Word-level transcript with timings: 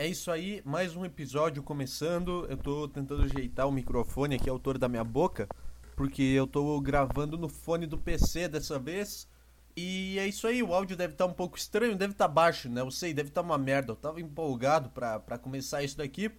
É 0.00 0.06
isso 0.06 0.30
aí, 0.30 0.62
mais 0.64 0.96
um 0.96 1.04
episódio 1.04 1.62
começando. 1.62 2.46
Eu 2.48 2.56
tô 2.56 2.88
tentando 2.88 3.24
ajeitar 3.24 3.68
o 3.68 3.70
microfone 3.70 4.36
aqui, 4.36 4.48
a 4.48 4.52
altura 4.54 4.78
da 4.78 4.88
minha 4.88 5.04
boca, 5.04 5.46
porque 5.94 6.22
eu 6.22 6.46
tô 6.46 6.80
gravando 6.80 7.36
no 7.36 7.50
fone 7.50 7.86
do 7.86 7.98
PC 7.98 8.48
dessa 8.48 8.78
vez. 8.78 9.28
E 9.76 10.18
é 10.18 10.26
isso 10.26 10.46
aí, 10.46 10.62
o 10.62 10.72
áudio 10.72 10.96
deve 10.96 11.12
estar 11.12 11.26
tá 11.26 11.30
um 11.30 11.34
pouco 11.34 11.58
estranho, 11.58 11.94
deve 11.94 12.14
estar 12.14 12.28
tá 12.28 12.32
baixo, 12.32 12.70
né? 12.70 12.80
Eu 12.80 12.90
sei, 12.90 13.12
deve 13.12 13.28
estar 13.28 13.42
tá 13.42 13.46
uma 13.46 13.58
merda. 13.58 13.92
Eu 13.92 13.96
tava 13.96 14.22
empolgado 14.22 14.88
pra 14.88 15.36
começar 15.36 15.82
isso 15.82 15.98
daqui, 15.98 16.30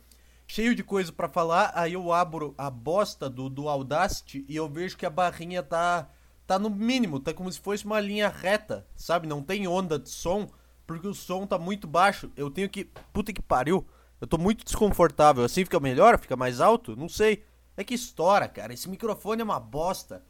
cheio 0.47 0.73
de 0.73 0.83
coisa 0.83 1.11
para 1.11 1.29
falar. 1.29 1.71
Aí 1.75 1.93
eu 1.93 2.11
abro 2.11 2.55
a 2.57 2.67
bosta 2.67 3.29
do, 3.29 3.47
do 3.47 3.69
Audacity 3.69 4.43
e 4.49 4.55
eu 4.55 4.67
vejo 4.67 4.97
que 4.97 5.05
a 5.05 5.09
barrinha 5.11 5.61
tá, 5.61 6.09
tá 6.47 6.57
no 6.57 6.71
mínimo, 6.71 7.19
tá 7.19 7.31
como 7.31 7.51
se 7.51 7.59
fosse 7.59 7.85
uma 7.85 7.99
linha 7.99 8.27
reta, 8.27 8.87
sabe? 8.95 9.27
Não 9.27 9.43
tem 9.43 9.67
onda 9.67 9.99
de 9.99 10.09
som 10.09 10.49
porque 10.85 11.07
o 11.07 11.13
som 11.13 11.45
tá 11.45 11.57
muito 11.57 11.87
baixo. 11.87 12.31
Eu 12.35 12.49
tenho 12.49 12.69
que. 12.69 12.85
Puta 13.13 13.33
que 13.33 13.41
pariu. 13.41 13.85
Eu 14.19 14.27
tô 14.27 14.37
muito 14.37 14.63
desconfortável. 14.63 15.43
Assim 15.43 15.63
fica 15.63 15.79
melhor? 15.79 16.19
Fica 16.19 16.35
mais 16.35 16.61
alto? 16.61 16.95
Não 16.95 17.09
sei. 17.09 17.43
É 17.75 17.83
que 17.83 17.93
estoura, 17.93 18.47
cara. 18.47 18.73
Esse 18.73 18.89
microfone 18.89 19.41
é 19.41 19.43
uma 19.43 19.59
bosta. 19.59 20.23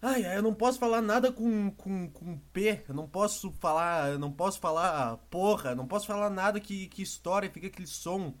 Ai, 0.00 0.24
ai, 0.26 0.36
eu 0.36 0.42
não 0.42 0.52
posso 0.52 0.78
falar 0.78 1.00
nada 1.00 1.32
com, 1.32 1.70
com, 1.70 2.10
com 2.10 2.38
P. 2.52 2.84
Eu 2.88 2.94
não 2.94 3.08
posso 3.08 3.50
falar. 3.52 4.10
Eu 4.10 4.18
não 4.18 4.30
posso 4.30 4.60
falar 4.60 5.16
porra. 5.30 5.70
Eu 5.70 5.76
não 5.76 5.86
posso 5.86 6.06
falar 6.06 6.30
nada 6.30 6.60
que, 6.60 6.88
que 6.88 7.02
estoura 7.02 7.46
e 7.46 7.50
fica 7.50 7.66
aquele 7.66 7.88
som 7.88 8.34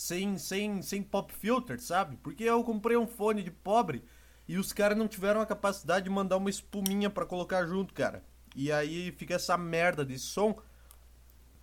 sem, 0.00 0.38
sem, 0.38 0.80
sem 0.80 1.02
pop 1.02 1.32
filter, 1.32 1.78
sabe? 1.78 2.16
Porque 2.22 2.44
eu 2.44 2.64
comprei 2.64 2.96
um 2.96 3.06
fone 3.06 3.42
de 3.42 3.50
pobre 3.50 4.02
e 4.48 4.56
os 4.56 4.72
caras 4.72 4.96
não 4.96 5.06
tiveram 5.06 5.40
a 5.42 5.46
capacidade 5.46 6.04
de 6.04 6.10
mandar 6.10 6.38
uma 6.38 6.48
espuminha 6.48 7.10
para 7.10 7.26
colocar 7.26 7.66
junto, 7.66 7.92
cara. 7.92 8.24
E 8.54 8.72
aí 8.72 9.12
fica 9.12 9.34
essa 9.34 9.56
merda 9.56 10.04
de 10.04 10.18
som. 10.18 10.60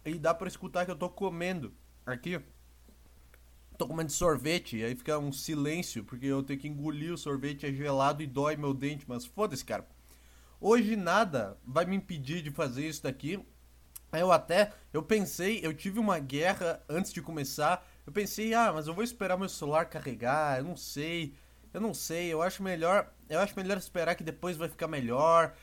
E 0.06 0.18
dá 0.18 0.34
pra 0.34 0.48
escutar 0.48 0.86
que 0.86 0.92
eu 0.92 0.96
tô 0.96 1.10
comendo. 1.10 1.74
Aqui. 2.06 2.40
Tô 3.78 3.88
comendo 3.88 4.12
sorvete. 4.12 4.78
E 4.78 4.84
aí 4.84 4.96
fica 4.96 5.20
um 5.20 5.32
silêncio. 5.32 6.04
Porque 6.04 6.26
eu 6.26 6.42
tenho 6.44 6.60
que 6.60 6.68
engolir 6.68 7.14
o 7.14 7.18
sorvete. 7.18 7.66
É 7.66 7.74
gelado 7.74 8.24
e 8.24 8.28
dói 8.28 8.56
meu 8.56 8.74
dente. 8.74 9.06
Mas 9.08 9.26
foda-se, 9.26 9.66
cara. 9.66 9.88
Hoje 10.60 10.96
nada 10.96 11.58
vai 11.64 11.86
me 11.86 11.96
impedir 11.96 12.42
de 12.42 12.50
fazer 12.52 12.88
isso 12.88 13.04
daqui. 13.04 13.40
Eu 14.12 14.32
até. 14.32 14.72
Eu 14.94 15.04
pensei. 15.04 15.60
Eu 15.62 15.74
tive 15.74 16.00
uma 16.00 16.20
guerra 16.20 16.82
antes 16.88 17.12
de 17.12 17.22
começar. 17.22 17.86
Eu 18.06 18.14
pensei, 18.14 18.54
ah, 18.54 18.72
mas 18.72 18.88
eu 18.88 18.94
vou 18.94 19.04
esperar 19.04 19.38
meu 19.38 19.50
celular 19.50 19.86
carregar. 19.86 20.60
Eu 20.60 20.64
não 20.64 20.78
sei. 20.78 21.36
Eu 21.74 21.82
não 21.82 21.94
sei. 21.94 22.32
Eu 22.32 22.42
acho 22.42 22.64
melhor. 22.64 23.12
Eu 23.30 23.42
acho 23.42 23.56
melhor 23.58 23.78
esperar 23.78 24.16
que 24.16 24.24
depois 24.24 24.56
vai 24.56 24.70
ficar 24.70 24.88
melhor. 24.88 25.54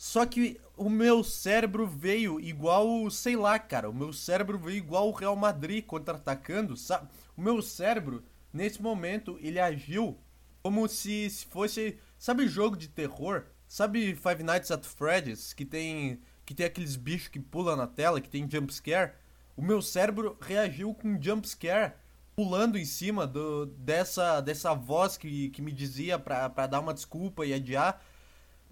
Só 0.00 0.24
que 0.24 0.58
o 0.78 0.88
meu 0.88 1.22
cérebro 1.22 1.86
veio 1.86 2.40
igual, 2.40 3.10
sei 3.10 3.36
lá, 3.36 3.58
cara. 3.58 3.90
O 3.90 3.92
meu 3.92 4.14
cérebro 4.14 4.58
veio 4.58 4.78
igual 4.78 5.10
o 5.10 5.12
Real 5.12 5.36
Madrid 5.36 5.84
contra-atacando, 5.84 6.74
sabe? 6.74 7.06
O 7.36 7.42
meu 7.42 7.60
cérebro, 7.60 8.24
nesse 8.50 8.80
momento, 8.80 9.38
ele 9.42 9.60
agiu 9.60 10.16
como 10.62 10.88
se, 10.88 11.28
se 11.28 11.44
fosse. 11.44 11.98
Sabe 12.18 12.48
jogo 12.48 12.78
de 12.78 12.88
terror? 12.88 13.44
Sabe 13.68 14.14
Five 14.14 14.42
Nights 14.42 14.70
at 14.70 14.86
Freddy's? 14.86 15.52
Que 15.52 15.66
tem, 15.66 16.18
que 16.46 16.54
tem 16.54 16.64
aqueles 16.64 16.96
bichos 16.96 17.28
que 17.28 17.38
pulam 17.38 17.76
na 17.76 17.86
tela, 17.86 18.22
que 18.22 18.30
tem 18.30 18.50
jumpscare? 18.50 19.12
O 19.54 19.60
meu 19.60 19.82
cérebro 19.82 20.38
reagiu 20.40 20.94
com 20.94 21.20
jumpscare 21.20 21.92
pulando 22.34 22.78
em 22.78 22.86
cima 22.86 23.26
do, 23.26 23.66
dessa, 23.66 24.40
dessa 24.40 24.72
voz 24.72 25.18
que, 25.18 25.50
que 25.50 25.60
me 25.60 25.72
dizia 25.72 26.18
pra, 26.18 26.48
pra 26.48 26.66
dar 26.66 26.80
uma 26.80 26.94
desculpa 26.94 27.44
e 27.44 27.52
adiar 27.52 28.02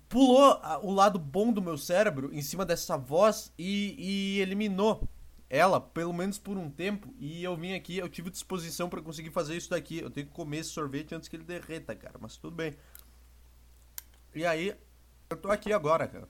pulou 0.09 0.61
o 0.83 0.92
lado 0.92 1.19
bom 1.19 1.53
do 1.53 1.61
meu 1.61 1.77
cérebro 1.77 2.33
em 2.33 2.42
cima 2.42 2.64
dessa 2.64 2.97
voz 2.97 3.53
e, 3.59 3.95
e 3.98 4.41
eliminou 4.41 5.06
ela, 5.50 5.81
pelo 5.81 6.12
menos 6.12 6.39
por 6.39 6.56
um 6.56 6.70
tempo. 6.70 7.15
E 7.19 7.42
eu 7.42 7.56
vim 7.56 7.75
aqui, 7.75 7.98
eu 7.98 8.09
tive 8.09 8.31
disposição 8.31 8.89
para 8.89 9.03
conseguir 9.03 9.31
fazer 9.31 9.56
isso 9.56 9.70
daqui. 9.70 9.98
Eu 9.98 10.11
tenho 10.11 10.27
que 10.27 10.33
comer 10.33 10.59
esse 10.59 10.70
sorvete 10.70 11.15
antes 11.15 11.28
que 11.28 11.37
ele 11.37 11.45
derreta, 11.45 11.95
cara. 11.95 12.19
Mas 12.20 12.37
tudo 12.37 12.55
bem. 12.55 12.77
E 14.34 14.44
aí, 14.44 14.77
eu 15.31 15.37
tô 15.37 15.50
aqui 15.50 15.72
agora, 15.72 16.06
cara. 16.06 16.28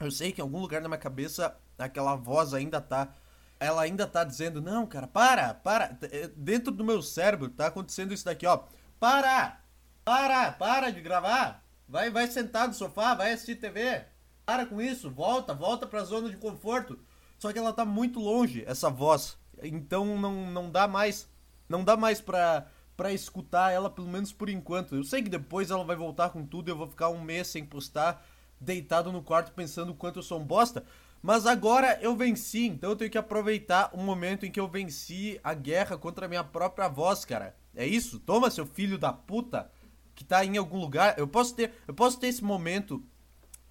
Eu 0.00 0.10
sei 0.10 0.32
que 0.32 0.40
em 0.40 0.42
algum 0.42 0.60
lugar 0.60 0.80
na 0.82 0.88
minha 0.88 0.98
cabeça 0.98 1.56
aquela 1.78 2.16
voz 2.16 2.52
ainda 2.52 2.80
tá. 2.80 3.14
Ela 3.60 3.82
ainda 3.82 4.06
tá 4.06 4.24
dizendo: 4.24 4.60
Não, 4.60 4.86
cara, 4.86 5.06
para, 5.06 5.54
para. 5.54 5.96
É, 6.10 6.28
dentro 6.28 6.72
do 6.72 6.84
meu 6.84 7.00
cérebro 7.00 7.48
tá 7.48 7.68
acontecendo 7.68 8.12
isso 8.12 8.24
daqui, 8.24 8.46
ó. 8.46 8.64
Para! 8.98 9.60
Para! 10.04 10.52
Para 10.52 10.90
de 10.90 11.00
gravar! 11.00 11.63
Vai, 11.88 12.10
vai 12.10 12.26
sentar 12.26 12.68
no 12.68 12.74
sofá, 12.74 13.14
vai 13.14 13.32
assistir 13.32 13.56
TV. 13.56 14.04
Para 14.44 14.66
com 14.66 14.80
isso, 14.80 15.10
volta, 15.10 15.54
volta 15.54 15.86
pra 15.86 16.04
zona 16.04 16.28
de 16.28 16.36
conforto. 16.36 16.98
Só 17.38 17.52
que 17.52 17.58
ela 17.58 17.72
tá 17.72 17.84
muito 17.84 18.18
longe, 18.20 18.64
essa 18.66 18.90
voz. 18.90 19.36
Então 19.62 20.18
não, 20.18 20.50
não 20.50 20.70
dá 20.70 20.88
mais. 20.88 21.28
Não 21.68 21.82
dá 21.82 21.96
mais 21.96 22.20
pra, 22.20 22.66
pra 22.96 23.12
escutar 23.12 23.70
ela, 23.70 23.88
pelo 23.88 24.08
menos 24.08 24.32
por 24.32 24.48
enquanto. 24.48 24.94
Eu 24.94 25.04
sei 25.04 25.22
que 25.22 25.30
depois 25.30 25.70
ela 25.70 25.84
vai 25.84 25.96
voltar 25.96 26.30
com 26.30 26.44
tudo 26.44 26.68
eu 26.68 26.76
vou 26.76 26.88
ficar 26.88 27.08
um 27.08 27.22
mês 27.22 27.48
sem 27.48 27.64
postar, 27.64 28.24
deitado 28.60 29.10
no 29.10 29.22
quarto 29.22 29.52
pensando 29.52 29.92
o 29.92 29.94
quanto 29.94 30.18
eu 30.18 30.22
sou 30.22 30.40
um 30.40 30.44
bosta. 30.44 30.84
Mas 31.22 31.46
agora 31.46 31.98
eu 32.02 32.14
venci, 32.14 32.66
então 32.66 32.90
eu 32.90 32.96
tenho 32.96 33.10
que 33.10 33.16
aproveitar 33.16 33.90
o 33.94 33.98
momento 33.98 34.44
em 34.44 34.50
que 34.50 34.60
eu 34.60 34.68
venci 34.68 35.40
a 35.42 35.54
guerra 35.54 35.96
contra 35.96 36.26
a 36.26 36.28
minha 36.28 36.44
própria 36.44 36.86
voz, 36.86 37.24
cara. 37.24 37.56
É 37.74 37.86
isso? 37.86 38.20
Toma, 38.20 38.50
seu 38.50 38.66
filho 38.66 38.98
da 38.98 39.10
puta 39.10 39.70
que 40.14 40.24
tá 40.24 40.44
em 40.44 40.56
algum 40.56 40.78
lugar. 40.78 41.18
Eu 41.18 41.26
posso 41.26 41.54
ter, 41.54 41.72
eu 41.86 41.94
posso 41.94 42.18
ter 42.18 42.28
esse 42.28 42.42
momento. 42.42 43.02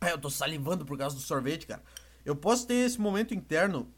É, 0.01 0.11
eu 0.11 0.17
tô 0.17 0.29
salivando 0.29 0.85
por 0.85 0.97
causa 0.97 1.15
do 1.15 1.21
sorvete, 1.21 1.67
cara. 1.67 1.83
Eu 2.25 2.35
posso 2.35 2.67
ter 2.67 2.75
esse 2.75 2.99
momento 2.99 3.33
interno 3.33 3.91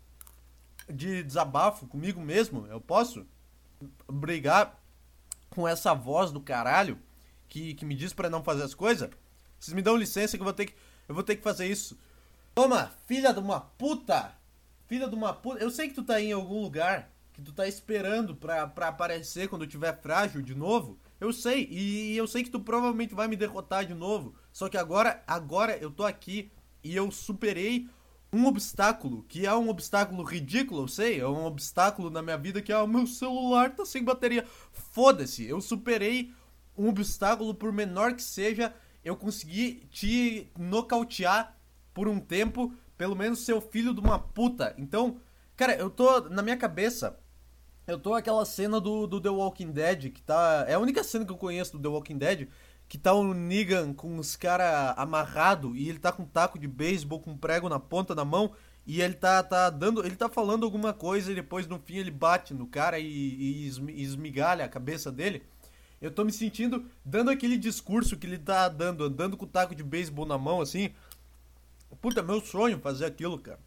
de 0.89 1.23
desabafo 1.23 1.87
comigo 1.87 2.21
mesmo. 2.21 2.67
Eu 2.67 2.79
posso 2.79 3.25
brigar 4.07 4.79
com 5.49 5.67
essa 5.67 5.93
voz 5.93 6.31
do 6.31 6.39
caralho 6.39 6.99
que, 7.47 7.73
que 7.73 7.85
me 7.85 7.95
diz 7.95 8.13
para 8.13 8.29
não 8.29 8.43
fazer 8.43 8.63
as 8.63 8.73
coisas. 8.73 9.09
Vocês 9.59 9.73
me 9.73 9.81
dão 9.81 9.95
licença 9.95 10.37
que 10.37 10.41
eu 10.41 10.45
vou 10.45 10.53
ter 10.53 10.67
que 10.67 10.75
eu 11.07 11.13
vou 11.13 11.23
ter 11.23 11.35
que 11.35 11.43
fazer 11.43 11.67
isso. 11.67 11.97
Toma, 12.53 12.91
filha 13.05 13.33
de 13.33 13.39
uma 13.39 13.59
puta! 13.59 14.33
Filha 14.87 15.07
de 15.07 15.15
uma 15.15 15.33
puta. 15.33 15.63
Eu 15.63 15.69
sei 15.69 15.87
que 15.87 15.93
tu 15.93 16.03
tá 16.03 16.21
em 16.21 16.31
algum 16.31 16.61
lugar, 16.61 17.11
que 17.33 17.41
tu 17.41 17.51
tá 17.51 17.67
esperando 17.67 18.35
pra, 18.35 18.67
pra 18.67 18.87
aparecer 18.87 19.47
quando 19.47 19.63
eu 19.63 19.67
tiver 19.67 19.99
frágil 20.01 20.41
de 20.41 20.55
novo. 20.55 20.99
Eu 21.25 21.33
sei, 21.33 21.67
e 21.71 22.15
eu 22.15 22.27
sei 22.27 22.43
que 22.43 22.51
tu 22.51 22.59
provavelmente 22.59 23.15
vai 23.15 23.27
me 23.27 23.35
derrotar 23.35 23.83
de 23.83 23.95
novo. 23.95 24.35
Só 24.53 24.69
que 24.69 24.77
agora, 24.77 25.23
agora 25.25 25.75
eu 25.75 25.89
tô 25.89 26.03
aqui 26.03 26.51
e 26.83 26.95
eu 26.95 27.09
superei 27.09 27.89
um 28.31 28.45
obstáculo, 28.45 29.23
que 29.27 29.43
é 29.43 29.51
um 29.55 29.67
obstáculo 29.67 30.21
ridículo, 30.21 30.83
eu 30.83 30.87
sei, 30.87 31.19
é 31.19 31.27
um 31.27 31.45
obstáculo 31.45 32.11
na 32.11 32.21
minha 32.21 32.37
vida 32.37 32.61
que 32.61 32.71
é 32.71 32.77
o 32.77 32.85
meu 32.85 33.07
celular 33.07 33.73
tá 33.75 33.83
sem 33.83 34.03
bateria. 34.03 34.45
Foda-se, 34.71 35.43
eu 35.45 35.59
superei 35.61 36.31
um 36.77 36.89
obstáculo 36.89 37.55
por 37.55 37.73
menor 37.73 38.13
que 38.13 38.21
seja, 38.21 38.71
eu 39.03 39.15
consegui 39.15 39.87
te 39.89 40.51
nocautear 40.55 41.57
por 41.91 42.07
um 42.07 42.19
tempo, 42.19 42.71
pelo 42.95 43.15
menos 43.15 43.39
seu 43.39 43.59
filho 43.59 43.95
de 43.95 43.99
uma 43.99 44.19
puta. 44.19 44.75
Então, 44.77 45.19
cara, 45.55 45.73
eu 45.75 45.89
tô 45.89 46.29
na 46.29 46.43
minha 46.43 46.57
cabeça, 46.57 47.17
eu 47.87 47.99
tô 47.99 48.13
aquela 48.13 48.45
cena 48.45 48.79
do, 48.81 49.05
do 49.05 49.21
The 49.21 49.29
Walking 49.29 49.71
Dead, 49.71 50.11
que 50.11 50.21
tá. 50.21 50.65
É 50.67 50.73
a 50.73 50.79
única 50.79 51.03
cena 51.03 51.25
que 51.25 51.31
eu 51.31 51.37
conheço 51.37 51.77
do 51.77 51.79
The 51.79 51.87
Walking 51.87 52.17
Dead, 52.17 52.47
que 52.87 52.97
tá 52.97 53.13
o 53.13 53.33
Negan 53.33 53.93
com 53.93 54.17
os 54.17 54.35
caras 54.35 54.93
amarrado 54.97 55.75
e 55.75 55.89
ele 55.89 55.99
tá 55.99 56.11
com 56.11 56.23
um 56.23 56.27
taco 56.27 56.57
de 56.57 56.67
beisebol 56.67 57.19
com 57.19 57.31
um 57.31 57.37
prego 57.37 57.69
na 57.69 57.79
ponta 57.79 58.15
da 58.15 58.25
mão 58.25 58.53
e 58.85 59.01
ele 59.01 59.13
tá, 59.13 59.41
tá 59.43 59.69
dando. 59.69 60.05
Ele 60.05 60.15
tá 60.15 60.29
falando 60.29 60.65
alguma 60.65 60.93
coisa 60.93 61.31
e 61.31 61.35
depois 61.35 61.67
no 61.67 61.79
fim 61.79 61.97
ele 61.97 62.11
bate 62.11 62.53
no 62.53 62.67
cara 62.67 62.99
e, 62.99 63.05
e 63.07 64.01
esmigalha 64.01 64.65
a 64.65 64.69
cabeça 64.69 65.11
dele. 65.11 65.43
Eu 66.01 66.11
tô 66.11 66.23
me 66.23 66.31
sentindo 66.31 66.85
dando 67.03 67.31
aquele 67.31 67.57
discurso 67.57 68.17
que 68.17 68.27
ele 68.27 68.37
tá 68.37 68.67
dando, 68.67 69.03
andando 69.03 69.37
com 69.37 69.45
o 69.45 69.49
taco 69.49 69.73
de 69.73 69.83
beisebol 69.83 70.25
na 70.25 70.37
mão 70.37 70.61
assim. 70.61 70.91
Puta, 72.01 72.21
meu 72.21 72.41
sonho 72.41 72.79
fazer 72.79 73.05
aquilo, 73.05 73.39
cara. 73.39 73.59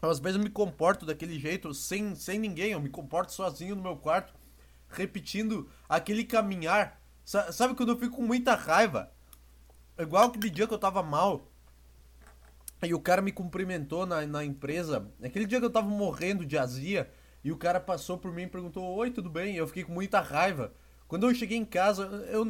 Às 0.00 0.18
vezes 0.18 0.36
eu 0.36 0.44
me 0.44 0.50
comporto 0.50 1.06
daquele 1.06 1.38
jeito, 1.38 1.72
sem, 1.72 2.14
sem 2.14 2.38
ninguém, 2.38 2.72
eu 2.72 2.80
me 2.80 2.90
comporto 2.90 3.32
sozinho 3.32 3.74
no 3.74 3.82
meu 3.82 3.96
quarto, 3.96 4.34
repetindo 4.88 5.68
aquele 5.88 6.24
caminhar. 6.24 7.00
Sabe 7.24 7.74
quando 7.74 7.90
eu 7.90 7.98
fico 7.98 8.16
com 8.16 8.22
muita 8.22 8.54
raiva? 8.54 9.10
Igual 9.98 10.28
aquele 10.28 10.50
dia 10.50 10.66
que 10.66 10.74
eu 10.74 10.78
tava 10.78 11.02
mal. 11.02 11.50
E 12.82 12.92
o 12.92 13.00
cara 13.00 13.22
me 13.22 13.32
cumprimentou 13.32 14.04
na, 14.04 14.26
na 14.26 14.44
empresa. 14.44 15.10
Aquele 15.22 15.46
dia 15.46 15.58
que 15.58 15.64
eu 15.64 15.70
tava 15.70 15.88
morrendo 15.88 16.44
de 16.44 16.58
azia. 16.58 17.10
E 17.42 17.50
o 17.50 17.56
cara 17.56 17.80
passou 17.80 18.18
por 18.18 18.32
mim 18.32 18.42
e 18.42 18.46
perguntou: 18.46 18.84
Oi, 18.96 19.10
tudo 19.10 19.30
bem? 19.30 19.54
E 19.54 19.56
eu 19.56 19.66
fiquei 19.66 19.82
com 19.82 19.92
muita 19.92 20.20
raiva. 20.20 20.72
Quando 21.08 21.26
eu 21.26 21.34
cheguei 21.34 21.56
em 21.56 21.64
casa, 21.64 22.04
eu, 22.28 22.44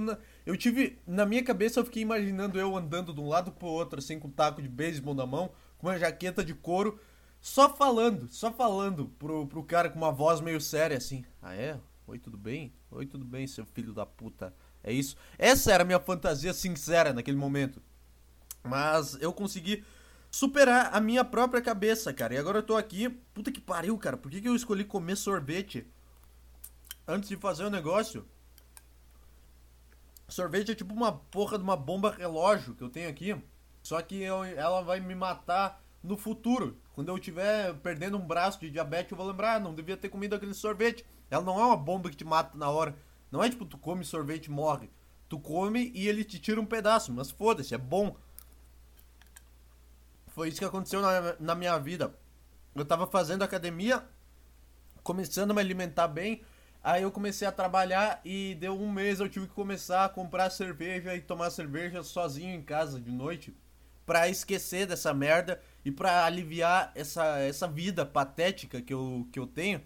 eu 0.44 0.56
tive. 0.56 0.98
Na 1.06 1.24
minha 1.24 1.44
cabeça, 1.44 1.78
eu 1.78 1.84
fiquei 1.84 2.02
imaginando 2.02 2.58
eu 2.58 2.76
andando 2.76 3.14
de 3.14 3.20
um 3.20 3.28
lado 3.28 3.52
pro 3.52 3.68
outro, 3.68 3.98
assim, 3.98 4.18
com 4.18 4.28
um 4.28 4.30
taco 4.30 4.60
de 4.60 4.68
beisebol 4.68 5.14
na 5.14 5.26
mão, 5.26 5.52
com 5.78 5.86
uma 5.86 5.98
jaqueta 5.98 6.44
de 6.44 6.54
couro 6.54 6.98
só 7.40 7.74
falando, 7.74 8.28
só 8.28 8.52
falando 8.52 9.06
pro, 9.18 9.46
pro 9.46 9.62
cara 9.62 9.88
com 9.88 9.98
uma 9.98 10.12
voz 10.12 10.40
meio 10.40 10.60
séria 10.60 10.96
assim. 10.96 11.24
Ah 11.40 11.54
é? 11.54 11.78
Oi, 12.06 12.18
tudo 12.18 12.36
bem? 12.36 12.72
Oi, 12.90 13.06
tudo 13.06 13.24
bem, 13.24 13.46
seu 13.46 13.64
filho 13.66 13.92
da 13.92 14.06
puta. 14.06 14.54
É 14.82 14.92
isso. 14.92 15.16
Essa 15.36 15.72
era 15.72 15.82
a 15.82 15.86
minha 15.86 15.98
fantasia 15.98 16.54
sincera 16.54 17.12
naquele 17.12 17.36
momento. 17.36 17.82
Mas 18.62 19.16
eu 19.20 19.32
consegui 19.32 19.84
superar 20.30 20.90
a 20.92 21.00
minha 21.00 21.24
própria 21.24 21.60
cabeça, 21.62 22.12
cara. 22.12 22.34
E 22.34 22.38
agora 22.38 22.58
eu 22.58 22.62
tô 22.62 22.76
aqui. 22.76 23.08
Puta 23.34 23.50
que 23.50 23.60
pariu, 23.60 23.96
cara. 23.98 24.16
Por 24.16 24.30
que, 24.30 24.40
que 24.40 24.48
eu 24.48 24.54
escolhi 24.54 24.84
comer 24.84 25.16
sorvete 25.16 25.86
antes 27.06 27.28
de 27.28 27.36
fazer 27.36 27.64
o 27.64 27.70
negócio? 27.70 28.26
Sorvete 30.28 30.72
é 30.72 30.74
tipo 30.74 30.92
uma 30.92 31.12
porra 31.12 31.56
de 31.56 31.64
uma 31.64 31.76
bomba 31.76 32.10
relógio 32.10 32.74
que 32.74 32.82
eu 32.82 32.90
tenho 32.90 33.08
aqui. 33.08 33.36
Só 33.82 34.00
que 34.02 34.20
eu, 34.20 34.44
ela 34.44 34.82
vai 34.82 35.00
me 35.00 35.14
matar 35.14 35.82
no 36.06 36.16
futuro. 36.16 36.76
Quando 36.94 37.08
eu 37.08 37.18
tiver 37.18 37.74
perdendo 37.74 38.16
um 38.16 38.26
braço 38.26 38.60
de 38.60 38.70
diabetes, 38.70 39.10
eu 39.10 39.16
vou 39.16 39.26
lembrar, 39.26 39.56
ah, 39.56 39.60
não 39.60 39.74
devia 39.74 39.96
ter 39.96 40.08
comido 40.08 40.34
aquele 40.34 40.54
sorvete. 40.54 41.04
Ela 41.30 41.44
não 41.44 41.58
é 41.58 41.64
uma 41.64 41.76
bomba 41.76 42.08
que 42.08 42.16
te 42.16 42.24
mata 42.24 42.56
na 42.56 42.70
hora. 42.70 42.96
Não 43.30 43.42
é 43.42 43.50
tipo, 43.50 43.64
tu 43.64 43.76
come 43.76 44.04
sorvete 44.04 44.46
e 44.46 44.50
morre. 44.50 44.88
Tu 45.28 45.38
come 45.38 45.90
e 45.94 46.08
ele 46.08 46.24
te 46.24 46.38
tira 46.38 46.60
um 46.60 46.66
pedaço. 46.66 47.12
Mas 47.12 47.30
foda-se, 47.30 47.74
é 47.74 47.78
bom. 47.78 48.16
Foi 50.28 50.48
isso 50.48 50.58
que 50.58 50.64
aconteceu 50.64 51.02
na, 51.02 51.34
na 51.40 51.54
minha 51.54 51.76
vida. 51.78 52.14
Eu 52.74 52.84
tava 52.84 53.06
fazendo 53.06 53.42
academia, 53.42 54.04
começando 55.02 55.50
a 55.50 55.54
me 55.54 55.60
alimentar 55.60 56.08
bem. 56.08 56.42
Aí 56.84 57.02
eu 57.02 57.10
comecei 57.10 57.48
a 57.48 57.52
trabalhar 57.52 58.20
e 58.24 58.54
deu 58.54 58.78
um 58.80 58.92
mês 58.92 59.18
eu 59.18 59.28
tive 59.28 59.48
que 59.48 59.54
começar 59.54 60.04
a 60.04 60.08
comprar 60.08 60.50
cerveja 60.50 61.16
e 61.16 61.20
tomar 61.20 61.50
cerveja 61.50 62.02
sozinho 62.04 62.54
em 62.54 62.62
casa 62.62 63.00
de 63.00 63.10
noite. 63.10 63.56
Pra 64.04 64.28
esquecer 64.28 64.86
dessa 64.86 65.12
merda 65.12 65.60
e 65.86 65.92
pra 65.92 66.24
aliviar 66.24 66.90
essa, 66.96 67.38
essa 67.38 67.68
vida 67.68 68.04
patética 68.04 68.82
que 68.82 68.92
eu, 68.92 69.24
que 69.30 69.38
eu 69.38 69.46
tenho. 69.46 69.80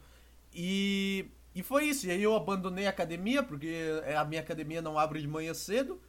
E, 0.50 1.26
e 1.54 1.62
foi 1.62 1.84
isso. 1.84 2.06
E 2.06 2.10
aí 2.10 2.22
eu 2.22 2.34
abandonei 2.34 2.86
a 2.86 2.90
academia, 2.90 3.42
porque 3.42 3.70
a 4.16 4.24
minha 4.24 4.40
academia 4.40 4.80
não 4.80 4.98
abre 4.98 5.20
de 5.20 5.28
manhã 5.28 5.52
cedo. 5.52 6.00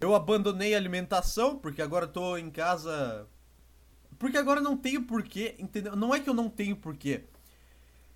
Eu 0.00 0.14
abandonei 0.14 0.72
a 0.72 0.76
alimentação, 0.76 1.58
porque 1.58 1.82
agora 1.82 2.06
tô 2.06 2.38
em 2.38 2.48
casa. 2.48 3.26
Porque 4.20 4.38
agora 4.38 4.60
não 4.60 4.76
tenho 4.76 5.02
porquê, 5.02 5.56
entendeu? 5.58 5.96
Não 5.96 6.14
é 6.14 6.20
que 6.20 6.30
eu 6.30 6.34
não 6.34 6.48
tenho 6.48 6.76
porquê. 6.76 7.24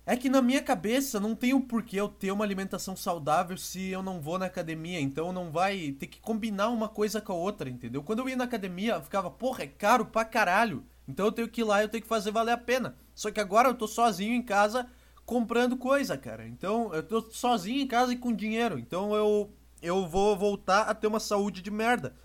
É 0.05 0.15
que 0.15 0.29
na 0.29 0.41
minha 0.41 0.63
cabeça 0.63 1.19
não 1.19 1.35
tem 1.35 1.53
o 1.53 1.59
porquê 1.59 1.99
eu 1.99 2.07
ter 2.07 2.31
uma 2.31 2.45
alimentação 2.45 2.95
saudável 2.95 3.57
se 3.57 3.89
eu 3.89 4.01
não 4.01 4.21
vou 4.21 4.39
na 4.39 4.45
academia. 4.45 5.01
Então 5.01 5.33
não 5.33 5.51
vai 5.51 5.91
ter 5.99 6.07
que 6.07 6.21
combinar 6.21 6.69
uma 6.69 6.87
coisa 6.87 7.19
com 7.19 7.33
a 7.33 7.35
outra, 7.35 7.69
entendeu? 7.69 8.01
Quando 8.03 8.19
eu 8.19 8.29
ia 8.29 8.37
na 8.37 8.45
academia, 8.45 8.93
eu 8.93 9.01
ficava, 9.01 9.29
porra, 9.29 9.63
é 9.63 9.67
caro 9.67 10.05
pra 10.05 10.23
caralho. 10.23 10.85
Então 11.07 11.27
eu 11.27 11.31
tenho 11.31 11.47
que 11.47 11.61
ir 11.61 11.63
lá 11.63 11.81
e 11.81 11.85
eu 11.85 11.89
tenho 11.89 12.03
que 12.03 12.09
fazer 12.09 12.31
valer 12.31 12.51
a 12.51 12.57
pena. 12.57 12.97
Só 13.13 13.31
que 13.31 13.39
agora 13.39 13.69
eu 13.69 13.75
tô 13.75 13.87
sozinho 13.87 14.33
em 14.33 14.41
casa 14.41 14.89
comprando 15.25 15.77
coisa, 15.77 16.17
cara. 16.17 16.47
Então 16.47 16.93
eu 16.93 17.03
tô 17.03 17.21
sozinho 17.31 17.81
em 17.81 17.87
casa 17.87 18.13
e 18.13 18.17
com 18.17 18.33
dinheiro. 18.33 18.79
Então 18.79 19.15
eu, 19.15 19.53
eu 19.81 20.07
vou 20.07 20.35
voltar 20.37 20.83
a 20.83 20.93
ter 20.93 21.07
uma 21.07 21.19
saúde 21.19 21.61
de 21.61 21.71
merda. 21.71 22.15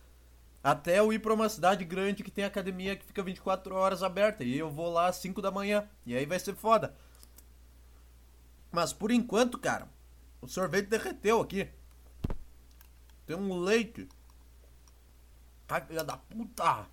Até 0.62 0.98
eu 0.98 1.12
ir 1.12 1.18
pra 1.18 1.32
uma 1.32 1.48
cidade 1.48 1.84
grande 1.84 2.22
que 2.22 2.30
tem 2.30 2.44
academia 2.44 2.94
que 2.94 3.04
fica 3.04 3.22
24 3.22 3.74
horas 3.74 4.02
aberta. 4.02 4.44
E 4.44 4.58
eu 4.58 4.70
vou 4.70 4.90
lá 4.90 5.08
às 5.08 5.16
5 5.16 5.40
da 5.40 5.50
manhã. 5.50 5.88
E 6.04 6.14
aí 6.14 6.26
vai 6.26 6.38
ser 6.38 6.54
foda. 6.54 6.94
Mas 8.70 8.92
por 8.92 9.10
enquanto, 9.10 9.58
cara, 9.58 9.88
o 10.40 10.46
sorvete 10.46 10.88
derreteu 10.88 11.40
aqui. 11.40 11.68
Tem 13.26 13.36
um 13.36 13.58
leite. 13.58 14.08
Ai, 15.68 15.82
da 16.04 16.16
puta! 16.16 16.86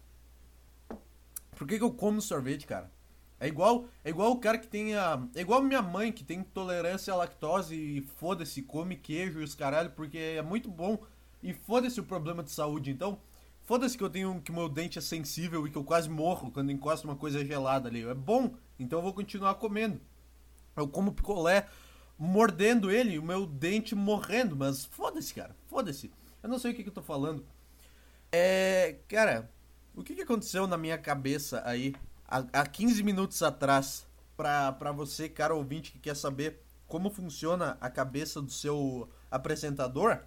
Por 1.58 1.68
que, 1.68 1.78
que 1.78 1.84
eu 1.84 1.92
como 1.92 2.22
sorvete, 2.22 2.68
cara? 2.68 2.92
É 3.40 3.48
igual, 3.48 3.86
é 4.04 4.10
igual 4.10 4.32
o 4.32 4.40
cara 4.40 4.58
que 4.58 4.68
tem 4.68 4.96
a. 4.96 5.22
É 5.36 5.42
igual 5.42 5.62
minha 5.62 5.82
mãe 5.82 6.12
que 6.12 6.24
tem 6.24 6.40
intolerância 6.40 7.14
à 7.14 7.18
lactose 7.18 7.76
e 7.76 8.02
foda-se, 8.18 8.62
come 8.62 8.96
queijo 8.96 9.40
e 9.40 9.44
os 9.44 9.56
caralho, 9.56 9.92
porque 9.92 10.18
é 10.18 10.42
muito 10.42 10.70
bom. 10.70 11.00
E 11.42 11.54
foda-se 11.54 12.00
o 12.00 12.04
problema 12.04 12.44
de 12.44 12.52
saúde. 12.52 12.92
Então, 12.92 13.20
foda-se 13.64 13.98
que 13.98 14.04
eu 14.04 14.10
tenho 14.10 14.42
que 14.42 14.52
meu 14.52 14.70
dente 14.70 14.98
é 14.98 15.02
sensível 15.02 15.68
e 15.68 15.72
que 15.72 15.78
eu 15.78 15.84
quase 15.84 16.10
morro 16.10 16.52
quando 16.52 16.72
encosto 16.72 17.08
uma 17.08 17.16
coisa 17.16 17.46
gelada 17.46 17.90
ali. 17.90 18.04
É 18.08 18.14
bom, 18.14 18.56
então 18.80 19.00
eu 19.00 19.04
vou 19.04 19.14
continuar 19.14 19.56
comendo. 19.56 20.00
Eu 20.76 20.88
como 20.88 21.12
picolé 21.12 21.68
mordendo 22.18 22.90
ele, 22.90 23.20
o 23.20 23.24
meu 23.24 23.46
dente 23.46 23.94
morrendo, 23.94 24.56
mas 24.56 24.86
foda-se, 24.86 25.34
cara, 25.34 25.56
foda-se. 25.68 26.12
Eu 26.42 26.50
não 26.50 26.58
sei 26.58 26.72
o 26.72 26.76
que, 26.76 26.84
que 26.84 26.90
eu 26.90 26.94
tô 26.94 27.04
falando. 27.04 27.46
É. 28.32 28.98
Cara, 29.08 29.50
o 29.98 30.04
que, 30.04 30.14
que 30.14 30.22
aconteceu 30.22 30.68
na 30.68 30.78
minha 30.78 30.98
cabeça 30.98 31.64
aí 31.66 31.96
há, 32.28 32.46
há 32.54 32.66
15 32.68 33.02
minutos 33.02 33.42
atrás 33.42 34.06
pra 34.38 34.92
você, 34.96 35.28
cara 35.28 35.56
ouvinte, 35.56 35.92
que 35.92 35.98
quer 35.98 36.16
saber 36.16 36.62
como 36.88 37.10
funciona 37.10 37.76
a 37.82 37.90
cabeça 37.90 38.40
do 38.40 38.52
seu 38.52 39.10
apresentador? 39.32 40.20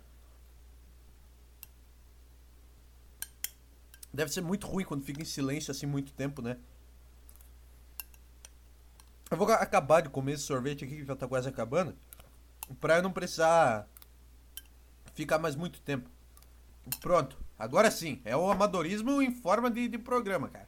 Deve 4.13 4.33
ser 4.33 4.41
muito 4.41 4.67
ruim 4.67 4.85
quando 4.85 5.05
fica 5.05 5.23
em 5.23 5.25
silêncio 5.25 5.71
assim 5.71 5.87
muito 5.87 6.13
tempo, 6.15 6.43
né? 6.43 6.59
Eu 9.31 9.37
vou 9.37 9.49
acabar 9.53 10.01
de 10.01 10.09
comer 10.09 10.33
esse 10.33 10.43
sorvete 10.43 10.85
aqui 10.85 10.97
que 10.97 11.05
já 11.05 11.15
tá 11.15 11.29
quase 11.29 11.49
acabando. 11.49 11.97
Pra 12.81 12.97
eu 12.97 13.03
não 13.05 13.13
precisar 13.13 13.87
ficar 15.15 15.39
mais 15.39 15.55
muito 15.55 15.81
tempo. 15.81 16.11
Pronto. 17.01 17.39
Agora 17.61 17.91
sim. 17.91 18.23
É 18.25 18.35
o 18.35 18.51
amadorismo 18.51 19.21
em 19.21 19.31
forma 19.31 19.71
de, 19.71 19.87
de 19.87 19.99
programa, 19.99 20.49
cara. 20.49 20.67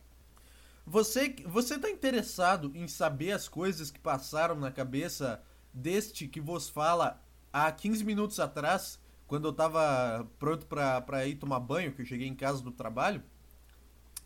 Você, 0.87 1.35
você 1.47 1.79
tá 1.79 1.91
interessado 1.91 2.71
em 2.75 2.87
saber 2.87 3.33
as 3.33 3.49
coisas 3.49 3.91
que 3.91 3.99
passaram 3.99 4.55
na 4.55 4.71
cabeça 4.71 5.43
deste 5.73 6.29
que 6.29 6.39
vos 6.39 6.69
fala 6.69 7.19
há 7.51 7.73
15 7.73 8.05
minutos 8.05 8.39
atrás, 8.39 9.01
quando 9.27 9.49
eu 9.49 9.55
tava 9.55 10.29
pronto 10.39 10.67
pra, 10.67 11.27
ir 11.27 11.37
tomar 11.37 11.61
banho, 11.61 11.93
que 11.93 12.03
eu 12.03 12.07
cheguei 12.07 12.29
em 12.29 12.35
casa 12.35 12.63
do 12.63 12.71
trabalho? 12.71 13.23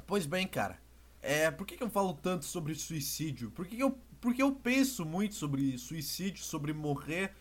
Pois 0.05 0.27
bem, 0.27 0.45
cara. 0.45 0.81
É, 1.23 1.53
por 1.53 1.69
que, 1.69 1.77
que 1.77 1.85
eu 1.85 1.91
falo 1.91 2.15
tanto 2.15 2.45
sobre 2.45 2.75
suicídio? 2.75 3.53
Por 3.53 3.65
que, 3.65 3.77
que 3.77 3.83
eu 3.83 3.97
porque 4.21 4.43
eu 4.43 4.51
penso 4.51 5.05
muito 5.05 5.37
sobre 5.37 5.79
suicídio, 5.79 6.43
sobre 6.43 6.73
morrer 6.73 7.33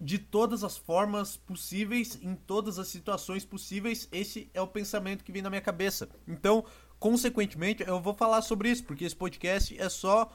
de 0.00 0.18
todas 0.18 0.62
as 0.62 0.76
formas 0.76 1.36
possíveis, 1.36 2.18
em 2.22 2.34
todas 2.34 2.78
as 2.78 2.88
situações 2.88 3.44
possíveis. 3.44 4.08
Esse 4.12 4.50
é 4.54 4.60
o 4.60 4.66
pensamento 4.66 5.24
que 5.24 5.32
vem 5.32 5.42
na 5.42 5.50
minha 5.50 5.60
cabeça. 5.60 6.08
Então, 6.26 6.64
consequentemente, 6.98 7.82
eu 7.86 8.00
vou 8.00 8.14
falar 8.14 8.42
sobre 8.42 8.70
isso, 8.70 8.84
porque 8.84 9.04
esse 9.04 9.16
podcast 9.16 9.78
é 9.78 9.88
só 9.88 10.30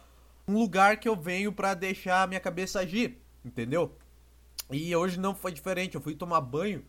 um 0.47 0.57
lugar 0.57 0.97
que 0.97 1.07
eu 1.07 1.15
venho 1.15 1.51
para 1.53 1.73
deixar 1.73 2.23
a 2.23 2.27
minha 2.27 2.39
cabeça 2.39 2.81
agir, 2.81 3.17
entendeu? 3.45 3.97
E 4.69 4.95
hoje 4.95 5.19
não 5.19 5.35
foi 5.35 5.51
diferente. 5.51 5.95
Eu 5.95 6.01
fui 6.01 6.15
tomar 6.15 6.41
banho 6.41 6.83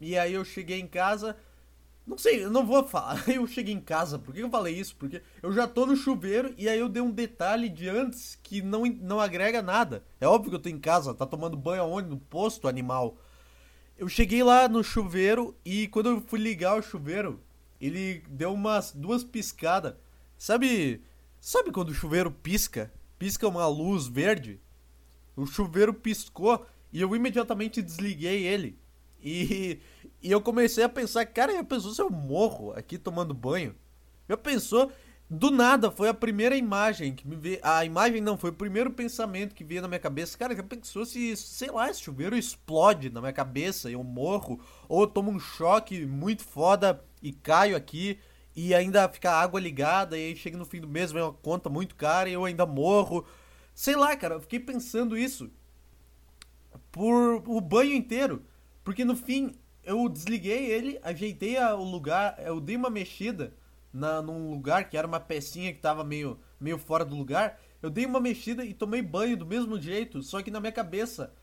e 0.00 0.18
aí 0.18 0.34
eu 0.34 0.44
cheguei 0.44 0.80
em 0.80 0.86
casa 0.86 1.36
não 2.06 2.16
sei, 2.16 2.44
eu 2.44 2.50
não 2.50 2.64
vou 2.64 2.86
falar. 2.86 3.24
Eu 3.28 3.46
cheguei 3.46 3.74
em 3.74 3.80
casa, 3.80 4.18
por 4.18 4.32
que 4.32 4.40
eu 4.40 4.48
falei 4.48 4.78
isso? 4.78 4.94
Porque 4.96 5.20
eu 5.42 5.52
já 5.52 5.66
tô 5.66 5.84
no 5.84 5.96
chuveiro 5.96 6.54
e 6.56 6.68
aí 6.68 6.78
eu 6.78 6.88
dei 6.88 7.02
um 7.02 7.10
detalhe 7.10 7.68
de 7.68 7.88
antes 7.88 8.38
que 8.42 8.62
não, 8.62 8.84
não 8.86 9.18
agrega 9.20 9.60
nada. 9.60 10.04
É 10.20 10.26
óbvio 10.26 10.50
que 10.50 10.56
eu 10.56 10.60
tô 10.60 10.68
em 10.68 10.78
casa, 10.78 11.14
tá 11.14 11.26
tomando 11.26 11.56
banho 11.56 11.82
aonde? 11.82 12.08
No 12.08 12.18
posto 12.18 12.68
animal. 12.68 13.18
Eu 13.98 14.08
cheguei 14.08 14.42
lá 14.42 14.68
no 14.68 14.84
chuveiro 14.84 15.56
e 15.64 15.88
quando 15.88 16.10
eu 16.10 16.20
fui 16.20 16.38
ligar 16.38 16.78
o 16.78 16.82
chuveiro, 16.82 17.40
ele 17.80 18.22
deu 18.28 18.54
umas 18.54 18.92
duas 18.92 19.24
piscadas. 19.24 19.94
Sabe, 20.38 21.02
sabe 21.40 21.72
quando 21.72 21.90
o 21.90 21.94
chuveiro 21.94 22.30
pisca? 22.30 22.92
Pisca 23.18 23.48
uma 23.48 23.66
luz 23.66 24.06
verde? 24.06 24.60
O 25.34 25.44
chuveiro 25.44 25.92
piscou 25.92 26.64
e 26.92 27.00
eu 27.00 27.16
imediatamente 27.16 27.82
desliguei 27.82 28.44
ele. 28.44 28.78
E 29.26 29.80
e 30.22 30.30
eu 30.32 30.40
comecei 30.40 30.82
a 30.82 30.88
pensar, 30.88 31.24
cara, 31.26 31.52
já 31.52 31.62
pensou 31.62 31.92
se 31.94 32.02
eu 32.02 32.10
morro 32.10 32.72
aqui 32.72 32.98
tomando 32.98 33.34
banho? 33.34 33.74
Já 34.28 34.36
pensou? 34.36 34.90
Do 35.28 35.50
nada, 35.50 35.90
foi 35.90 36.08
a 36.08 36.14
primeira 36.14 36.56
imagem 36.56 37.14
que 37.14 37.26
me 37.26 37.36
veio. 37.36 37.58
A 37.62 37.84
imagem 37.84 38.20
não, 38.20 38.36
foi 38.36 38.50
o 38.50 38.52
primeiro 38.52 38.90
pensamento 38.90 39.54
que 39.54 39.64
veio 39.64 39.82
na 39.82 39.88
minha 39.88 40.00
cabeça. 40.00 40.38
Cara, 40.38 40.54
já 40.54 40.62
pensou 40.62 41.04
se, 41.04 41.36
sei 41.36 41.70
lá, 41.70 41.90
esse 41.90 42.00
chuveiro 42.00 42.36
explode 42.36 43.10
na 43.10 43.20
minha 43.20 43.32
cabeça 43.32 43.90
e 43.90 43.92
eu 43.94 44.02
morro? 44.04 44.60
Ou 44.88 45.02
eu 45.02 45.06
tomo 45.06 45.30
um 45.30 45.38
choque 45.38 46.06
muito 46.06 46.44
foda 46.44 47.04
e 47.22 47.32
caio 47.32 47.76
aqui 47.76 48.18
e 48.54 48.74
ainda 48.74 49.08
fica 49.08 49.30
a 49.30 49.40
água 49.40 49.60
ligada 49.60 50.16
e 50.16 50.28
aí 50.28 50.36
chega 50.36 50.56
no 50.56 50.64
fim 50.64 50.80
do 50.80 50.88
mês, 50.88 51.12
vem 51.12 51.22
uma 51.22 51.32
conta 51.32 51.68
muito 51.68 51.94
cara 51.94 52.28
e 52.28 52.32
eu 52.32 52.44
ainda 52.44 52.64
morro. 52.66 53.24
Sei 53.74 53.94
lá, 53.96 54.16
cara, 54.16 54.36
eu 54.36 54.40
fiquei 54.40 54.60
pensando 54.60 55.16
isso 55.16 55.50
por 56.90 57.42
o 57.46 57.60
banho 57.60 57.94
inteiro. 57.94 58.42
Porque 58.86 59.04
no 59.04 59.16
fim, 59.16 59.52
eu 59.82 60.08
desliguei 60.08 60.70
ele, 60.70 60.96
ajeitei 61.02 61.58
o 61.58 61.82
lugar, 61.82 62.36
eu 62.38 62.60
dei 62.60 62.76
uma 62.76 62.88
mexida 62.88 63.52
na, 63.92 64.22
num 64.22 64.48
lugar 64.48 64.88
que 64.88 64.96
era 64.96 65.08
uma 65.08 65.18
pecinha 65.18 65.72
que 65.72 65.80
tava 65.80 66.04
meio, 66.04 66.38
meio 66.60 66.78
fora 66.78 67.04
do 67.04 67.16
lugar. 67.16 67.58
Eu 67.82 67.90
dei 67.90 68.06
uma 68.06 68.20
mexida 68.20 68.64
e 68.64 68.72
tomei 68.72 69.02
banho 69.02 69.36
do 69.36 69.44
mesmo 69.44 69.76
jeito, 69.76 70.22
só 70.22 70.40
que 70.40 70.52
na 70.52 70.60
minha 70.60 70.70
cabeça 70.70 71.34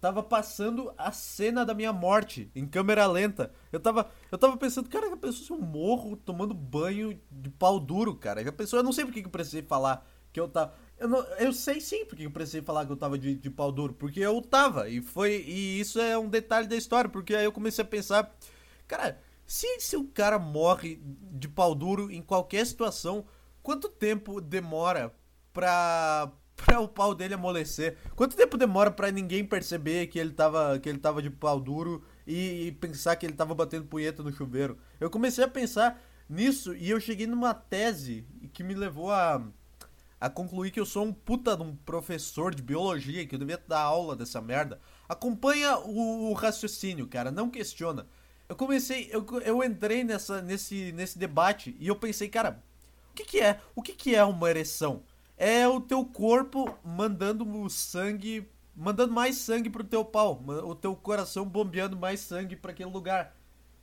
tava 0.00 0.22
passando 0.22 0.90
a 0.96 1.12
cena 1.12 1.66
da 1.66 1.74
minha 1.74 1.92
morte 1.92 2.50
em 2.54 2.66
câmera 2.66 3.06
lenta. 3.06 3.52
Eu 3.70 3.78
tava, 3.78 4.10
eu 4.32 4.38
tava 4.38 4.56
pensando, 4.56 4.88
cara, 4.88 5.10
já 5.10 5.18
pensou 5.18 5.44
se 5.44 5.50
eu 5.50 5.58
morro 5.58 6.16
tomando 6.16 6.54
banho 6.54 7.20
de 7.30 7.50
pau 7.50 7.78
duro, 7.78 8.14
cara? 8.16 8.42
Já 8.42 8.52
pensou, 8.52 8.78
eu 8.78 8.82
não 8.82 8.92
sei 8.92 9.04
porque 9.04 9.20
que 9.20 9.26
eu 9.26 9.30
precisei 9.30 9.60
falar 9.60 10.02
que 10.32 10.40
eu 10.40 10.48
tava. 10.48 10.72
Eu, 10.98 11.08
não, 11.08 11.20
eu 11.38 11.52
sei 11.52 11.80
sim 11.80 12.06
porque 12.06 12.24
eu 12.24 12.30
precisei 12.30 12.62
falar 12.62 12.86
que 12.86 12.92
eu 12.92 12.96
tava 12.96 13.18
de, 13.18 13.34
de 13.34 13.50
pau 13.50 13.70
duro, 13.70 13.92
porque 13.92 14.20
eu 14.20 14.40
tava, 14.40 14.88
e 14.88 15.02
foi. 15.02 15.44
E 15.46 15.78
isso 15.78 16.00
é 16.00 16.16
um 16.16 16.28
detalhe 16.28 16.66
da 16.66 16.76
história, 16.76 17.10
porque 17.10 17.34
aí 17.34 17.44
eu 17.44 17.52
comecei 17.52 17.84
a 17.84 17.86
pensar, 17.86 18.34
cara, 18.86 19.20
se, 19.46 19.80
se 19.80 19.96
o 19.96 20.04
cara 20.04 20.38
morre 20.38 21.00
de 21.32 21.48
pau 21.48 21.74
duro 21.74 22.10
em 22.10 22.22
qualquer 22.22 22.66
situação, 22.66 23.26
quanto 23.62 23.88
tempo 23.88 24.40
demora 24.40 25.14
pra, 25.52 26.32
pra 26.56 26.80
o 26.80 26.88
pau 26.88 27.14
dele 27.14 27.34
amolecer? 27.34 27.98
Quanto 28.16 28.34
tempo 28.34 28.56
demora 28.56 28.90
pra 28.90 29.10
ninguém 29.10 29.44
perceber 29.44 30.06
que 30.06 30.18
ele 30.18 30.32
tava, 30.32 30.78
que 30.78 30.88
ele 30.88 30.98
tava 30.98 31.20
de 31.20 31.28
pau 31.30 31.60
duro 31.60 32.02
e, 32.26 32.68
e 32.68 32.72
pensar 32.72 33.16
que 33.16 33.26
ele 33.26 33.34
tava 33.34 33.54
batendo 33.54 33.86
punheta 33.86 34.22
no 34.22 34.32
chuveiro? 34.32 34.78
Eu 34.98 35.10
comecei 35.10 35.44
a 35.44 35.48
pensar 35.48 36.02
nisso 36.28 36.74
e 36.74 36.90
eu 36.90 36.98
cheguei 36.98 37.26
numa 37.26 37.52
tese 37.52 38.26
que 38.52 38.64
me 38.64 38.74
levou 38.74 39.10
a, 39.12 39.46
a 40.20 40.30
concluir 40.30 40.70
que 40.70 40.80
eu 40.80 40.86
sou 40.86 41.04
um 41.04 41.12
puta 41.12 41.56
de 41.56 41.62
um 41.62 41.76
professor 41.76 42.54
de 42.54 42.62
biologia, 42.62 43.26
que 43.26 43.34
eu 43.34 43.38
devia 43.38 43.62
dar 43.68 43.80
aula 43.80 44.16
dessa 44.16 44.40
merda. 44.40 44.80
Acompanha 45.08 45.78
o, 45.78 46.30
o 46.30 46.32
raciocínio, 46.32 47.06
cara, 47.06 47.30
não 47.30 47.50
questiona. 47.50 48.06
Eu 48.48 48.56
comecei, 48.56 49.08
eu, 49.12 49.26
eu 49.44 49.62
entrei 49.62 50.04
nessa, 50.04 50.40
nesse, 50.40 50.92
nesse 50.92 51.18
debate 51.18 51.76
e 51.78 51.88
eu 51.88 51.96
pensei, 51.96 52.28
cara, 52.28 52.62
que, 53.16 53.24
que 53.24 53.40
é? 53.40 53.60
O 53.74 53.82
que, 53.82 53.92
que 53.94 54.14
é 54.14 54.22
uma 54.22 54.48
ereção? 54.50 55.02
É 55.36 55.66
o 55.66 55.80
teu 55.80 56.04
corpo 56.04 56.78
mandando 56.84 57.48
o 57.60 57.68
sangue, 57.68 58.48
mandando 58.74 59.12
mais 59.12 59.36
sangue 59.36 59.70
pro 59.70 59.82
teu 59.82 60.04
pau, 60.04 60.42
o 60.64 60.74
teu 60.74 60.94
coração 60.94 61.46
bombeando 61.46 61.96
mais 61.96 62.20
sangue 62.20 62.54
para 62.54 62.70
aquele 62.70 62.90
lugar. 62.90 63.34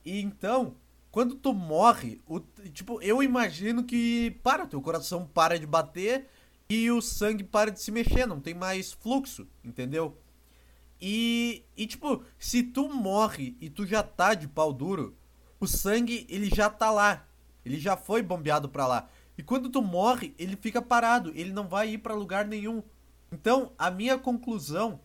E 0.04 0.20
então, 0.20 0.76
quando 1.14 1.36
tu 1.36 1.54
morre, 1.54 2.20
o, 2.26 2.40
tipo, 2.40 3.00
eu 3.00 3.22
imagino 3.22 3.84
que 3.84 4.32
para, 4.42 4.66
teu 4.66 4.82
coração 4.82 5.24
para 5.24 5.56
de 5.56 5.64
bater 5.64 6.26
e 6.68 6.90
o 6.90 7.00
sangue 7.00 7.44
para 7.44 7.70
de 7.70 7.80
se 7.80 7.92
mexer, 7.92 8.26
não 8.26 8.40
tem 8.40 8.52
mais 8.52 8.92
fluxo, 8.92 9.46
entendeu? 9.62 10.18
E, 11.00 11.64
e 11.76 11.86
tipo, 11.86 12.24
se 12.36 12.64
tu 12.64 12.88
morre 12.88 13.56
e 13.60 13.70
tu 13.70 13.86
já 13.86 14.02
tá 14.02 14.34
de 14.34 14.48
pau 14.48 14.72
duro, 14.72 15.16
o 15.60 15.68
sangue 15.68 16.26
ele 16.28 16.50
já 16.52 16.68
tá 16.68 16.90
lá, 16.90 17.24
ele 17.64 17.78
já 17.78 17.96
foi 17.96 18.20
bombeado 18.20 18.68
para 18.68 18.84
lá. 18.84 19.08
E 19.38 19.42
quando 19.44 19.68
tu 19.70 19.80
morre, 19.80 20.34
ele 20.36 20.56
fica 20.56 20.82
parado, 20.82 21.30
ele 21.36 21.52
não 21.52 21.68
vai 21.68 21.90
ir 21.90 21.98
para 21.98 22.12
lugar 22.12 22.44
nenhum. 22.44 22.82
Então, 23.30 23.70
a 23.78 23.88
minha 23.88 24.18
conclusão 24.18 24.98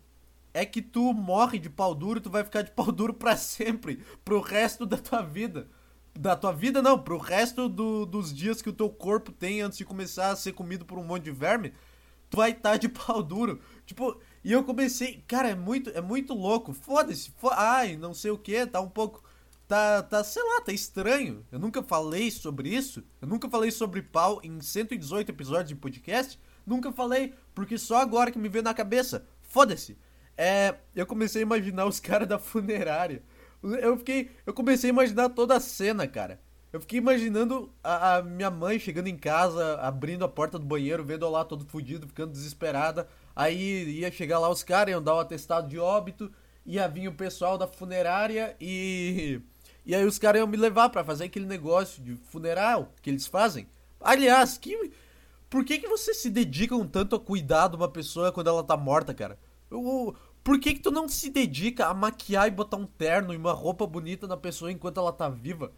é 0.56 0.66
que 0.66 0.82
tu 0.82 1.13
morre 1.13 1.60
de 1.60 1.70
pau 1.70 1.94
duro, 1.94 2.20
tu 2.20 2.32
vai 2.32 2.44
ficar 2.44 2.63
de 2.63 2.72
pau 2.72 2.92
duro 2.92 3.13
para 3.13 3.38
sempre, 3.38 4.04
pro 4.25 4.42
resto 4.42 4.88
da 4.88 4.98
tua 4.98 5.22
vida. 5.22 5.70
Da 6.13 6.36
tua 6.36 6.51
vida 6.51 6.82
não, 6.82 7.00
pro 7.00 7.18
resto 7.18 7.70
do, 7.70 8.06
dos 8.06 8.34
dias 8.34 8.62
que 8.62 8.70
o 8.70 8.74
teu 8.74 8.89
corpo 8.89 9.32
tem 9.32 9.62
antes 9.62 9.78
de 9.78 9.86
começar 9.86 10.32
a 10.32 10.36
ser 10.36 10.54
comido 10.54 10.86
por 10.86 10.98
um 10.98 11.04
monte 11.04 11.24
de 11.24 11.32
verme, 11.32 11.74
tu 12.30 12.38
vai 12.38 12.51
estar 12.51 12.72
tá 12.72 12.78
de 12.78 12.89
pau 12.89 13.22
duro. 13.24 13.60
Tipo, 13.86 14.20
e 14.44 14.51
eu 14.51 14.63
comecei, 14.63 15.24
cara, 15.28 15.50
é 15.50 15.56
muito, 15.56 15.89
é 15.92 16.01
muito 16.01 16.34
louco. 16.34 16.74
Foda-se, 16.74 17.32
fo 17.38 17.50
ai, 17.51 17.96
não 17.96 18.13
sei 18.13 18.32
o 18.32 18.38
que, 18.38 18.66
tá 18.66 18.82
um 18.82 18.89
pouco 18.89 19.24
tá, 19.70 20.01
tá, 20.01 20.24
sei 20.24 20.42
lá, 20.42 20.62
tá 20.62 20.74
estranho. 20.74 21.46
Eu 21.51 21.60
nunca 21.60 21.84
falei 21.84 22.32
sobre 22.32 22.70
isso. 22.70 23.04
Eu 23.22 23.28
nunca 23.28 23.48
falei 23.48 23.70
sobre 23.70 24.01
pau 24.01 24.42
em 24.44 24.60
118 24.60 25.30
episódios 25.30 25.70
de 25.70 25.75
podcast. 25.75 26.39
Nunca 26.66 26.92
falei, 26.92 27.36
porque 27.54 27.78
só 27.78 27.98
agora 27.98 28.32
que 28.32 28.39
me 28.39 28.50
veio 28.50 28.63
na 28.63 28.74
cabeça. 28.74 29.28
Foda-se. 29.44 29.96
É, 30.36 30.75
eu 30.96 31.06
comecei 31.06 31.42
a 31.42 31.46
imaginar 31.46 31.86
os 31.86 32.00
caras 32.01 32.28
da 32.28 32.39
funerária. 32.39 33.22
Eu 33.62 33.98
fiquei, 33.98 34.32
eu 34.46 34.54
comecei 34.54 34.89
a 34.89 34.94
imaginar 34.94 35.30
toda 35.30 35.56
a 35.56 35.60
cena, 35.60 36.08
cara. 36.08 36.39
Eu 36.72 36.80
fiquei 36.80 37.00
imaginando 37.00 37.74
a, 37.84 38.18
a, 38.18 38.22
minha 38.22 38.51
mãe 38.51 38.78
chegando 38.78 39.08
em 39.08 39.18
casa, 39.18 39.75
abrindo 39.82 40.24
a 40.24 40.30
porta 40.30 40.60
do 40.60 40.66
banheiro, 40.66 41.04
vendo 41.04 41.25
eu 41.25 41.30
lá 41.30 41.44
todo 41.44 41.66
fudido, 41.66 42.08
ficando 42.08 42.32
desesperada. 42.32 43.08
Aí 43.36 44.00
ia 44.00 44.12
chegar 44.12 44.39
lá 44.39 44.50
os 44.50 44.63
caras, 44.63 44.92
iam 44.92 45.01
dar 45.01 45.16
o 45.16 45.20
atestado 45.20 45.68
de 45.68 45.80
óbito, 45.80 46.32
ia 46.66 46.88
vir 46.88 47.08
o 47.08 47.13
pessoal 47.13 47.58
da 47.58 47.68
funerária 47.68 48.56
e 48.62 49.42
e 49.86 49.96
aí 49.96 50.06
os 50.06 50.20
caras 50.20 50.39
iam 50.39 50.48
me 50.48 50.58
levar 50.58 50.89
para 50.89 51.04
fazer 51.04 51.24
aquele 51.24 51.48
negócio 51.48 52.04
de 52.04 52.16
funeral 52.16 52.94
que 53.01 53.10
eles 53.10 53.25
fazem. 53.25 53.68
Aliás, 54.00 54.56
que 54.56 54.92
por 55.50 55.66
que, 55.66 55.80
que 55.80 55.88
vocês 55.88 56.18
se 56.18 56.30
dedicam 56.30 56.86
tanto 56.86 57.16
a 57.16 57.20
cuidar 57.20 57.70
de 57.70 57.75
uma 57.75 57.89
pessoa 57.89 58.32
quando 58.32 58.50
ela 58.50 58.63
tá 58.63 58.78
morta, 58.78 59.16
cara? 59.16 59.39
Eu, 59.72 60.16
por 60.50 60.60
que, 60.60 60.74
que 60.74 60.79
tu 60.79 60.89
não 60.89 61.08
se 61.08 61.29
dedica 61.29 61.86
a 61.86 61.94
maquiar 61.94 62.48
e 62.48 62.50
botar 62.50 62.75
um 62.75 62.86
terno 62.88 63.32
e 63.32 63.38
uma 63.38 63.53
roupa 63.53 63.86
bonita 63.86 64.25
na 64.25 64.36
pessoa 64.36 64.72
enquanto 64.72 65.00
ela 65.00 65.13
tá 65.13 65.29
viva? 65.29 65.72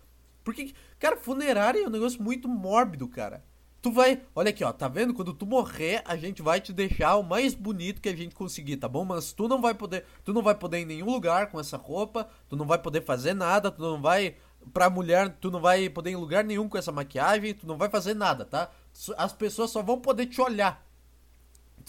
Porque, 0.46 0.72
cara, 0.98 1.18
funerária 1.18 1.84
é 1.84 1.88
um 1.88 1.90
negócio 1.90 2.24
muito 2.24 2.48
mórbido, 2.48 3.06
cara. 3.10 3.44
Tu 3.82 3.92
vai. 3.92 4.22
Olha 4.34 4.50
aqui, 4.50 4.64
ó, 4.64 4.72
tá 4.72 4.88
vendo? 4.88 5.14
Quando 5.14 5.34
tu 5.34 5.46
morrer, 5.46 6.02
a 6.06 6.16
gente 6.16 6.42
vai 6.42 6.62
te 6.62 6.72
deixar 6.72 7.18
o 7.18 7.22
mais 7.22 7.54
bonito 7.54 8.00
que 8.00 8.08
a 8.08 8.16
gente 8.16 8.34
conseguir, 8.34 8.78
tá 8.78 8.88
bom? 8.88 9.04
Mas 9.04 9.34
tu 9.34 9.46
não 9.46 9.62
vai 9.62 9.74
poder. 9.74 10.06
Tu 10.24 10.32
não 10.32 10.42
vai 10.42 10.56
poder 10.56 10.80
ir 10.80 10.84
em 10.84 10.86
nenhum 10.86 11.12
lugar 11.12 11.52
com 11.52 11.60
essa 11.60 11.76
roupa, 11.76 12.30
tu 12.48 12.56
não 12.56 12.66
vai 12.66 12.78
poder 12.78 13.04
fazer 13.04 13.34
nada, 13.34 13.70
tu 13.70 13.82
não 13.82 14.02
vai. 14.02 14.38
Pra 14.72 14.90
mulher, 14.90 15.36
tu 15.42 15.52
não 15.52 15.60
vai 15.60 15.90
poder 15.90 16.12
ir 16.12 16.14
em 16.14 16.16
lugar 16.16 16.46
nenhum 16.46 16.70
com 16.70 16.78
essa 16.78 16.94
maquiagem, 16.94 17.54
tu 17.54 17.68
não 17.68 17.76
vai 17.76 17.90
fazer 17.90 18.14
nada, 18.14 18.46
tá? 18.46 18.72
As 19.18 19.34
pessoas 19.34 19.70
só 19.70 19.84
vão 19.84 20.00
poder 20.00 20.28
te 20.28 20.40
olhar. 20.40 20.82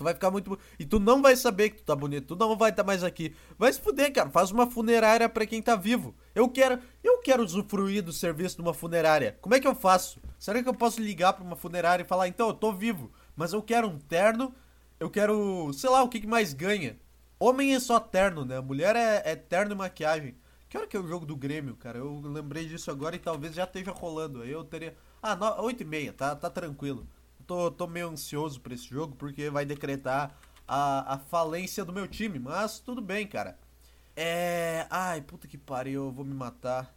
Tu 0.02 0.04
vai 0.04 0.14
ficar 0.14 0.30
muito. 0.32 0.58
E 0.78 0.84
tu 0.84 0.98
não 0.98 1.22
vai 1.22 1.36
saber 1.36 1.70
que 1.70 1.76
tu 1.76 1.84
tá 1.84 1.94
bonito, 1.94 2.34
tu 2.34 2.36
não 2.36 2.56
vai 2.56 2.70
estar 2.70 2.82
tá 2.82 2.86
mais 2.86 3.04
aqui. 3.04 3.34
Vai 3.56 3.72
se 3.72 3.80
fuder, 3.80 4.12
cara. 4.12 4.28
Faz 4.30 4.50
uma 4.50 4.68
funerária 4.68 5.28
para 5.28 5.46
quem 5.46 5.62
tá 5.62 5.76
vivo. 5.76 6.12
Eu 6.34 6.48
quero. 6.48 6.80
Eu 7.04 7.20
quero 7.20 7.44
usufruir 7.44 8.02
do 8.02 8.12
serviço 8.12 8.56
de 8.56 8.62
uma 8.62 8.74
funerária. 8.74 9.38
Como 9.40 9.54
é 9.54 9.60
que 9.60 9.66
eu 9.66 9.74
faço? 9.76 10.20
Será 10.40 10.60
que 10.60 10.68
eu 10.68 10.74
posso 10.74 11.00
ligar 11.00 11.34
pra 11.34 11.44
uma 11.44 11.54
funerária 11.54 12.02
e 12.02 12.06
falar, 12.06 12.26
então, 12.26 12.48
eu 12.48 12.54
tô 12.54 12.72
vivo, 12.72 13.12
mas 13.36 13.52
eu 13.52 13.62
quero 13.62 13.86
um 13.86 13.96
terno, 13.96 14.52
eu 14.98 15.08
quero. 15.08 15.72
sei 15.72 15.88
lá, 15.88 16.02
o 16.02 16.08
que, 16.08 16.20
que 16.20 16.26
mais 16.26 16.52
ganha? 16.52 16.98
Homem 17.38 17.74
é 17.74 17.80
só 17.80 18.00
terno, 18.00 18.44
né? 18.44 18.60
Mulher 18.60 18.96
é, 18.96 19.22
é 19.24 19.36
terno 19.36 19.72
e 19.72 19.76
maquiagem. 19.76 20.34
Que 20.68 20.76
hora 20.76 20.86
que 20.86 20.96
é 20.96 21.00
o 21.00 21.06
jogo 21.06 21.24
do 21.24 21.36
Grêmio, 21.36 21.76
cara? 21.76 21.98
Eu 21.98 22.20
lembrei 22.24 22.66
disso 22.66 22.90
agora 22.90 23.14
e 23.14 23.20
talvez 23.20 23.54
já 23.54 23.64
esteja 23.64 23.92
rolando. 23.92 24.42
Aí 24.42 24.50
eu 24.50 24.64
teria. 24.64 24.96
Ah, 25.22 25.62
8 25.62 25.82
e 25.82 25.86
meia, 25.86 26.12
tá, 26.12 26.34
tá 26.34 26.50
tranquilo 26.50 27.06
tô, 27.46 27.70
tô 27.70 27.86
meio 27.86 28.08
ansioso 28.08 28.60
pra 28.60 28.74
esse 28.74 28.88
jogo 28.88 29.16
porque 29.16 29.50
vai 29.50 29.64
decretar 29.64 30.36
a, 30.66 31.14
a 31.14 31.18
falência 31.18 31.84
do 31.84 31.92
meu 31.92 32.08
time. 32.08 32.38
Mas 32.38 32.80
tudo 32.80 33.00
bem, 33.00 33.26
cara. 33.26 33.58
É. 34.16 34.86
Ai, 34.90 35.20
puta 35.22 35.48
que 35.48 35.58
pariu, 35.58 36.06
eu 36.06 36.12
vou 36.12 36.24
me 36.24 36.34
matar. 36.34 36.94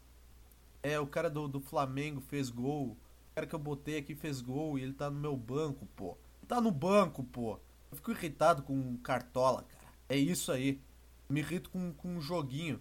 É, 0.83 0.99
o 0.99 1.07
cara 1.07 1.29
do, 1.29 1.47
do 1.47 1.59
Flamengo 1.59 2.21
fez 2.21 2.49
gol. 2.49 2.97
O 3.31 3.35
cara 3.35 3.47
que 3.47 3.55
eu 3.55 3.59
botei 3.59 3.97
aqui 3.97 4.15
fez 4.15 4.41
gol 4.41 4.77
e 4.77 4.83
ele 4.83 4.93
tá 4.93 5.09
no 5.09 5.19
meu 5.19 5.35
banco, 5.35 5.85
pô. 5.95 6.17
Tá 6.47 6.61
no 6.61 6.71
banco, 6.71 7.23
pô. 7.23 7.59
Eu 7.91 7.97
fico 7.97 8.11
irritado 8.11 8.63
com 8.63 8.97
cartola, 8.97 9.63
cara. 9.63 9.93
É 10.07 10.15
isso 10.17 10.51
aí. 10.51 10.79
Me 11.27 11.39
irrito 11.39 11.69
com, 11.69 11.91
com 11.93 12.17
um 12.17 12.21
joguinho. 12.21 12.79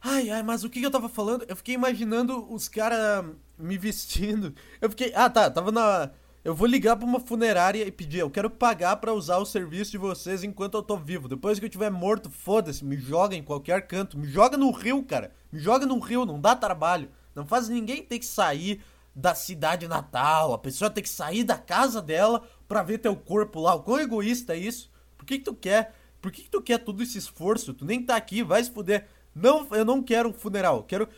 Ai, 0.00 0.30
ai, 0.30 0.42
mas 0.42 0.64
o 0.64 0.70
que 0.70 0.82
eu 0.82 0.90
tava 0.90 1.08
falando? 1.08 1.44
Eu 1.48 1.56
fiquei 1.56 1.74
imaginando 1.74 2.52
os 2.52 2.68
caras 2.68 3.24
me 3.56 3.78
vestindo. 3.78 4.54
Eu 4.80 4.90
fiquei. 4.90 5.12
Ah, 5.14 5.30
tá. 5.30 5.50
Tava 5.50 5.70
na. 5.70 6.10
Eu 6.44 6.56
vou 6.56 6.66
ligar 6.66 6.96
pra 6.96 7.06
uma 7.06 7.20
funerária 7.20 7.86
e 7.86 7.92
pedir, 7.92 8.18
eu 8.18 8.28
quero 8.28 8.50
pagar 8.50 8.96
para 8.96 9.14
usar 9.14 9.38
o 9.38 9.46
serviço 9.46 9.92
de 9.92 9.98
vocês 9.98 10.42
enquanto 10.42 10.74
eu 10.74 10.82
tô 10.82 10.96
vivo. 10.96 11.28
Depois 11.28 11.60
que 11.60 11.66
eu 11.66 11.70
tiver 11.70 11.88
morto, 11.88 12.28
foda-se, 12.28 12.84
me 12.84 12.96
joga 12.96 13.36
em 13.36 13.44
qualquer 13.44 13.86
canto. 13.86 14.18
Me 14.18 14.26
joga 14.26 14.56
no 14.56 14.72
rio, 14.72 15.04
cara. 15.04 15.32
Me 15.52 15.60
joga 15.60 15.86
no 15.86 16.00
rio, 16.00 16.26
não 16.26 16.40
dá 16.40 16.56
trabalho. 16.56 17.08
Não 17.32 17.46
faz 17.46 17.68
ninguém 17.68 18.02
ter 18.02 18.18
que 18.18 18.26
sair 18.26 18.82
da 19.14 19.36
cidade 19.36 19.86
natal. 19.86 20.52
A 20.52 20.58
pessoa 20.58 20.90
tem 20.90 21.04
que 21.04 21.08
sair 21.08 21.44
da 21.44 21.56
casa 21.56 22.02
dela 22.02 22.42
pra 22.66 22.82
ver 22.82 22.98
teu 22.98 23.14
corpo 23.14 23.60
lá. 23.60 23.76
O 23.76 23.84
quão 23.84 24.00
egoísta 24.00 24.54
é 24.54 24.58
isso? 24.58 24.90
Por 25.16 25.24
que, 25.24 25.38
que 25.38 25.44
tu 25.44 25.54
quer? 25.54 25.94
Por 26.20 26.32
que, 26.32 26.42
que 26.42 26.50
tu 26.50 26.60
quer 26.60 26.78
todo 26.78 27.04
esse 27.04 27.18
esforço? 27.18 27.72
Tu 27.72 27.84
nem 27.84 28.02
tá 28.02 28.16
aqui, 28.16 28.42
vai 28.42 28.64
se 28.64 28.70
fuder. 28.72 29.06
Não, 29.32 29.68
eu 29.70 29.84
não 29.84 30.02
quero 30.02 30.30
um 30.30 30.32
funeral. 30.32 30.82
Quero 30.82 31.08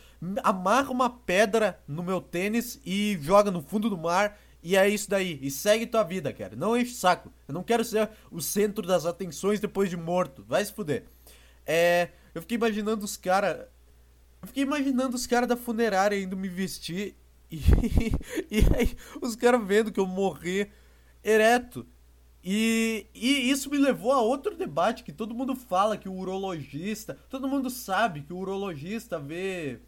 amarra 0.43 0.91
uma 0.91 1.09
pedra 1.09 1.79
no 1.87 2.03
meu 2.03 2.21
tênis 2.21 2.79
e 2.85 3.17
joga 3.19 3.49
no 3.49 3.63
fundo 3.63 3.89
do 3.89 3.97
mar 3.97 4.37
e 4.65 4.75
é 4.75 4.89
isso 4.89 5.07
daí. 5.07 5.37
E 5.43 5.51
segue 5.51 5.85
tua 5.85 6.01
vida, 6.01 6.33
cara. 6.33 6.55
Não 6.55 6.75
enche 6.75 6.91
o 6.91 6.95
saco. 6.95 7.31
Eu 7.47 7.53
não 7.53 7.61
quero 7.61 7.85
ser 7.85 8.09
o 8.31 8.41
centro 8.41 8.83
das 8.83 9.05
atenções 9.05 9.59
depois 9.59 9.91
de 9.91 9.95
morto. 9.95 10.43
Vai 10.47 10.65
se 10.65 10.73
fuder. 10.73 11.05
É. 11.63 12.09
Eu 12.33 12.41
fiquei 12.41 12.57
imaginando 12.57 13.05
os 13.05 13.15
caras. 13.15 13.67
Eu 14.41 14.47
fiquei 14.47 14.63
imaginando 14.63 15.15
os 15.15 15.27
caras 15.27 15.47
da 15.47 15.55
funerária 15.55 16.19
indo 16.19 16.35
me 16.35 16.49
vestir. 16.49 17.15
E, 17.51 17.57
e 18.49 18.57
aí, 18.75 18.97
os 19.21 19.35
caras 19.35 19.63
vendo 19.63 19.91
que 19.91 19.99
eu 19.99 20.07
morri 20.07 20.71
ereto. 21.23 21.85
E, 22.43 23.05
e 23.13 23.51
isso 23.51 23.69
me 23.69 23.77
levou 23.77 24.13
a 24.13 24.19
outro 24.19 24.57
debate 24.57 25.03
que 25.03 25.13
todo 25.13 25.35
mundo 25.35 25.55
fala 25.55 25.95
que 25.95 26.09
o 26.09 26.13
urologista. 26.15 27.15
Todo 27.29 27.47
mundo 27.47 27.69
sabe 27.69 28.21
que 28.21 28.33
o 28.33 28.37
urologista 28.37 29.19
vê. 29.19 29.79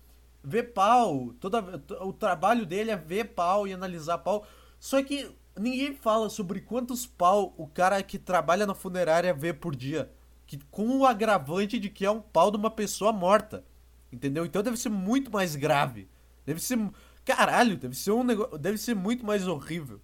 Vê 0.44 0.62
pau. 0.62 1.34
Toda, 1.40 1.82
o 2.02 2.14
trabalho 2.14 2.64
dele 2.64 2.92
é 2.92 2.96
ver 2.96 3.34
pau 3.34 3.68
e 3.68 3.74
analisar 3.74 4.20
pau. 4.20 4.46
Só 4.80 5.02
que 5.04 5.30
ninguém 5.58 5.94
fala 5.94 6.30
sobre 6.30 6.62
quantos 6.62 7.06
pau 7.06 7.54
o 7.58 7.68
cara 7.68 8.02
que 8.04 8.20
trabalha 8.20 8.66
na 8.66 8.74
funerária 8.74 9.34
vê 9.34 9.54
por 9.54 9.76
dia. 9.76 10.12
Que, 10.46 10.58
com 10.72 11.00
o 11.00 11.06
agravante 11.06 11.78
de 11.80 11.90
que 11.90 12.06
é 12.06 12.12
um 12.12 12.22
pau 12.22 12.52
de 12.52 12.58
uma 12.58 12.72
pessoa 12.72 13.12
morta. 13.12 13.66
Entendeu? 14.12 14.46
Então 14.46 14.64
deve 14.64 14.78
ser 14.78 14.90
muito 14.90 15.32
mais 15.32 15.56
grave. 15.56 16.08
Deve 16.46 16.62
ser. 16.62 16.80
Caralho, 17.26 17.76
deve 17.76 17.96
ser 17.96 18.12
um 18.12 18.24
negócio. 18.24 18.58
Deve 18.58 18.78
ser 18.78 18.96
muito 18.96 19.26
mais 19.26 19.48
horrível. 19.48 20.00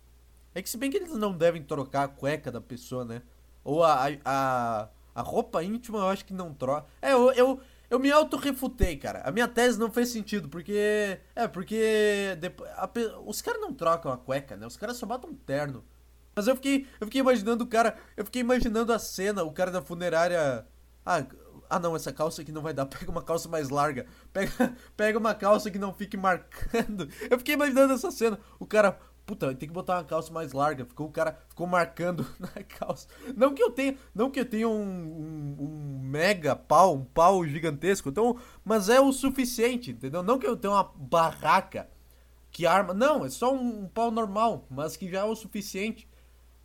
É 0.53 0.61
que 0.61 0.69
se 0.69 0.77
bem 0.77 0.91
que 0.91 0.97
eles 0.97 1.13
não 1.13 1.35
devem 1.35 1.63
trocar 1.63 2.03
a 2.03 2.07
cueca 2.07 2.51
da 2.51 2.61
pessoa, 2.61 3.05
né? 3.05 3.21
Ou 3.63 3.83
a, 3.83 4.07
a, 4.25 4.89
a 5.15 5.21
roupa 5.21 5.63
íntima 5.63 5.99
eu 5.99 6.09
acho 6.09 6.25
que 6.25 6.33
não 6.33 6.53
troca. 6.53 6.85
É, 7.01 7.13
eu, 7.13 7.31
eu, 7.31 7.61
eu 7.93 7.99
me 7.99 8.11
auto-refutei, 8.11 8.97
cara. 8.97 9.21
A 9.23 9.31
minha 9.31 9.47
tese 9.47 9.79
não 9.79 9.91
fez 9.91 10.09
sentido, 10.09 10.49
porque. 10.49 11.19
É, 11.35 11.47
porque. 11.47 12.35
Depois, 12.39 12.67
a, 12.71 12.89
os 13.23 13.39
caras 13.39 13.61
não 13.61 13.71
trocam 13.71 14.11
a 14.11 14.17
cueca, 14.17 14.57
né? 14.57 14.65
Os 14.65 14.75
caras 14.75 14.97
só 14.97 15.05
botam 15.05 15.29
um 15.29 15.35
terno. 15.35 15.85
Mas 16.35 16.47
eu 16.47 16.55
fiquei, 16.55 16.87
eu 16.99 17.05
fiquei 17.05 17.21
imaginando 17.21 17.63
o 17.63 17.67
cara. 17.67 17.95
Eu 18.17 18.25
fiquei 18.25 18.41
imaginando 18.41 18.91
a 18.91 18.97
cena, 18.97 19.43
o 19.43 19.51
cara 19.51 19.69
da 19.69 19.79
funerária. 19.79 20.65
Ah, 21.05 21.23
ah 21.69 21.79
não, 21.79 21.95
essa 21.95 22.11
calça 22.11 22.41
aqui 22.41 22.51
não 22.51 22.63
vai 22.63 22.73
dar. 22.73 22.87
Pega 22.89 23.11
uma 23.11 23.21
calça 23.21 23.47
mais 23.47 23.69
larga. 23.69 24.07
Pega, 24.33 24.75
pega 24.97 25.19
uma 25.19 25.35
calça 25.35 25.69
que 25.69 25.77
não 25.77 25.93
fique 25.93 26.17
marcando. 26.17 27.07
Eu 27.29 27.37
fiquei 27.37 27.53
imaginando 27.53 27.93
essa 27.93 28.09
cena. 28.09 28.39
O 28.59 28.65
cara, 28.65 28.97
Puta, 29.25 29.55
tem 29.55 29.69
que 29.69 29.73
botar 29.73 29.97
uma 29.97 30.03
calça 30.03 30.31
mais 30.33 30.51
larga. 30.51 30.85
Ficou 30.85 31.07
o 31.07 31.11
cara 31.11 31.39
ficou 31.47 31.65
marcando 31.65 32.27
na 32.39 32.63
calça. 32.63 33.07
Não 33.35 33.53
que 33.53 33.63
eu 33.63 33.71
tenha, 33.71 33.97
não 34.13 34.29
que 34.29 34.39
eu 34.39 34.45
tenha 34.45 34.67
um, 34.67 34.81
um, 34.81 35.55
um, 35.59 35.99
mega 36.03 36.55
pau, 36.55 36.95
um 36.95 37.05
pau 37.05 37.45
gigantesco. 37.45 38.09
Então, 38.09 38.37
mas 38.65 38.89
é 38.89 38.99
o 38.99 39.13
suficiente, 39.13 39.91
entendeu? 39.91 40.21
Não 40.21 40.37
que 40.37 40.45
eu 40.45 40.57
tenha 40.57 40.73
uma 40.73 40.91
barraca 40.95 41.89
que 42.51 42.65
arma. 42.65 42.93
Não, 42.93 43.25
é 43.25 43.29
só 43.29 43.53
um, 43.53 43.83
um 43.83 43.87
pau 43.87 44.11
normal, 44.11 44.65
mas 44.69 44.97
que 44.97 45.09
já 45.09 45.19
é 45.19 45.23
o 45.23 45.35
suficiente 45.35 46.07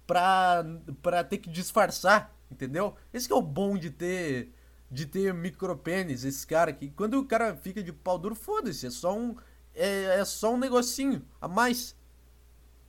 pra, 0.06 0.64
pra 1.02 1.22
ter 1.22 1.38
que 1.38 1.50
disfarçar, 1.50 2.34
entendeu? 2.50 2.94
Esse 3.12 3.30
é 3.30 3.34
o 3.34 3.42
bom 3.42 3.76
de 3.78 3.90
ter 3.90 4.52
de 4.90 5.04
ter 5.04 5.34
micropênis, 5.34 6.24
esse 6.24 6.46
cara 6.46 6.72
que 6.72 6.88
quando 6.88 7.18
o 7.18 7.24
cara 7.26 7.54
fica 7.54 7.82
de 7.82 7.92
pau 7.92 8.18
duro, 8.18 8.34
foda-se, 8.34 8.86
é 8.86 8.90
só 8.90 9.14
um 9.14 9.36
é, 9.74 10.20
é 10.20 10.24
só 10.24 10.54
um 10.54 10.58
negocinho 10.58 11.24
a 11.40 11.46
mais. 11.46 11.94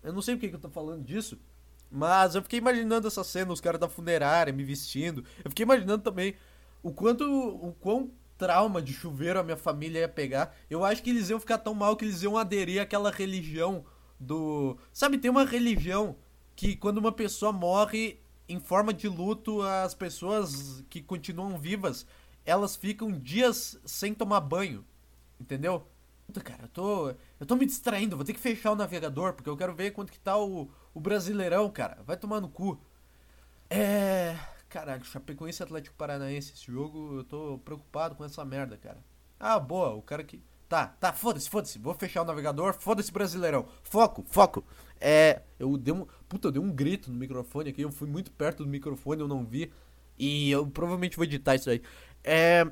Eu 0.03 0.13
não 0.13 0.21
sei 0.21 0.35
por 0.35 0.41
que, 0.41 0.49
que 0.49 0.55
eu 0.55 0.59
tô 0.59 0.69
falando 0.69 1.03
disso. 1.03 1.37
Mas 1.91 2.35
eu 2.35 2.41
fiquei 2.41 2.59
imaginando 2.59 3.07
essa 3.07 3.23
cena, 3.23 3.51
os 3.51 3.61
caras 3.61 3.79
da 3.79 3.89
funerária 3.89 4.53
me 4.53 4.63
vestindo. 4.63 5.23
Eu 5.43 5.49
fiquei 5.49 5.63
imaginando 5.63 6.03
também 6.03 6.35
o 6.83 6.91
quanto. 6.91 7.23
o 7.25 7.73
quão 7.79 8.11
trauma 8.39 8.81
de 8.81 8.93
chuveiro 8.93 9.37
a 9.37 9.43
minha 9.43 9.57
família 9.57 9.99
ia 9.99 10.07
pegar. 10.07 10.55
Eu 10.69 10.85
acho 10.85 11.03
que 11.03 11.09
eles 11.09 11.29
iam 11.29 11.39
ficar 11.39 11.57
tão 11.57 11.73
mal 11.73 11.97
que 11.97 12.05
eles 12.05 12.23
iam 12.23 12.37
aderir 12.37 12.81
àquela 12.81 13.11
religião 13.11 13.83
do. 14.17 14.77
Sabe, 14.93 15.17
tem 15.17 15.29
uma 15.29 15.45
religião 15.45 16.15
que 16.55 16.75
quando 16.75 16.99
uma 16.99 17.11
pessoa 17.11 17.51
morre 17.51 18.19
em 18.47 18.59
forma 18.59 18.93
de 18.93 19.07
luto, 19.07 19.61
as 19.61 19.93
pessoas 19.93 20.83
que 20.89 21.01
continuam 21.01 21.59
vivas, 21.59 22.07
elas 22.45 22.75
ficam 22.75 23.11
dias 23.11 23.79
sem 23.85 24.13
tomar 24.13 24.39
banho. 24.39 24.85
Entendeu? 25.39 25.85
Puta, 26.29 26.41
cara, 26.41 26.65
eu 26.65 26.67
tô. 26.67 27.09
Eu 27.39 27.45
tô 27.47 27.55
me 27.55 27.65
distraindo, 27.65 28.15
vou 28.15 28.23
ter 28.23 28.33
que 28.33 28.39
fechar 28.39 28.71
o 28.71 28.75
navegador, 28.75 29.33
porque 29.33 29.49
eu 29.49 29.57
quero 29.57 29.73
ver 29.73 29.89
quanto 29.89 30.11
que 30.11 30.19
tá 30.19 30.37
o, 30.37 30.69
o 30.93 30.99
Brasileirão, 30.99 31.67
cara. 31.71 31.97
Vai 32.05 32.15
tomar 32.17 32.39
no 32.39 32.47
cu. 32.47 32.79
É. 33.67 34.37
Caralho, 34.69 35.03
Chapecoense 35.03 35.63
Atlético 35.63 35.95
Paranaense. 35.95 36.53
Esse 36.53 36.71
jogo, 36.71 37.17
eu 37.17 37.23
tô 37.23 37.57
preocupado 37.65 38.13
com 38.13 38.23
essa 38.23 38.45
merda, 38.45 38.77
cara. 38.77 39.03
Ah, 39.39 39.59
boa, 39.59 39.95
o 39.95 40.03
cara 40.03 40.23
que. 40.23 40.39
Tá, 40.67 40.85
tá, 40.99 41.11
foda-se, 41.11 41.49
foda-se. 41.49 41.79
Vou 41.79 41.95
fechar 41.95 42.21
o 42.21 42.25
navegador, 42.25 42.75
foda-se 42.75 43.11
Brasileirão. 43.11 43.67
Foco, 43.81 44.23
foco. 44.27 44.63
É. 45.01 45.41
Eu 45.57 45.75
dei 45.77 45.95
um. 45.95 46.05
Puta, 46.27 46.49
eu 46.49 46.51
dei 46.51 46.61
um 46.61 46.71
grito 46.71 47.11
no 47.11 47.17
microfone 47.17 47.71
aqui. 47.71 47.81
Eu 47.81 47.91
fui 47.91 48.07
muito 48.07 48.31
perto 48.31 48.63
do 48.63 48.69
microfone, 48.69 49.21
eu 49.21 49.27
não 49.27 49.43
vi. 49.43 49.73
E 50.15 50.51
eu 50.51 50.67
provavelmente 50.67 51.17
vou 51.17 51.25
editar 51.25 51.55
isso 51.55 51.71
aí. 51.71 51.81
É. 52.23 52.71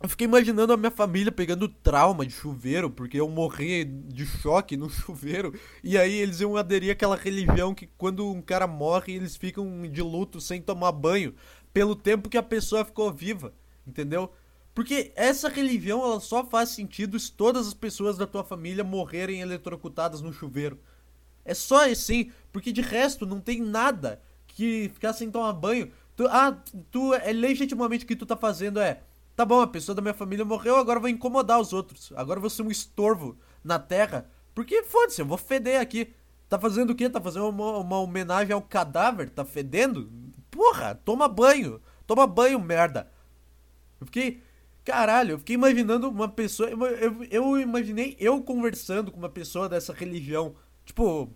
Eu 0.00 0.08
fiquei 0.08 0.26
imaginando 0.26 0.72
a 0.72 0.76
minha 0.76 0.92
família 0.92 1.32
pegando 1.32 1.68
trauma 1.68 2.24
de 2.24 2.32
chuveiro, 2.32 2.88
porque 2.88 3.18
eu 3.18 3.28
morri 3.28 3.84
de 3.84 4.24
choque 4.24 4.76
no 4.76 4.88
chuveiro. 4.90 5.52
E 5.82 5.98
aí 5.98 6.12
eles 6.12 6.40
iam 6.40 6.56
aderir 6.56 6.92
àquela 6.92 7.16
religião 7.16 7.74
que 7.74 7.88
quando 7.98 8.30
um 8.30 8.40
cara 8.40 8.66
morre, 8.68 9.14
eles 9.14 9.36
ficam 9.36 9.82
de 9.88 10.00
luto 10.00 10.40
sem 10.40 10.62
tomar 10.62 10.92
banho. 10.92 11.34
Pelo 11.72 11.96
tempo 11.96 12.28
que 12.28 12.38
a 12.38 12.42
pessoa 12.42 12.84
ficou 12.84 13.12
viva. 13.12 13.52
Entendeu? 13.84 14.30
Porque 14.72 15.10
essa 15.16 15.48
religião 15.48 16.04
ela 16.04 16.20
só 16.20 16.44
faz 16.44 16.68
sentido 16.68 17.18
se 17.18 17.32
todas 17.32 17.66
as 17.66 17.74
pessoas 17.74 18.16
da 18.16 18.26
tua 18.28 18.44
família 18.44 18.84
morrerem 18.84 19.40
eletrocutadas 19.40 20.20
no 20.20 20.32
chuveiro. 20.32 20.78
É 21.44 21.54
só 21.54 21.90
assim, 21.90 22.30
porque 22.52 22.70
de 22.70 22.82
resto 22.82 23.26
não 23.26 23.40
tem 23.40 23.60
nada 23.60 24.22
que 24.46 24.90
ficar 24.94 25.12
sem 25.12 25.28
tomar 25.28 25.54
banho. 25.54 25.90
Tu, 26.14 26.24
ah, 26.28 26.56
tu 26.92 27.12
é 27.14 27.32
legitimamente 27.32 28.04
o 28.04 28.08
que 28.08 28.14
tu 28.14 28.26
tá 28.26 28.36
fazendo 28.36 28.78
é 28.78 29.02
Tá 29.38 29.44
bom, 29.44 29.60
a 29.60 29.68
pessoa 29.68 29.94
da 29.94 30.02
minha 30.02 30.12
família 30.14 30.44
morreu, 30.44 30.74
agora 30.74 30.96
eu 30.96 31.00
vou 31.00 31.08
incomodar 31.08 31.60
os 31.60 31.72
outros. 31.72 32.12
Agora 32.16 32.38
eu 32.38 32.40
vou 32.40 32.50
ser 32.50 32.62
um 32.62 32.72
estorvo 32.72 33.38
na 33.62 33.78
terra. 33.78 34.28
Porque, 34.52 34.82
foda-se, 34.82 35.22
eu 35.22 35.26
vou 35.26 35.38
feder 35.38 35.80
aqui. 35.80 36.12
Tá 36.48 36.58
fazendo 36.58 36.90
o 36.90 36.94
quê? 36.96 37.08
Tá 37.08 37.20
fazendo 37.20 37.48
uma, 37.48 37.78
uma 37.78 38.00
homenagem 38.00 38.52
ao 38.52 38.60
cadáver? 38.60 39.30
Tá 39.30 39.44
fedendo? 39.44 40.10
Porra, 40.50 40.96
toma 41.04 41.28
banho. 41.28 41.80
Toma 42.04 42.26
banho, 42.26 42.58
merda. 42.58 43.12
Eu 44.00 44.06
fiquei. 44.06 44.42
Caralho, 44.84 45.34
eu 45.34 45.38
fiquei 45.38 45.54
imaginando 45.54 46.08
uma 46.08 46.28
pessoa. 46.28 46.68
Eu, 46.68 46.84
eu, 46.84 47.24
eu, 47.30 47.60
imaginei 47.60 48.16
eu 48.18 48.42
conversando 48.42 49.12
com 49.12 49.18
uma 49.18 49.28
pessoa 49.28 49.68
dessa 49.68 49.92
religião. 49.92 50.56
Tipo. 50.84 51.32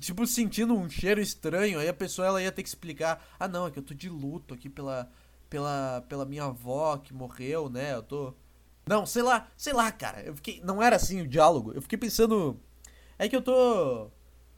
Tipo, 0.00 0.26
sentindo 0.26 0.72
um 0.72 0.88
cheiro 0.88 1.20
estranho. 1.20 1.78
Aí 1.78 1.88
a 1.90 1.92
pessoa 1.92 2.26
ela 2.26 2.42
ia 2.42 2.50
ter 2.50 2.62
que 2.62 2.70
explicar: 2.70 3.22
Ah, 3.38 3.46
não, 3.46 3.66
é 3.66 3.70
que 3.70 3.78
eu 3.78 3.82
tô 3.82 3.92
de 3.92 4.08
luto 4.08 4.54
aqui 4.54 4.70
pela 4.70 5.12
pela, 5.52 6.02
pela 6.08 6.24
minha 6.24 6.44
avó 6.44 6.96
que 6.96 7.12
morreu, 7.12 7.68
né? 7.68 7.94
Eu 7.94 8.02
tô. 8.02 8.34
Não, 8.86 9.04
sei 9.04 9.22
lá, 9.22 9.48
sei 9.54 9.74
lá, 9.74 9.92
cara. 9.92 10.22
Eu 10.22 10.34
fiquei. 10.34 10.62
Não 10.64 10.82
era 10.82 10.96
assim 10.96 11.20
o 11.20 11.28
diálogo. 11.28 11.72
Eu 11.74 11.82
fiquei 11.82 11.98
pensando. 11.98 12.58
É 13.18 13.28
que 13.28 13.36
eu 13.36 13.42
tô. 13.42 14.10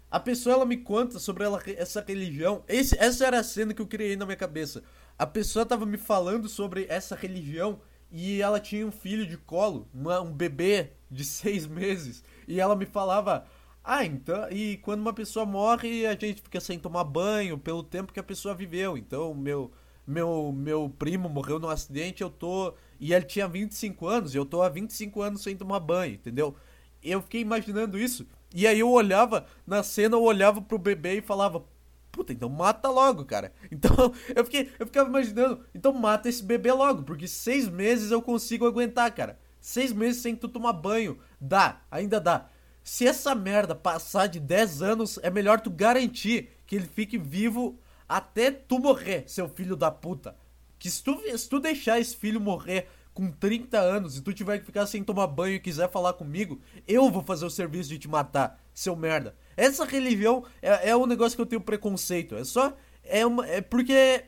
A 0.08 0.20
pessoa 0.20 0.54
ela 0.54 0.64
me 0.64 0.76
conta 0.76 1.18
sobre 1.18 1.42
ela, 1.42 1.60
essa 1.76 2.00
religião. 2.00 2.62
Esse, 2.68 2.96
essa 2.96 3.26
era 3.26 3.40
a 3.40 3.42
cena 3.42 3.74
que 3.74 3.82
eu 3.82 3.88
criei 3.88 4.14
na 4.14 4.24
minha 4.24 4.36
cabeça. 4.36 4.84
A 5.18 5.26
pessoa 5.26 5.66
tava 5.66 5.84
me 5.84 5.98
falando 5.98 6.48
sobre 6.48 6.86
essa 6.88 7.16
religião 7.16 7.80
e 8.12 8.40
ela 8.40 8.60
tinha 8.60 8.86
um 8.86 8.92
filho 8.92 9.26
de 9.26 9.36
colo, 9.36 9.88
uma, 9.92 10.20
um 10.20 10.32
bebê 10.32 10.92
de 11.10 11.24
seis 11.26 11.66
meses. 11.66 12.22
E 12.46 12.60
ela 12.60 12.76
me 12.76 12.86
falava. 12.86 13.44
Ah, 13.82 14.04
então. 14.04 14.48
E 14.48 14.76
quando 14.76 15.00
uma 15.00 15.12
pessoa 15.12 15.44
morre, 15.44 16.06
a 16.06 16.12
gente 16.12 16.40
fica 16.40 16.60
sem 16.60 16.78
tomar 16.78 17.02
banho 17.02 17.58
pelo 17.58 17.82
tempo 17.82 18.12
que 18.12 18.20
a 18.20 18.22
pessoa 18.22 18.54
viveu. 18.54 18.96
Então, 18.96 19.34
meu 19.34 19.72
meu, 20.06 20.52
meu 20.52 20.92
primo 20.98 21.28
morreu 21.28 21.58
num 21.58 21.68
acidente, 21.68 22.22
eu 22.22 22.30
tô. 22.30 22.74
E 23.00 23.12
ele 23.12 23.24
tinha 23.24 23.48
25 23.48 24.06
anos, 24.06 24.34
e 24.34 24.38
eu 24.38 24.46
tô 24.46 24.62
há 24.62 24.68
25 24.68 25.20
anos 25.22 25.42
sem 25.42 25.56
tomar 25.56 25.80
banho, 25.80 26.14
entendeu? 26.14 26.54
Eu 27.02 27.20
fiquei 27.22 27.40
imaginando 27.40 27.98
isso. 27.98 28.26
E 28.54 28.66
aí 28.66 28.80
eu 28.80 28.90
olhava 28.90 29.46
na 29.66 29.82
cena, 29.82 30.16
eu 30.16 30.22
olhava 30.22 30.62
pro 30.62 30.78
bebê 30.78 31.18
e 31.18 31.22
falava, 31.22 31.64
puta, 32.12 32.32
então 32.32 32.48
mata 32.48 32.88
logo, 32.88 33.24
cara. 33.24 33.52
Então 33.70 34.12
eu 34.34 34.44
fiquei, 34.44 34.70
eu 34.78 34.86
ficava 34.86 35.08
imaginando, 35.08 35.60
então 35.74 35.92
mata 35.92 36.28
esse 36.28 36.42
bebê 36.42 36.72
logo, 36.72 37.02
porque 37.02 37.26
seis 37.26 37.68
meses 37.68 38.10
eu 38.10 38.22
consigo 38.22 38.66
aguentar, 38.66 39.12
cara. 39.12 39.38
Seis 39.60 39.92
meses 39.92 40.22
sem 40.22 40.36
tu 40.36 40.48
tomar 40.48 40.74
banho. 40.74 41.18
Dá, 41.40 41.80
ainda 41.90 42.20
dá. 42.20 42.48
Se 42.84 43.06
essa 43.06 43.34
merda 43.34 43.74
passar 43.74 44.26
de 44.26 44.38
10 44.38 44.82
anos, 44.82 45.18
é 45.22 45.30
melhor 45.30 45.58
tu 45.58 45.70
garantir 45.70 46.50
que 46.66 46.76
ele 46.76 46.86
fique 46.86 47.16
vivo 47.16 47.78
até 48.16 48.52
tu 48.52 48.78
morrer, 48.78 49.24
seu 49.26 49.48
filho 49.48 49.74
da 49.74 49.90
puta. 49.90 50.36
Que 50.78 50.88
se 50.88 51.02
tu, 51.02 51.20
se 51.36 51.48
tu 51.48 51.58
deixar 51.58 51.98
esse 51.98 52.16
filho 52.16 52.40
morrer 52.40 52.86
com 53.12 53.28
30 53.28 53.76
anos 53.76 54.16
e 54.16 54.22
tu 54.22 54.32
tiver 54.32 54.60
que 54.60 54.66
ficar 54.66 54.86
sem 54.86 55.02
tomar 55.02 55.26
banho 55.26 55.56
e 55.56 55.58
quiser 55.58 55.90
falar 55.90 56.12
comigo, 56.12 56.60
eu 56.86 57.10
vou 57.10 57.24
fazer 57.24 57.44
o 57.44 57.50
serviço 57.50 57.88
de 57.88 57.98
te 57.98 58.06
matar, 58.06 58.62
seu 58.72 58.94
merda. 58.94 59.34
Essa 59.56 59.84
religião 59.84 60.44
é, 60.62 60.90
é 60.90 60.96
um 60.96 61.06
negócio 61.06 61.34
que 61.34 61.42
eu 61.42 61.46
tenho 61.46 61.60
preconceito. 61.60 62.36
É 62.36 62.44
só. 62.44 62.76
É, 63.02 63.26
uma, 63.26 63.48
é 63.48 63.60
porque 63.60 64.26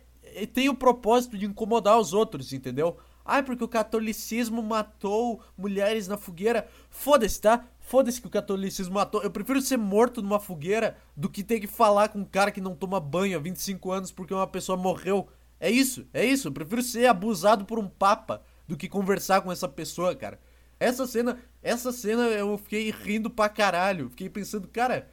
tem 0.53 0.69
o 0.69 0.75
propósito 0.75 1.39
de 1.39 1.47
incomodar 1.47 1.97
os 1.97 2.13
outros, 2.13 2.53
entendeu? 2.53 2.99
Ah, 3.27 3.43
porque 3.43 3.65
o 3.65 3.69
catolicismo 3.69 4.63
matou 4.63 5.43
mulheres 5.59 6.07
na 6.07 6.17
fogueira. 6.17 6.69
Foda-se, 6.89 7.41
tá? 7.41 7.65
Foda-se 7.81 8.21
que 8.21 8.27
o 8.27 8.31
catolicismo 8.31 8.95
matou. 8.95 9.23
Eu 9.23 9.31
prefiro 9.31 9.61
ser 9.61 9.77
morto 9.77 10.23
numa 10.23 10.39
fogueira 10.39 10.97
do 11.17 11.29
que 11.29 11.43
ter 11.43 11.61
que 11.61 11.67
falar 11.67 12.09
com 12.09 12.21
um 12.21 12.25
cara 12.25 12.51
que 12.51 12.61
não 12.61 12.75
toma 12.75 13.01
banho 13.01 13.37
há 13.37 13.41
25 13.41 13.91
anos 13.91 14.13
porque 14.13 14.33
uma 14.33 14.47
pessoa 14.47 14.79
morreu. 14.79 15.29
É 15.59 15.71
isso, 15.71 16.07
é 16.13 16.25
isso. 16.25 16.49
Eu 16.49 16.53
prefiro 16.53 16.83
ser 16.83 17.07
abusado 17.07 17.65
por 17.65 17.79
um 17.79 17.89
papa 17.89 18.43
do 18.69 18.77
que 18.77 18.89
conversar 18.89 19.41
com 19.41 19.51
essa 19.51 19.69
pessoa, 19.69 20.15
cara. 20.15 20.39
Essa 20.79 21.07
cena, 21.07 21.39
essa 21.63 21.91
cena 21.93 22.23
eu 22.25 22.57
fiquei 22.59 22.91
rindo 22.91 23.31
pra 23.31 23.49
caralho. 23.49 24.11
Fiquei 24.11 24.29
pensando, 24.29 24.69
cara, 24.69 25.09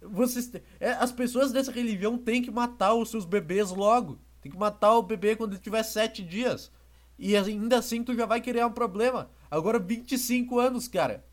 vocês, 0.00 0.50
é, 0.80 0.90
as 0.92 1.12
pessoas 1.12 1.52
dessa 1.52 1.70
religião 1.70 2.16
têm 2.16 2.42
que 2.42 2.50
matar 2.50 2.94
os 2.94 3.10
seus 3.10 3.24
bebês 3.24 3.70
logo. 3.70 4.18
Tem 4.40 4.50
que 4.50 4.58
matar 4.58 4.96
o 4.96 5.02
bebê 5.02 5.36
quando 5.36 5.52
ele 5.52 5.62
tiver 5.62 5.82
sete 5.82 6.22
dias. 6.22 6.72
E 7.18 7.36
ainda 7.36 7.78
assim 7.78 8.02
tu 8.02 8.14
já 8.14 8.26
vai 8.26 8.40
criar 8.40 8.66
um 8.66 8.72
problema. 8.72 9.30
Agora 9.50 9.78
25 9.78 10.58
anos, 10.58 10.88
cara. 10.88 11.24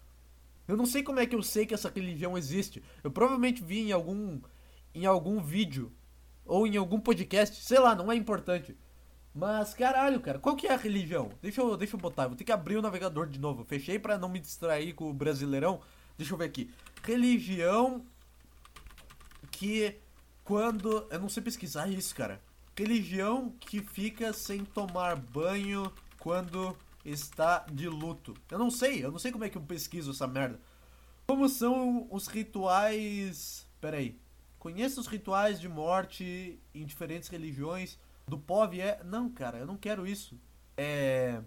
Eu 0.67 0.77
não 0.77 0.85
sei 0.85 1.01
como 1.01 1.19
é 1.19 1.25
que 1.25 1.35
eu 1.35 1.41
sei 1.41 1.65
que 1.65 1.73
essa 1.73 1.91
religião 1.93 2.37
existe. 2.37 2.83
Eu 3.03 3.09
provavelmente 3.09 3.63
vi 3.63 3.79
em 3.79 3.91
algum 3.91 4.39
em 4.93 5.05
algum 5.05 5.41
vídeo 5.41 5.91
ou 6.45 6.65
em 6.65 6.77
algum 6.77 6.99
podcast, 6.99 7.63
sei 7.63 7.79
lá, 7.79 7.95
não 7.95 8.11
é 8.11 8.15
importante. 8.15 8.75
Mas 9.33 9.73
caralho, 9.73 10.19
cara, 10.19 10.39
qual 10.39 10.55
que 10.55 10.67
é 10.67 10.73
a 10.73 10.77
religião? 10.77 11.31
Deixa 11.41 11.61
eu, 11.61 11.77
deixa 11.77 11.95
eu 11.95 11.99
botar, 11.99 12.27
vou 12.27 12.35
ter 12.35 12.43
que 12.43 12.51
abrir 12.51 12.77
o 12.77 12.81
navegador 12.81 13.27
de 13.27 13.39
novo. 13.39 13.63
Fechei 13.63 13.97
para 13.99 14.17
não 14.17 14.29
me 14.29 14.39
distrair 14.39 14.93
com 14.93 15.09
o 15.09 15.13
Brasileirão. 15.13 15.79
Deixa 16.17 16.33
eu 16.33 16.37
ver 16.37 16.45
aqui. 16.45 16.69
Religião 17.03 18.03
que 19.51 19.95
quando, 20.43 21.07
eu 21.09 21.19
não 21.19 21.29
sei 21.29 21.43
pesquisar 21.43 21.87
isso, 21.87 22.15
cara. 22.15 22.41
Religião 22.79 23.53
que 23.59 23.81
fica 23.81 24.31
sem 24.31 24.63
tomar 24.63 25.17
banho 25.17 25.91
quando 26.17 26.77
está 27.03 27.65
de 27.69 27.89
luto. 27.89 28.33
Eu 28.49 28.57
não 28.57 28.71
sei, 28.71 29.03
eu 29.03 29.11
não 29.11 29.19
sei 29.19 29.33
como 29.33 29.43
é 29.43 29.49
que 29.49 29.57
eu 29.57 29.61
pesquiso 29.61 30.11
essa 30.11 30.25
merda. 30.25 30.57
Como 31.27 31.49
são 31.49 32.07
os 32.09 32.27
rituais. 32.27 33.67
Pera 33.81 33.97
aí. 33.97 34.17
Conheça 34.57 35.01
os 35.01 35.07
rituais 35.07 35.59
de 35.59 35.67
morte 35.67 36.57
em 36.73 36.85
diferentes 36.85 37.27
religiões. 37.27 37.99
Do 38.25 38.39
POV 38.39 38.79
é. 38.79 39.03
Não, 39.03 39.29
cara, 39.29 39.57
eu 39.57 39.67
não 39.67 39.75
quero 39.75 40.07
isso. 40.07 40.39
É. 40.77 41.41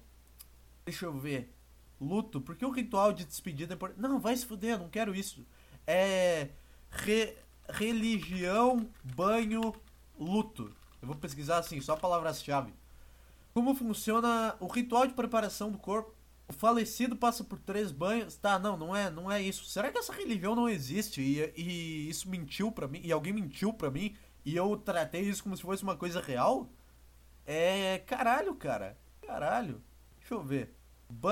Deixa 0.85 1.07
eu 1.07 1.19
ver. 1.19 1.51
Luto. 1.99 2.43
Porque 2.43 2.67
o 2.67 2.71
ritual 2.71 3.11
de 3.11 3.25
despedida 3.25 3.73
é 3.73 3.77
importante. 3.77 4.03
Não, 4.03 4.21
vai 4.21 4.37
se 4.37 4.45
fuder, 4.45 4.73
eu 4.73 4.81
não 4.81 4.91
quero 4.91 5.15
isso. 5.15 5.47
É. 5.87 6.51
Re... 6.91 7.35
Religião, 7.71 8.87
banho, 9.03 9.75
luto. 10.19 10.77
Eu 11.03 11.09
vou 11.09 11.17
pesquisar 11.17 11.59
assim, 11.59 11.81
só 11.81 11.97
palavras-chave. 11.97 12.73
Como 13.53 13.75
funciona 13.75 14.57
o 14.61 14.67
ritual 14.69 15.07
de 15.07 15.13
preparação 15.13 15.71
do 15.71 15.77
corpo? 15.77 16.15
O 16.49 16.53
falecido 16.53 17.17
passa 17.17 17.43
por 17.43 17.59
três 17.59 17.91
banhos. 17.91 18.37
Tá, 18.37 18.59
não, 18.59 18.77
não 18.77 18.95
é, 18.95 19.11
não 19.11 19.31
é 19.31 19.43
isso. 19.43 19.65
Será 19.65 19.91
que 19.91 19.99
essa 19.99 20.13
religião 20.13 20.55
não 20.55 20.69
existe 20.69 21.21
e, 21.21 21.53
e 21.61 22.09
isso 22.09 22.29
mentiu 22.31 22.71
para 22.71 22.87
mim? 22.87 23.01
E 23.03 23.11
alguém 23.11 23.33
mentiu 23.33 23.73
para 23.73 23.91
mim 23.91 24.17
e 24.45 24.57
eu 24.57 24.77
tratei 24.77 25.23
isso 25.23 25.43
como 25.43 25.57
se 25.57 25.63
fosse 25.63 25.83
uma 25.83 25.97
coisa 25.97 26.21
real? 26.21 26.71
É, 27.45 27.99
caralho, 28.07 28.55
cara. 28.55 28.97
Caralho. 29.27 29.83
Deixa 30.19 30.35
eu 30.35 30.43
ver. 30.43 30.75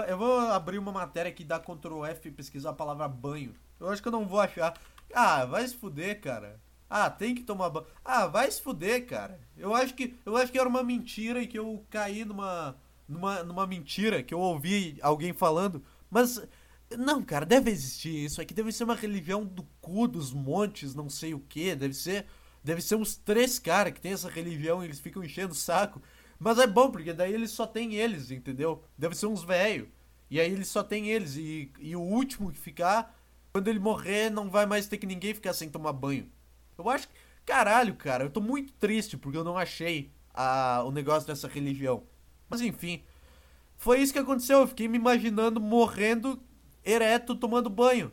Eu 0.09 0.19
vou 0.19 0.41
abrir 0.41 0.79
uma 0.79 0.93
matéria 0.93 1.31
aqui, 1.31 1.45
dar 1.45 1.61
Ctrl 1.61 2.05
F 2.05 2.29
e 2.29 2.33
pesquisar 2.33 2.71
a 2.71 2.75
palavra 2.75 3.09
banho. 3.09 3.55
Eu 3.79 3.89
acho 3.89 4.03
que 4.03 4.09
eu 4.09 4.13
não 4.13 4.27
vou 4.27 4.41
achar. 4.41 4.77
Ah, 5.15 5.45
vai 5.45 5.67
se 5.67 5.77
fuder, 5.77 6.21
cara. 6.21 6.61
Ah, 6.91 7.09
tem 7.09 7.35
que 7.35 7.45
tomar 7.45 7.71
banho. 7.71 7.87
Ah, 8.05 8.27
vai 8.27 8.51
se 8.51 8.61
fuder, 8.61 9.07
cara. 9.07 9.41
Eu 9.57 9.75
acho 9.75 9.95
que 9.95 10.17
eu 10.27 10.37
acho 10.37 10.53
que 10.53 10.59
era 10.59 10.69
uma 10.69 10.83
mentira 10.83 11.43
e 11.43 11.47
que 11.47 11.59
eu 11.59 11.85
caí 11.89 12.25
numa 12.25 12.77
numa, 13.09 13.43
numa 13.45 13.67
mentira 13.67 14.23
que 14.23 14.35
eu 14.35 14.41
ouvi 14.41 14.99
alguém 15.03 15.33
falando, 15.33 15.83
mas 16.11 16.41
não, 16.97 17.23
cara, 17.23 17.47
deve 17.47 17.71
existir 17.71 18.25
isso 18.25 18.41
aqui, 18.41 18.55
deve 18.55 18.73
ser 18.73 18.85
uma 18.85 18.95
religião 18.95 19.45
do 19.45 19.65
cu 19.81 20.09
dos 20.09 20.33
montes, 20.33 20.95
não 20.95 21.09
sei 21.09 21.35
o 21.35 21.41
que, 21.41 21.75
deve 21.75 21.95
ser 21.95 22.27
deve 22.63 22.81
ser 22.83 22.97
uns 22.97 23.17
três 23.17 23.59
caras 23.59 23.93
que 23.93 24.01
tem 24.01 24.13
essa 24.13 24.29
religião 24.29 24.83
e 24.83 24.87
eles 24.87 25.01
ficam 25.01 25.25
enchendo 25.25 25.53
o 25.53 25.57
saco. 25.57 26.03
Mas 26.39 26.59
é 26.59 26.67
bom, 26.67 26.91
porque 26.91 27.13
daí 27.13 27.33
eles 27.33 27.51
só 27.51 27.67
tem 27.67 27.95
eles, 27.95 28.31
entendeu? 28.31 28.83
Deve 28.99 29.15
ser 29.15 29.27
uns 29.27 29.43
velho. 29.43 29.89
E 30.31 30.41
aí 30.41 30.51
eles 30.53 30.69
só 30.69 30.83
tem 30.83 31.09
eles. 31.11 31.37
E, 31.37 31.73
e 31.81 31.97
o 31.97 32.01
último 32.01 32.53
que 32.53 32.59
ficar, 32.59 33.15
quando 33.53 33.69
ele 33.69 33.79
morrer, 33.79 34.31
não 34.31 34.51
vai 34.51 34.67
mais 34.67 34.87
ter 34.87 34.99
que 34.99 35.07
ninguém 35.07 35.35
ficar 35.35 35.53
sem 35.53 35.69
tomar 35.71 35.93
banho. 35.93 36.31
Eu 36.81 36.91
acho 36.91 37.09
que. 37.09 37.15
Caralho, 37.45 37.95
cara, 37.95 38.25
eu 38.25 38.31
tô 38.31 38.41
muito 38.41 38.73
triste 38.75 39.17
porque 39.17 39.37
eu 39.37 39.45
não 39.45 39.59
achei 39.59 40.13
a, 40.33 40.83
o 40.85 40.91
negócio 40.91 41.27
dessa 41.27 41.49
religião. 41.49 42.05
Mas 42.49 42.61
enfim. 42.61 43.03
Foi 43.77 44.01
isso 44.01 44.13
que 44.13 44.19
aconteceu. 44.19 44.61
Eu 44.61 44.69
fiquei 44.69 44.87
me 44.89 44.99
imaginando 44.99 45.61
morrendo 45.61 46.41
ereto 46.85 47.35
tomando 47.35 47.71
banho. 47.71 48.13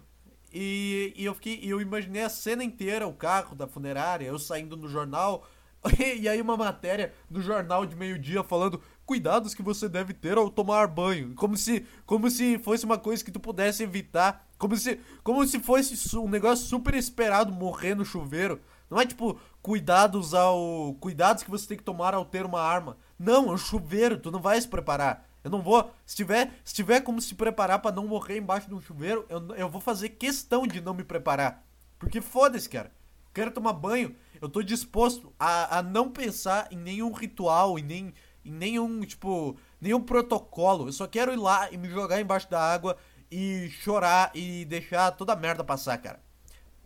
E, 0.54 1.14
e 1.16 1.26
eu 1.26 1.34
fiquei. 1.36 1.60
Eu 1.62 1.82
imaginei 1.82 2.24
a 2.24 2.30
cena 2.30 2.64
inteira, 2.64 3.08
o 3.08 3.14
carro 3.14 3.56
da 3.56 3.68
funerária, 3.68 4.26
eu 4.26 4.40
saindo 4.40 4.78
no 4.78 4.88
jornal. 4.88 5.48
E 6.20 6.28
aí 6.28 6.42
uma 6.42 6.58
matéria 6.58 7.14
no 7.30 7.40
jornal 7.40 7.86
de 7.86 7.96
meio-dia 7.96 8.44
falando 8.44 8.82
cuidados 9.06 9.54
que 9.54 9.62
você 9.62 9.88
deve 9.88 10.14
ter 10.14 10.38
ao 10.38 10.50
tomar 10.50 10.88
banho. 10.88 11.34
Como 11.36 11.56
se, 11.56 11.86
como 12.06 12.30
se 12.30 12.58
fosse 12.60 12.84
uma 12.84 12.98
coisa 12.98 13.24
que 13.24 13.32
tu 13.32 13.40
pudesse 13.40 13.84
evitar 13.84 14.47
como 14.58 14.76
se, 14.76 15.00
como 15.24 15.46
se 15.46 15.60
fosse 15.60 16.18
um 16.18 16.28
negócio 16.28 16.66
super 16.66 16.96
esperado 16.96 17.52
morrer 17.52 17.96
no 17.96 18.04
chuveiro. 18.04 18.60
Não 18.90 19.00
é 19.00 19.06
tipo 19.06 19.40
cuidados 19.62 20.34
ao. 20.34 20.96
Cuidados 21.00 21.44
que 21.44 21.52
você 21.52 21.68
tem 21.68 21.78
que 21.78 21.84
tomar 21.84 22.14
ao 22.14 22.26
ter 22.26 22.46
uma 22.46 22.62
arma. 22.62 22.98
Não, 23.20 23.50
é 23.50 23.54
um 23.54 23.58
chuveiro, 23.58 24.18
tu 24.18 24.32
não 24.32 24.40
vai 24.40 24.60
se 24.60 24.68
preparar. 24.68 25.28
Eu 25.44 25.52
não 25.52 25.62
vou. 25.62 25.92
Se 26.06 26.16
tiver, 26.16 26.52
se 26.64 26.74
tiver 26.74 27.02
como 27.02 27.22
se 27.22 27.36
preparar 27.36 27.80
para 27.80 27.96
não 27.96 28.08
morrer 28.08 28.38
embaixo 28.38 28.68
de 28.68 28.74
um 28.74 28.82
chuveiro, 28.82 29.26
eu, 29.30 29.56
eu 29.56 29.70
vou 29.70 29.80
fazer 29.80 30.10
questão 30.10 30.66
de 30.66 30.82
não 30.82 30.94
me 30.94 31.04
preparar. 31.04 31.64
Porque 32.00 32.22
foda-se, 32.22 32.70
cara. 32.70 32.92
Quero 33.34 33.52
tomar 33.52 33.74
banho. 33.74 34.16
Eu 34.42 34.50
tô 34.50 34.64
disposto 34.64 35.32
a, 35.40 35.78
a 35.78 35.84
não 35.84 36.10
pensar 36.10 36.68
em 36.72 36.78
nenhum 36.78 37.12
ritual, 37.12 37.78
em, 37.78 37.84
nem, 37.84 38.14
em 38.44 38.52
nenhum, 38.52 39.02
tipo, 39.02 39.58
nenhum 39.80 40.02
protocolo. 40.02 40.88
Eu 40.88 40.92
só 40.92 41.08
quero 41.08 41.32
ir 41.32 41.38
lá 41.38 41.72
e 41.72 41.78
me 41.78 41.90
jogar 41.90 42.20
embaixo 42.20 42.50
da 42.50 42.60
água 42.60 42.98
e 43.32 43.70
chorar 43.70 44.32
e 44.34 44.66
deixar 44.66 45.12
toda 45.12 45.34
a 45.34 45.36
merda 45.36 45.64
passar, 45.64 45.98
cara. 45.98 46.20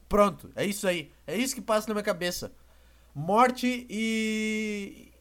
Pronto, 0.10 0.52
é 0.56 0.66
isso 0.66 0.88
aí. 0.88 1.12
É 1.26 1.38
isso 1.38 1.56
que 1.56 1.62
passa 1.62 1.88
na 1.88 1.94
minha 1.94 2.04
cabeça. 2.04 2.52
Morte 3.16 3.88
e. 3.90 5.12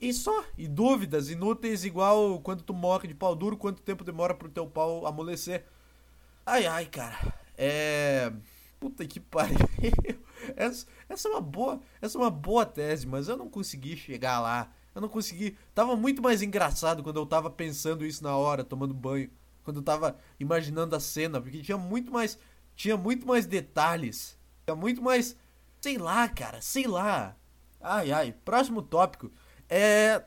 E 0.00 0.12
só. 0.12 0.44
E 0.58 0.66
dúvidas 0.66 1.30
inúteis, 1.30 1.84
igual 1.84 2.40
quando 2.40 2.62
tu 2.62 2.74
morre 2.74 3.06
de 3.06 3.14
pau 3.14 3.36
duro, 3.36 3.56
quanto 3.56 3.82
tempo 3.82 4.02
demora 4.02 4.34
pro 4.34 4.48
teu 4.48 4.66
pau 4.66 5.06
amolecer. 5.06 5.64
Ai, 6.44 6.66
ai, 6.66 6.86
cara. 6.86 7.34
É. 7.56 8.32
Puta 8.80 9.06
que 9.06 9.20
pariu. 9.20 9.58
Essa, 10.56 10.86
essa 11.08 11.28
é 11.28 11.30
uma 11.30 11.40
boa. 11.40 11.80
Essa 12.00 12.18
é 12.18 12.20
uma 12.20 12.30
boa 12.30 12.66
tese, 12.66 13.06
mas 13.06 13.28
eu 13.28 13.36
não 13.36 13.48
consegui 13.48 13.96
chegar 13.96 14.40
lá. 14.40 14.72
Eu 14.92 15.00
não 15.00 15.08
consegui. 15.08 15.56
Tava 15.72 15.94
muito 15.94 16.20
mais 16.20 16.42
engraçado 16.42 17.00
quando 17.00 17.18
eu 17.20 17.24
tava 17.24 17.48
pensando 17.48 18.04
isso 18.04 18.24
na 18.24 18.36
hora, 18.36 18.64
tomando 18.64 18.92
banho 18.92 19.30
quando 19.64 19.76
eu 19.78 19.82
tava 19.82 20.16
imaginando 20.38 20.96
a 20.96 21.00
cena, 21.00 21.40
porque 21.40 21.62
tinha 21.62 21.78
muito 21.78 22.12
mais. 22.12 22.38
Tinha 22.74 22.96
muito 22.96 23.26
mais 23.26 23.46
detalhes. 23.46 24.38
Tinha 24.64 24.74
muito 24.74 25.02
mais. 25.02 25.36
Sei 25.80 25.98
lá, 25.98 26.28
cara, 26.28 26.60
sei 26.60 26.86
lá. 26.86 27.36
Ai, 27.80 28.12
ai. 28.12 28.34
Próximo 28.44 28.82
tópico. 28.82 29.30
É. 29.68 30.22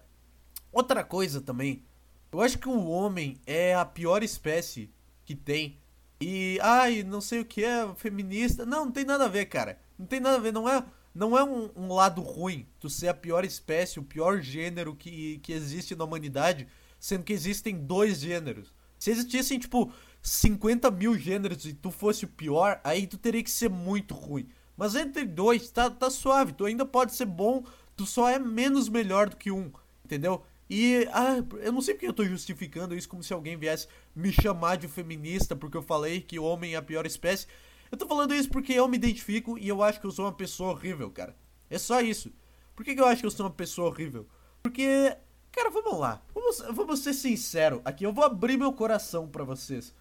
Outra 0.71 1.03
coisa 1.03 1.41
também. 1.41 1.83
Eu 2.31 2.41
acho 2.41 2.57
que 2.59 2.67
o 2.67 2.87
homem 2.87 3.39
é 3.45 3.73
a 3.75 3.85
pior 3.85 4.23
espécie 4.23 4.91
que 5.23 5.35
tem. 5.35 5.79
E. 6.19 6.59
Ai, 6.61 7.03
não 7.03 7.21
sei 7.21 7.39
o 7.41 7.45
que 7.45 7.63
é 7.63 7.93
feminista. 7.95 8.65
Não, 8.65 8.85
não 8.85 8.91
tem 8.91 9.05
nada 9.05 9.25
a 9.25 9.29
ver, 9.29 9.45
cara. 9.45 9.79
Não 9.97 10.05
tem 10.05 10.19
nada 10.19 10.37
a 10.37 10.39
ver. 10.39 10.51
Não 10.51 10.67
é, 10.67 10.83
não 11.13 11.37
é 11.37 11.43
um, 11.43 11.71
um 11.75 11.93
lado 11.93 12.21
ruim 12.21 12.67
tu 12.77 12.89
ser 12.89 13.07
a 13.07 13.13
pior 13.13 13.45
espécie, 13.45 13.99
o 13.99 14.03
pior 14.03 14.41
gênero 14.41 14.93
que, 14.93 15.39
que 15.39 15.53
existe 15.53 15.95
na 15.95 16.03
humanidade, 16.03 16.67
sendo 16.99 17.23
que 17.23 17.31
existem 17.31 17.77
dois 17.77 18.19
gêneros. 18.19 18.73
Se 19.05 19.11
existissem, 19.11 19.59
tipo, 19.59 19.93
50 20.19 20.89
mil 20.89 21.15
gêneros 21.15 21.63
e 21.63 21.73
tu 21.75 21.91
fosse 21.91 22.25
o 22.25 22.27
pior, 22.27 22.81
aí 22.83 23.05
tu 23.05 23.19
teria 23.19 23.43
que 23.43 23.51
ser 23.51 23.69
muito 23.69 24.15
ruim. 24.15 24.49
Mas 24.75 24.95
entre 24.95 25.25
dois, 25.25 25.69
tá, 25.69 25.91
tá 25.91 26.09
suave. 26.09 26.53
Tu 26.53 26.65
ainda 26.65 26.87
pode 26.87 27.13
ser 27.13 27.27
bom, 27.27 27.63
tu 27.95 28.03
só 28.03 28.27
é 28.27 28.39
menos 28.39 28.89
melhor 28.89 29.29
do 29.29 29.37
que 29.37 29.51
um, 29.51 29.71
entendeu? 30.03 30.43
E 30.67 31.07
ah, 31.13 31.35
eu 31.61 31.71
não 31.71 31.81
sei 31.81 31.93
porque 31.93 32.07
eu 32.07 32.13
tô 32.13 32.25
justificando 32.25 32.95
isso 32.95 33.07
como 33.07 33.21
se 33.21 33.31
alguém 33.31 33.55
viesse 33.55 33.87
me 34.15 34.31
chamar 34.31 34.77
de 34.77 34.87
feminista 34.87 35.55
porque 35.55 35.77
eu 35.77 35.83
falei 35.83 36.19
que 36.19 36.39
homem 36.39 36.73
é 36.73 36.77
a 36.77 36.81
pior 36.81 37.05
espécie. 37.05 37.45
Eu 37.91 37.99
tô 37.99 38.07
falando 38.07 38.33
isso 38.33 38.49
porque 38.49 38.73
eu 38.73 38.87
me 38.87 38.97
identifico 38.97 39.55
e 39.55 39.67
eu 39.67 39.83
acho 39.83 40.01
que 40.01 40.07
eu 40.07 40.11
sou 40.11 40.25
uma 40.25 40.33
pessoa 40.33 40.71
horrível, 40.71 41.11
cara. 41.11 41.35
É 41.69 41.77
só 41.77 42.01
isso. 42.01 42.33
Por 42.75 42.83
que, 42.83 42.95
que 42.95 43.01
eu 43.01 43.05
acho 43.05 43.21
que 43.21 43.27
eu 43.27 43.31
sou 43.31 43.45
uma 43.45 43.51
pessoa 43.53 43.87
horrível? 43.89 44.27
Porque 44.63 45.15
Cara, 45.55 45.69
vamos 45.69 45.97
lá. 45.97 46.21
Vamos, 46.33 46.61
vamos 46.75 46.99
ser 46.99 47.13
sincero 47.13 47.81
aqui. 47.85 48.05
Eu 48.05 48.11
vou 48.11 48.25
abrir 48.25 48.57
meu 48.57 48.73
coração 48.73 49.25
para 49.25 49.45
vocês. 49.45 49.95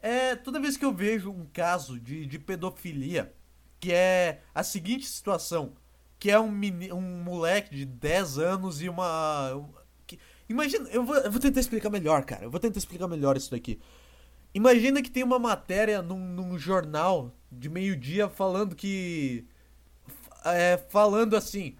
É, 0.00 0.36
toda 0.36 0.60
vez 0.60 0.76
que 0.76 0.84
eu 0.84 0.92
vejo 0.92 1.28
um 1.28 1.44
caso 1.52 1.98
de, 1.98 2.24
de 2.24 2.38
pedofilia, 2.38 3.34
que 3.80 3.92
é 3.92 4.42
a 4.54 4.62
seguinte 4.62 5.04
situação, 5.04 5.72
que 6.20 6.30
é 6.30 6.38
um, 6.38 6.52
mini, 6.52 6.92
um 6.92 7.00
moleque 7.00 7.74
de 7.74 7.84
10 7.84 8.38
anos 8.38 8.80
e 8.80 8.88
uma... 8.88 9.68
Que, 10.06 10.20
imagina, 10.48 10.88
eu 10.90 11.04
vou, 11.04 11.16
eu 11.16 11.32
vou 11.32 11.40
tentar 11.40 11.58
explicar 11.58 11.90
melhor, 11.90 12.24
cara. 12.24 12.44
Eu 12.44 12.50
vou 12.50 12.60
tentar 12.60 12.78
explicar 12.78 13.08
melhor 13.08 13.36
isso 13.36 13.50
daqui. 13.50 13.80
Imagina 14.54 15.02
que 15.02 15.10
tem 15.10 15.24
uma 15.24 15.40
matéria 15.40 16.00
num, 16.00 16.20
num 16.20 16.56
jornal 16.56 17.32
de 17.50 17.68
meio-dia 17.68 18.28
falando 18.28 18.76
que... 18.76 19.44
É, 20.44 20.76
falando 20.76 21.34
assim 21.36 21.74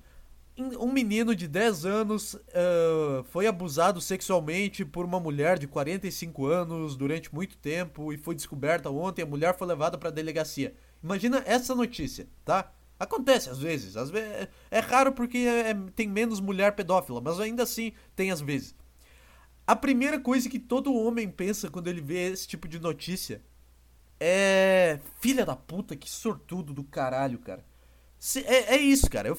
um 0.58 0.90
menino 0.90 1.34
de 1.34 1.46
10 1.46 1.84
anos 1.84 2.34
uh, 2.34 3.22
foi 3.30 3.46
abusado 3.46 4.00
sexualmente 4.00 4.84
por 4.84 5.04
uma 5.04 5.20
mulher 5.20 5.58
de 5.58 5.66
45 5.66 6.46
anos 6.46 6.96
durante 6.96 7.34
muito 7.34 7.56
tempo 7.58 8.12
e 8.12 8.16
foi 8.16 8.34
descoberta 8.34 8.90
ontem. 8.90 9.22
A 9.22 9.26
mulher 9.26 9.56
foi 9.56 9.66
levada 9.66 9.98
para 9.98 10.08
a 10.08 10.12
delegacia. 10.12 10.74
Imagina 11.02 11.42
essa 11.46 11.74
notícia, 11.74 12.26
tá? 12.44 12.72
Acontece 12.98 13.50
às 13.50 13.58
vezes. 13.58 13.96
Às 13.96 14.08
vezes 14.10 14.48
é 14.70 14.78
raro 14.80 15.12
porque 15.12 15.38
é, 15.38 15.70
é, 15.70 15.74
tem 15.94 16.08
menos 16.08 16.40
mulher 16.40 16.72
pedófila, 16.74 17.20
mas 17.20 17.38
ainda 17.38 17.62
assim 17.62 17.92
tem 18.14 18.30
às 18.30 18.40
vezes. 18.40 18.74
A 19.66 19.76
primeira 19.76 20.18
coisa 20.18 20.48
que 20.48 20.58
todo 20.58 20.94
homem 20.94 21.28
pensa 21.28 21.68
quando 21.68 21.88
ele 21.88 22.00
vê 22.00 22.30
esse 22.30 22.48
tipo 22.48 22.66
de 22.66 22.80
notícia 22.80 23.42
é. 24.18 24.98
Filha 25.20 25.44
da 25.44 25.54
puta, 25.54 25.94
que 25.96 26.10
sortudo 26.10 26.72
do 26.72 26.84
caralho, 26.84 27.38
cara. 27.38 27.64
É, 28.46 28.74
é 28.74 28.76
isso, 28.78 29.10
cara. 29.10 29.28
Eu, 29.28 29.38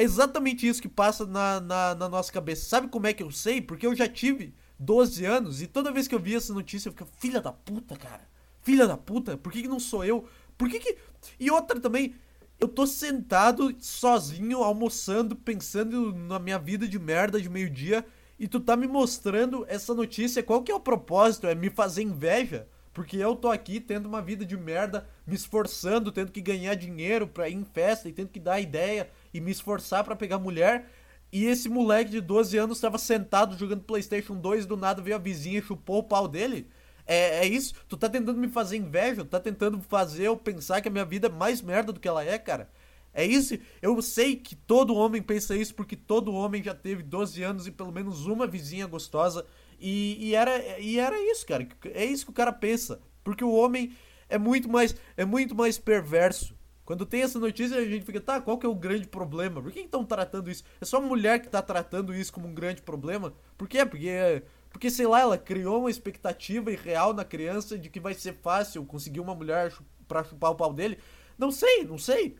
é 0.00 0.02
exatamente 0.02 0.66
isso 0.66 0.80
que 0.80 0.88
passa 0.88 1.26
na, 1.26 1.60
na, 1.60 1.94
na, 1.94 2.08
nossa 2.08 2.32
cabeça. 2.32 2.66
Sabe 2.66 2.88
como 2.88 3.06
é 3.06 3.12
que 3.12 3.22
eu 3.22 3.30
sei? 3.30 3.60
Porque 3.60 3.86
eu 3.86 3.94
já 3.94 4.08
tive 4.08 4.54
12 4.78 5.26
anos 5.26 5.60
e 5.60 5.66
toda 5.66 5.92
vez 5.92 6.08
que 6.08 6.14
eu 6.14 6.18
via 6.18 6.38
essa 6.38 6.54
notícia 6.54 6.88
eu 6.88 6.92
ficava, 6.92 7.10
filha 7.18 7.40
da 7.40 7.52
puta, 7.52 7.96
cara. 7.96 8.26
Filha 8.62 8.86
da 8.86 8.96
puta, 8.96 9.36
por 9.36 9.52
que, 9.52 9.62
que 9.62 9.68
não 9.68 9.78
sou 9.78 10.02
eu? 10.02 10.26
Por 10.56 10.70
que 10.70 10.78
que. 10.78 10.96
E 11.38 11.50
outra 11.50 11.78
também, 11.78 12.14
eu 12.58 12.66
tô 12.66 12.86
sentado 12.86 13.74
sozinho, 13.78 14.62
almoçando, 14.62 15.36
pensando 15.36 16.14
na 16.14 16.38
minha 16.38 16.58
vida 16.58 16.88
de 16.88 16.98
merda 16.98 17.40
de 17.40 17.50
meio-dia. 17.50 18.04
e 18.38 18.48
tu 18.48 18.58
tá 18.58 18.74
me 18.76 18.88
mostrando 18.88 19.66
essa 19.68 19.92
notícia. 19.94 20.42
Qual 20.42 20.62
que 20.62 20.72
é 20.72 20.74
o 20.74 20.80
propósito? 20.80 21.46
É 21.46 21.54
me 21.54 21.68
fazer 21.68 22.02
inveja? 22.02 22.66
Porque 22.92 23.18
eu 23.18 23.36
tô 23.36 23.48
aqui 23.48 23.80
tendo 23.80 24.06
uma 24.06 24.22
vida 24.22 24.46
de 24.46 24.56
merda, 24.56 25.06
me 25.26 25.34
esforçando, 25.34 26.10
tendo 26.10 26.32
que 26.32 26.40
ganhar 26.40 26.74
dinheiro 26.74 27.28
pra 27.28 27.48
ir 27.48 27.54
em 27.54 27.64
festa 27.64 28.08
e 28.08 28.12
tendo 28.12 28.30
que 28.30 28.40
dar 28.40 28.60
ideia 28.60 29.10
e 29.32 29.40
me 29.40 29.50
esforçar 29.50 30.04
para 30.04 30.16
pegar 30.16 30.38
mulher. 30.38 30.90
E 31.32 31.44
esse 31.44 31.68
moleque 31.68 32.10
de 32.10 32.20
12 32.20 32.58
anos 32.58 32.78
estava 32.78 32.98
sentado 32.98 33.56
jogando 33.56 33.82
PlayStation 33.82 34.34
2 34.34 34.64
e 34.64 34.66
do 34.66 34.76
nada 34.76 35.00
veio 35.00 35.16
a 35.16 35.18
vizinha 35.18 35.58
e 35.58 35.62
chupou 35.62 35.98
o 35.98 36.04
pau 36.04 36.26
dele. 36.26 36.68
É, 37.06 37.44
é 37.44 37.46
isso? 37.46 37.74
Tu 37.88 37.96
tá 37.96 38.08
tentando 38.08 38.38
me 38.38 38.48
fazer 38.48 38.76
inveja? 38.76 39.24
Tu 39.24 39.28
tá 39.28 39.40
tentando 39.40 39.80
fazer 39.80 40.24
eu 40.24 40.36
pensar 40.36 40.80
que 40.80 40.88
a 40.88 40.90
minha 40.90 41.04
vida 41.04 41.28
é 41.28 41.30
mais 41.30 41.60
merda 41.62 41.92
do 41.92 42.00
que 42.00 42.08
ela 42.08 42.24
é, 42.24 42.38
cara? 42.38 42.70
É 43.12 43.24
isso? 43.24 43.58
Eu 43.82 44.00
sei 44.00 44.36
que 44.36 44.54
todo 44.54 44.94
homem 44.94 45.20
pensa 45.20 45.56
isso 45.56 45.74
porque 45.74 45.96
todo 45.96 46.32
homem 46.32 46.62
já 46.62 46.74
teve 46.74 47.02
12 47.02 47.42
anos 47.42 47.66
e 47.66 47.72
pelo 47.72 47.92
menos 47.92 48.26
uma 48.26 48.46
vizinha 48.46 48.86
gostosa. 48.86 49.44
E, 49.80 50.28
e, 50.28 50.34
era, 50.34 50.78
e 50.78 50.98
era 50.98 51.18
isso, 51.32 51.46
cara. 51.46 51.66
É 51.94 52.04
isso 52.04 52.24
que 52.24 52.30
o 52.30 52.34
cara 52.34 52.52
pensa. 52.52 53.00
Porque 53.24 53.42
o 53.42 53.52
homem 53.52 53.92
é 54.28 54.38
muito 54.38 54.68
mais, 54.68 54.94
é 55.16 55.24
muito 55.24 55.54
mais 55.54 55.78
perverso. 55.78 56.54
Quando 56.90 57.06
tem 57.06 57.22
essa 57.22 57.38
notícia, 57.38 57.78
a 57.78 57.84
gente 57.84 58.04
fica, 58.04 58.20
tá, 58.20 58.40
qual 58.40 58.58
que 58.58 58.66
é 58.66 58.68
o 58.68 58.74
grande 58.74 59.06
problema? 59.06 59.62
Por 59.62 59.70
que 59.70 59.78
estão 59.78 60.04
tratando 60.04 60.50
isso? 60.50 60.64
É 60.80 60.84
só 60.84 61.00
mulher 61.00 61.40
que 61.40 61.48
tá 61.48 61.62
tratando 61.62 62.12
isso 62.12 62.32
como 62.32 62.48
um 62.48 62.52
grande 62.52 62.82
problema? 62.82 63.32
Por 63.56 63.68
quê? 63.68 63.86
Porque, 63.86 64.42
porque, 64.70 64.90
sei 64.90 65.06
lá, 65.06 65.20
ela 65.20 65.38
criou 65.38 65.82
uma 65.82 65.90
expectativa 65.90 66.72
irreal 66.72 67.14
na 67.14 67.24
criança 67.24 67.78
de 67.78 67.88
que 67.88 68.00
vai 68.00 68.12
ser 68.12 68.34
fácil 68.42 68.84
conseguir 68.84 69.20
uma 69.20 69.36
mulher 69.36 69.72
pra 70.08 70.24
chupar 70.24 70.50
o 70.50 70.56
pau 70.56 70.74
dele. 70.74 70.98
Não 71.38 71.52
sei, 71.52 71.84
não 71.84 71.96
sei. 71.96 72.34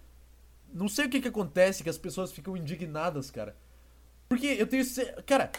Não 0.75 0.89
sei 0.89 1.07
o 1.07 1.09
que 1.09 1.21
que 1.21 1.29
acontece 1.29 1.85
que 1.85 1.89
as 1.89 1.97
pessoas 1.97 2.33
ficam 2.33 2.57
indignadas, 2.57 3.31
cara. 3.31 3.57
Porque 4.29 4.49
eu 4.49 4.67
tenho. 4.67 4.85
Cara, 5.27 5.53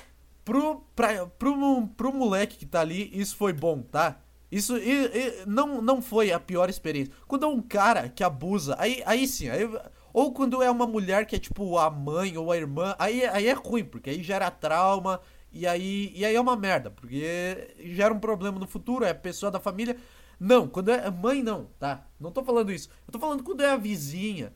pro, 0.44 0.82
pra, 0.94 1.28
pro, 1.28 1.88
pro 1.88 2.14
moleque 2.14 2.58
que 2.58 2.66
tá 2.66 2.82
ali, 2.82 3.10
isso 3.18 3.38
foi 3.38 3.54
bom, 3.54 3.82
tá? 3.84 4.20
Isso 4.52 4.78
e, 4.78 5.06
e, 5.06 5.46
não, 5.46 5.82
não 5.82 6.02
foi 6.02 6.32
a 6.32 6.40
pior 6.40 6.70
experiência. 6.70 7.14
Quando 7.28 7.46
é 7.46 7.48
um 7.48 7.62
cara 7.62 8.10
que 8.10 8.24
abusa, 8.24 8.76
aí, 8.78 9.02
aí 9.06 9.26
sim, 9.26 9.50
aí, 9.50 9.70
ou 10.14 10.34
quando 10.34 10.62
é 10.62 10.70
uma 10.70 10.86
mulher 10.86 11.26
que 11.26 11.36
é 11.36 11.40
tipo 11.40 11.78
a 11.78 11.90
mãe 11.90 12.38
ou 12.38 12.52
a 12.52 12.58
irmã, 12.58 12.94
aí, 13.00 13.26
aí 13.26 13.48
é 13.48 13.54
ruim, 13.54 13.86
porque 13.86 14.10
aí 14.10 14.22
gera 14.22 14.52
trauma 14.52 15.22
e 15.54 15.66
aí, 15.66 16.12
e 16.16 16.26
aí 16.26 16.36
é 16.36 16.42
uma 16.42 16.56
merda, 16.58 16.92
porque 16.92 17.76
gera 17.80 18.14
um 18.14 18.20
problema 18.20 18.60
no 18.60 18.68
futuro, 18.68 19.06
é 19.06 19.14
pessoa 19.14 19.52
da 19.52 19.60
família. 19.60 19.96
Não, 20.40 20.68
quando 20.68 20.90
é 20.90 21.10
mãe, 21.10 21.42
não, 21.44 21.66
tá? 21.80 22.08
Não 22.20 22.32
tô 22.32 22.44
falando 22.44 22.72
isso. 22.72 22.90
Eu 23.08 23.12
tô 23.12 23.20
falando 23.20 23.44
quando 23.44 23.62
é 23.62 23.70
a 23.72 23.78
vizinha. 23.78 24.54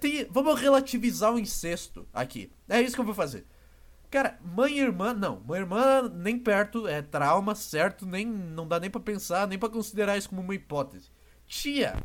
Tem, 0.00 0.26
vamos 0.30 0.60
relativizar 0.60 1.34
o 1.34 1.38
incesto 1.38 2.06
aqui. 2.12 2.50
É 2.68 2.80
isso 2.80 2.94
que 2.94 3.00
eu 3.00 3.04
vou 3.04 3.14
fazer. 3.14 3.46
Cara, 4.10 4.38
mãe 4.42 4.78
e 4.78 4.80
irmã, 4.80 5.12
não. 5.12 5.40
Mãe 5.46 5.60
e 5.60 5.62
irmã, 5.62 6.08
nem 6.08 6.38
perto, 6.38 6.86
é 6.88 7.02
trauma, 7.02 7.54
certo? 7.54 8.06
Nem, 8.06 8.26
não 8.26 8.66
dá 8.66 8.80
nem 8.80 8.90
para 8.90 9.00
pensar, 9.00 9.46
nem 9.46 9.58
para 9.58 9.68
considerar 9.68 10.16
isso 10.16 10.30
como 10.30 10.40
uma 10.40 10.54
hipótese. 10.54 11.10
Tia. 11.46 11.96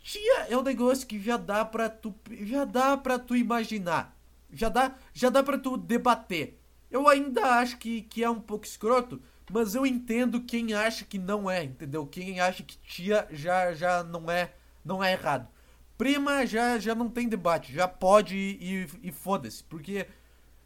Tia 0.00 0.46
é 0.48 0.56
um 0.56 0.62
negócio 0.62 1.06
que 1.06 1.20
já 1.20 1.36
dá 1.36 1.64
pra 1.64 1.88
tu. 1.88 2.14
Já 2.42 2.64
dá 2.64 2.96
pra 2.96 3.18
tu 3.18 3.36
imaginar. 3.36 4.16
Já 4.52 4.68
dá, 4.68 4.94
já 5.12 5.30
dá 5.30 5.42
pra 5.42 5.58
tu 5.58 5.76
debater. 5.76 6.58
Eu 6.90 7.08
ainda 7.08 7.58
acho 7.58 7.78
que, 7.78 8.02
que 8.02 8.22
é 8.22 8.30
um 8.30 8.40
pouco 8.40 8.64
escroto, 8.64 9.20
mas 9.50 9.74
eu 9.74 9.84
entendo 9.84 10.42
quem 10.42 10.74
acha 10.74 11.04
que 11.04 11.18
não 11.18 11.50
é, 11.50 11.64
entendeu? 11.64 12.06
Quem 12.06 12.38
acha 12.40 12.62
que 12.62 12.76
tia 12.78 13.26
já, 13.32 13.72
já 13.74 14.04
não 14.04 14.30
é 14.30 14.52
não 14.84 15.02
é 15.02 15.12
errado. 15.12 15.48
Prima 15.96 16.44
já, 16.46 16.78
já 16.78 16.94
não 16.94 17.08
tem 17.08 17.28
debate, 17.28 17.72
já 17.72 17.88
pode 17.88 18.36
e, 18.36 18.86
e 19.02 19.12
foda-se, 19.12 19.62
porque 19.64 20.06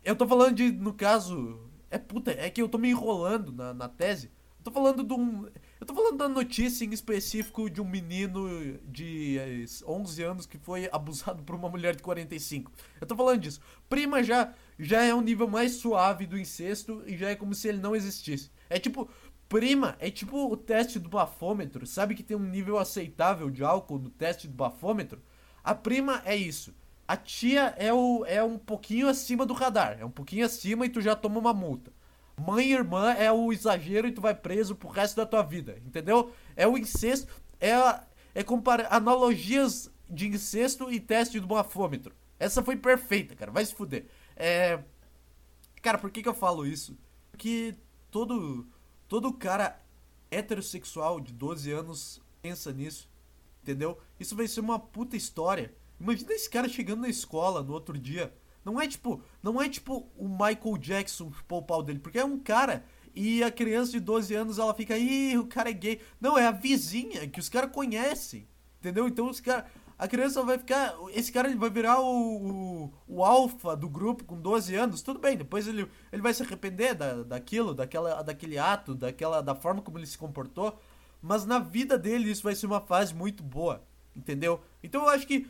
eu 0.08 0.16
tô 0.16 0.26
falando 0.26 0.54
de, 0.54 0.72
no 0.72 0.94
caso. 0.94 1.60
É 1.90 1.98
puta, 1.98 2.30
é 2.30 2.48
que 2.48 2.62
eu 2.62 2.68
tô 2.68 2.78
me 2.78 2.88
enrolando 2.88 3.52
na, 3.52 3.74
na 3.74 3.88
tese. 3.88 4.30
Eu 4.58 4.64
tô 4.64 4.70
falando 4.70 5.04
de 5.04 5.12
um. 5.12 5.46
Eu 5.78 5.86
tô 5.86 5.94
falando 5.94 6.16
da 6.16 6.28
notícia 6.28 6.84
em 6.84 6.92
específico 6.92 7.68
de 7.68 7.80
um 7.80 7.84
menino 7.84 8.78
de 8.84 9.38
11 9.86 10.22
anos 10.22 10.46
que 10.46 10.56
foi 10.58 10.88
abusado 10.90 11.42
por 11.42 11.54
uma 11.54 11.68
mulher 11.68 11.94
de 11.94 12.02
45. 12.02 12.72
Eu 13.00 13.06
tô 13.06 13.14
falando 13.14 13.40
disso. 13.40 13.60
Prima 13.88 14.22
já, 14.22 14.54
já 14.78 15.02
é 15.02 15.14
um 15.14 15.20
nível 15.20 15.46
mais 15.46 15.72
suave 15.72 16.26
do 16.26 16.38
incesto 16.38 17.02
e 17.06 17.16
já 17.16 17.28
é 17.28 17.36
como 17.36 17.54
se 17.54 17.68
ele 17.68 17.78
não 17.78 17.94
existisse. 17.94 18.50
É 18.70 18.78
tipo. 18.78 19.08
Prima 19.46 19.96
é 19.98 20.10
tipo 20.10 20.50
o 20.50 20.56
teste 20.56 20.98
do 20.98 21.08
bafômetro. 21.08 21.86
Sabe 21.86 22.14
que 22.14 22.22
tem 22.22 22.36
um 22.36 22.40
nível 22.40 22.78
aceitável 22.78 23.50
de 23.50 23.64
álcool 23.64 23.98
no 23.98 24.10
teste 24.10 24.46
do 24.46 24.54
bafômetro? 24.54 25.22
A 25.64 25.74
prima 25.74 26.22
é 26.24 26.36
isso. 26.36 26.74
A 27.08 27.16
tia 27.16 27.74
é, 27.78 27.90
o, 27.90 28.22
é 28.26 28.44
um 28.44 28.58
pouquinho 28.58 29.08
acima 29.08 29.46
do 29.46 29.54
radar. 29.54 29.96
É 29.98 30.04
um 30.04 30.10
pouquinho 30.10 30.44
acima 30.44 30.84
e 30.84 30.90
tu 30.90 31.00
já 31.00 31.16
toma 31.16 31.38
uma 31.38 31.54
multa. 31.54 31.90
Mãe 32.38 32.66
e 32.66 32.74
irmã 32.74 33.12
é 33.14 33.32
o 33.32 33.50
exagero 33.50 34.06
e 34.06 34.12
tu 34.12 34.20
vai 34.20 34.34
preso 34.34 34.76
pro 34.76 34.90
resto 34.90 35.16
da 35.16 35.24
tua 35.24 35.42
vida. 35.42 35.80
Entendeu? 35.86 36.30
É 36.54 36.68
o 36.68 36.76
incesto. 36.76 37.32
É, 37.58 37.72
é 38.34 38.42
comparar 38.42 38.92
analogias 38.94 39.90
de 40.08 40.28
incesto 40.28 40.92
e 40.92 41.00
teste 41.00 41.40
do 41.40 41.46
bafômetro. 41.46 42.14
Essa 42.38 42.62
foi 42.62 42.76
perfeita, 42.76 43.34
cara. 43.34 43.50
Vai 43.50 43.64
se 43.64 43.74
fuder. 43.74 44.04
É. 44.36 44.78
Cara, 45.80 45.96
por 45.96 46.10
que, 46.10 46.22
que 46.22 46.28
eu 46.28 46.34
falo 46.34 46.66
isso? 46.66 46.94
Porque 47.30 47.74
todo. 48.10 48.66
Todo 49.08 49.32
cara 49.32 49.80
heterossexual 50.30 51.18
de 51.18 51.32
12 51.32 51.72
anos 51.72 52.20
pensa 52.42 52.70
nisso. 52.70 53.08
Entendeu? 53.62 53.98
Isso 54.20 54.36
vai 54.36 54.46
ser 54.46 54.60
uma 54.60 54.78
puta 54.78 55.16
história. 55.16 55.74
Imagina 56.00 56.32
esse 56.32 56.48
cara 56.48 56.68
chegando 56.68 57.02
na 57.02 57.08
escola 57.08 57.62
no 57.62 57.72
outro 57.72 57.98
dia. 57.98 58.32
Não 58.64 58.80
é 58.80 58.87
tipo, 58.87 59.22
não 59.42 59.61
é 59.61 59.68
tipo 59.68 60.08
o 60.16 60.28
Michael 60.28 60.78
Jackson 60.78 61.32
chupou 61.32 61.61
o 61.61 61.64
pau 61.64 61.82
dele, 61.82 61.98
porque 61.98 62.18
é 62.18 62.24
um 62.24 62.38
cara 62.38 62.84
e 63.14 63.42
a 63.42 63.50
criança 63.50 63.92
de 63.92 64.00
12 64.00 64.34
anos 64.34 64.58
ela 64.58 64.74
fica, 64.74 64.96
ih, 64.96 65.38
o 65.38 65.46
cara 65.46 65.70
é 65.70 65.72
gay. 65.72 66.00
Não, 66.20 66.38
é 66.38 66.46
a 66.46 66.52
vizinha 66.52 67.26
que 67.26 67.40
os 67.40 67.48
caras 67.48 67.72
conhecem. 67.72 68.46
Entendeu? 68.78 69.08
Então 69.08 69.28
os 69.28 69.40
caras 69.40 69.64
a 69.98 70.06
criança 70.06 70.44
vai 70.44 70.56
ficar. 70.56 70.94
Esse 71.12 71.32
cara 71.32 71.54
vai 71.56 71.68
virar 71.68 72.00
o, 72.00 72.84
o, 72.87 72.92
o 73.08 73.24
alfa 73.24 73.74
do 73.74 73.88
grupo 73.88 74.24
com 74.24 74.40
12 74.40 74.74
anos. 74.76 75.02
Tudo 75.02 75.18
bem, 75.18 75.37
depois 75.37 75.66
ele, 75.66 75.90
ele 76.12 76.22
vai 76.22 76.32
se 76.32 76.42
arrepender 76.42 76.94
da, 76.94 77.24
daquilo, 77.24 77.74
daquela, 77.74 78.22
daquele 78.22 78.58
ato, 78.58 78.94
daquela, 78.94 79.42
da 79.42 79.56
forma 79.56 79.82
como 79.82 79.98
ele 79.98 80.06
se 80.06 80.16
comportou. 80.16 80.78
Mas 81.20 81.44
na 81.44 81.58
vida 81.58 81.98
dele 81.98 82.30
isso 82.30 82.44
vai 82.44 82.54
ser 82.54 82.66
uma 82.66 82.80
fase 82.80 83.12
muito 83.12 83.42
boa. 83.42 83.82
Entendeu? 84.14 84.61
Então 84.82 85.02
eu 85.02 85.08
acho 85.08 85.26
que 85.26 85.48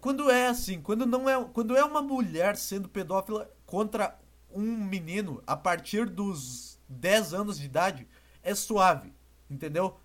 quando 0.00 0.30
é 0.30 0.48
assim, 0.48 0.80
quando 0.80 1.06
não 1.06 1.28
é, 1.28 1.44
quando 1.52 1.76
é 1.76 1.84
uma 1.84 2.02
mulher 2.02 2.56
sendo 2.56 2.88
pedófila 2.88 3.50
contra 3.64 4.18
um 4.52 4.84
menino 4.84 5.42
a 5.46 5.56
partir 5.56 6.06
dos 6.06 6.78
10 6.88 7.34
anos 7.34 7.58
de 7.58 7.66
idade, 7.66 8.08
é 8.42 8.54
suave, 8.54 9.12
entendeu? 9.48 9.96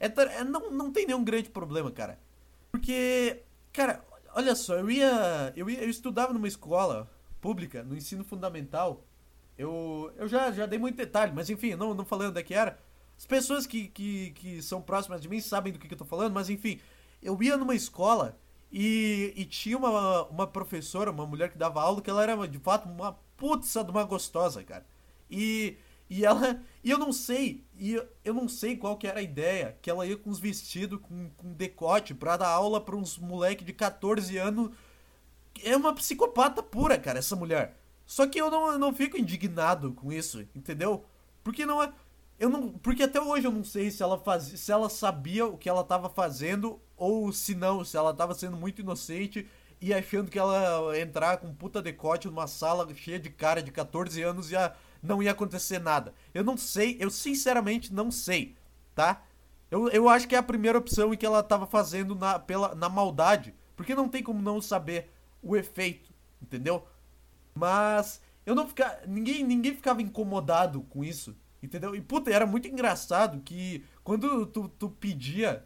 É, 0.00 0.06
é, 0.06 0.44
não, 0.44 0.70
não 0.70 0.90
tem 0.90 1.06
nenhum 1.06 1.22
grande 1.22 1.48
problema, 1.48 1.90
cara. 1.90 2.18
Porque, 2.72 3.42
cara, 3.72 4.04
olha 4.34 4.56
só, 4.56 4.74
eu 4.74 4.90
ia, 4.90 5.52
eu 5.54 5.70
ia, 5.70 5.82
eu 5.82 5.90
estudava 5.90 6.32
numa 6.32 6.48
escola 6.48 7.08
pública, 7.40 7.84
no 7.84 7.96
ensino 7.96 8.24
fundamental. 8.24 9.04
Eu, 9.56 10.12
eu 10.16 10.26
já, 10.26 10.50
já 10.50 10.66
dei 10.66 10.78
muito 10.78 10.96
detalhe, 10.96 11.32
mas 11.32 11.48
enfim, 11.48 11.76
não, 11.76 11.94
não 11.94 12.04
falando 12.04 12.30
onde 12.30 12.40
é 12.40 12.42
que 12.42 12.54
era. 12.54 12.78
As 13.16 13.26
pessoas 13.26 13.66
que, 13.66 13.86
que, 13.88 14.30
que 14.32 14.62
são 14.62 14.82
próximas 14.82 15.20
de 15.20 15.28
mim 15.28 15.40
sabem 15.40 15.72
do 15.72 15.78
que, 15.78 15.86
que 15.86 15.94
eu 15.94 15.98
tô 15.98 16.04
falando, 16.04 16.32
mas 16.32 16.50
enfim, 16.50 16.80
eu 17.22 17.40
ia 17.40 17.56
numa 17.56 17.74
escola 17.74 18.36
e, 18.72 19.34
e 19.36 19.44
tinha 19.44 19.76
uma, 19.76 20.24
uma 20.28 20.46
professora, 20.46 21.10
uma 21.10 21.26
mulher 21.26 21.50
que 21.50 21.58
dava 21.58 21.82
aula, 21.82 22.00
que 22.00 22.08
ela 22.08 22.22
era 22.22 22.48
de 22.48 22.58
fato 22.58 22.88
uma 22.88 23.12
putza 23.36 23.84
de 23.84 23.90
uma 23.90 24.04
gostosa, 24.04 24.64
cara. 24.64 24.86
E, 25.30 25.76
e 26.08 26.24
ela. 26.24 26.60
E 26.82 26.90
eu 26.90 26.98
não 26.98 27.12
sei, 27.12 27.64
e 27.78 27.94
eu 28.24 28.34
não 28.34 28.48
sei 28.48 28.76
qual 28.76 28.96
que 28.96 29.06
era 29.06 29.20
a 29.20 29.22
ideia, 29.22 29.78
que 29.80 29.88
ela 29.88 30.04
ia 30.04 30.16
com 30.16 30.30
os 30.30 30.40
vestidos 30.40 30.98
com, 31.00 31.30
com 31.36 31.52
decote 31.52 32.12
pra 32.12 32.36
dar 32.36 32.48
aula 32.48 32.80
pra 32.80 32.96
uns 32.96 33.18
moleque 33.18 33.62
de 33.64 33.72
14 33.72 34.36
anos. 34.36 34.70
É 35.62 35.76
uma 35.76 35.94
psicopata 35.94 36.62
pura, 36.62 36.98
cara, 36.98 37.18
essa 37.18 37.36
mulher. 37.36 37.76
Só 38.06 38.26
que 38.26 38.40
eu 38.40 38.50
não, 38.50 38.72
eu 38.72 38.78
não 38.78 38.92
fico 38.92 39.16
indignado 39.16 39.92
com 39.92 40.12
isso, 40.12 40.40
entendeu? 40.56 41.04
Porque 41.44 41.64
não 41.64 41.82
é. 41.82 41.92
Eu 42.38 42.48
não, 42.50 42.70
porque 42.70 43.04
até 43.04 43.20
hoje 43.20 43.46
eu 43.46 43.52
não 43.52 43.62
sei 43.62 43.90
se 43.90 44.02
ela 44.02 44.18
faz, 44.18 44.44
se 44.44 44.72
ela 44.72 44.88
sabia 44.88 45.46
o 45.46 45.56
que 45.56 45.68
ela 45.68 45.82
estava 45.82 46.08
fazendo 46.08 46.80
ou 47.02 47.32
se 47.32 47.52
não, 47.52 47.84
se 47.84 47.96
ela 47.96 48.12
estava 48.12 48.32
sendo 48.32 48.56
muito 48.56 48.80
inocente 48.80 49.48
e 49.80 49.92
achando 49.92 50.30
que 50.30 50.38
ela 50.38 50.96
entrar 50.96 51.38
com 51.38 51.52
puta 51.52 51.82
decote 51.82 52.28
numa 52.28 52.46
sala 52.46 52.88
cheia 52.94 53.18
de 53.18 53.28
cara 53.28 53.60
de 53.60 53.72
14 53.72 54.22
anos 54.22 54.50
e 54.50 54.54
ia, 54.54 54.72
não 55.02 55.20
ia 55.20 55.32
acontecer 55.32 55.80
nada. 55.80 56.14
Eu 56.32 56.44
não 56.44 56.56
sei, 56.56 56.96
eu 57.00 57.10
sinceramente 57.10 57.92
não 57.92 58.08
sei, 58.12 58.54
tá? 58.94 59.20
Eu, 59.68 59.88
eu 59.88 60.08
acho 60.08 60.28
que 60.28 60.36
é 60.36 60.38
a 60.38 60.44
primeira 60.44 60.78
opção 60.78 61.12
em 61.12 61.16
que 61.16 61.26
ela 61.26 61.40
estava 61.40 61.66
fazendo 61.66 62.14
na, 62.14 62.38
pela, 62.38 62.72
na 62.76 62.88
maldade, 62.88 63.52
porque 63.74 63.92
não 63.92 64.08
tem 64.08 64.22
como 64.22 64.40
não 64.40 64.60
saber 64.60 65.10
o 65.42 65.56
efeito, 65.56 66.08
entendeu? 66.40 66.86
Mas 67.52 68.20
eu 68.46 68.54
não 68.54 68.68
ficava, 68.68 69.00
ninguém 69.08 69.42
ninguém 69.42 69.74
ficava 69.74 70.00
incomodado 70.00 70.82
com 70.82 71.02
isso. 71.02 71.34
Entendeu? 71.60 71.94
E 71.94 72.00
puta, 72.00 72.30
era 72.30 72.46
muito 72.46 72.66
engraçado 72.68 73.40
que 73.40 73.84
quando 74.02 74.46
tu, 74.46 74.68
tu 74.68 74.90
pedia 74.90 75.64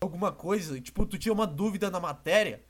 alguma 0.00 0.32
coisa, 0.32 0.80
tipo, 0.80 1.04
tu 1.06 1.18
tinha 1.18 1.32
uma 1.32 1.46
dúvida 1.46 1.90
na 1.90 2.00
matéria 2.00 2.62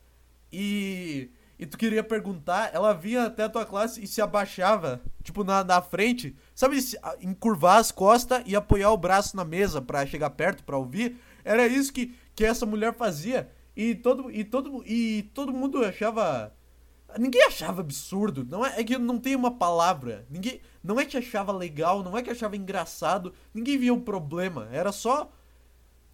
e, 0.52 1.30
e 1.58 1.66
tu 1.66 1.76
queria 1.76 2.02
perguntar, 2.02 2.70
ela 2.72 2.92
vinha 2.94 3.24
até 3.24 3.44
a 3.44 3.48
tua 3.48 3.66
classe 3.66 4.02
e 4.02 4.06
se 4.06 4.20
abaixava, 4.20 5.02
tipo, 5.22 5.44
na, 5.44 5.62
na 5.62 5.82
frente. 5.82 6.36
Sabe, 6.54 6.78
encurvar 7.20 7.78
as 7.78 7.92
costas 7.92 8.42
e 8.46 8.56
apoiar 8.56 8.90
o 8.90 8.96
braço 8.96 9.36
na 9.36 9.44
mesa 9.44 9.80
para 9.82 10.06
chegar 10.06 10.30
perto, 10.30 10.64
para 10.64 10.78
ouvir? 10.78 11.18
Era 11.44 11.66
isso 11.66 11.92
que, 11.92 12.14
que 12.34 12.44
essa 12.44 12.64
mulher 12.64 12.94
fazia. 12.94 13.50
E 13.76 13.94
todo, 13.94 14.30
e, 14.30 14.44
todo, 14.44 14.82
e 14.84 15.30
todo 15.34 15.52
mundo 15.52 15.84
achava. 15.84 16.52
Ninguém 17.18 17.44
achava 17.44 17.80
absurdo. 17.80 18.44
Não 18.44 18.66
é, 18.66 18.80
é 18.80 18.84
que 18.84 18.98
não 18.98 19.18
tem 19.18 19.36
uma 19.36 19.52
palavra. 19.52 20.26
Ninguém. 20.28 20.60
Não 20.82 20.98
é 20.98 21.04
que 21.04 21.16
achava 21.16 21.52
legal, 21.52 22.02
não 22.02 22.18
é 22.18 22.22
que 22.22 22.30
achava 22.30 22.56
engraçado. 22.56 23.32
Ninguém 23.54 23.78
via 23.78 23.94
um 23.94 24.00
problema. 24.00 24.68
Era 24.72 24.90
só 24.90 25.30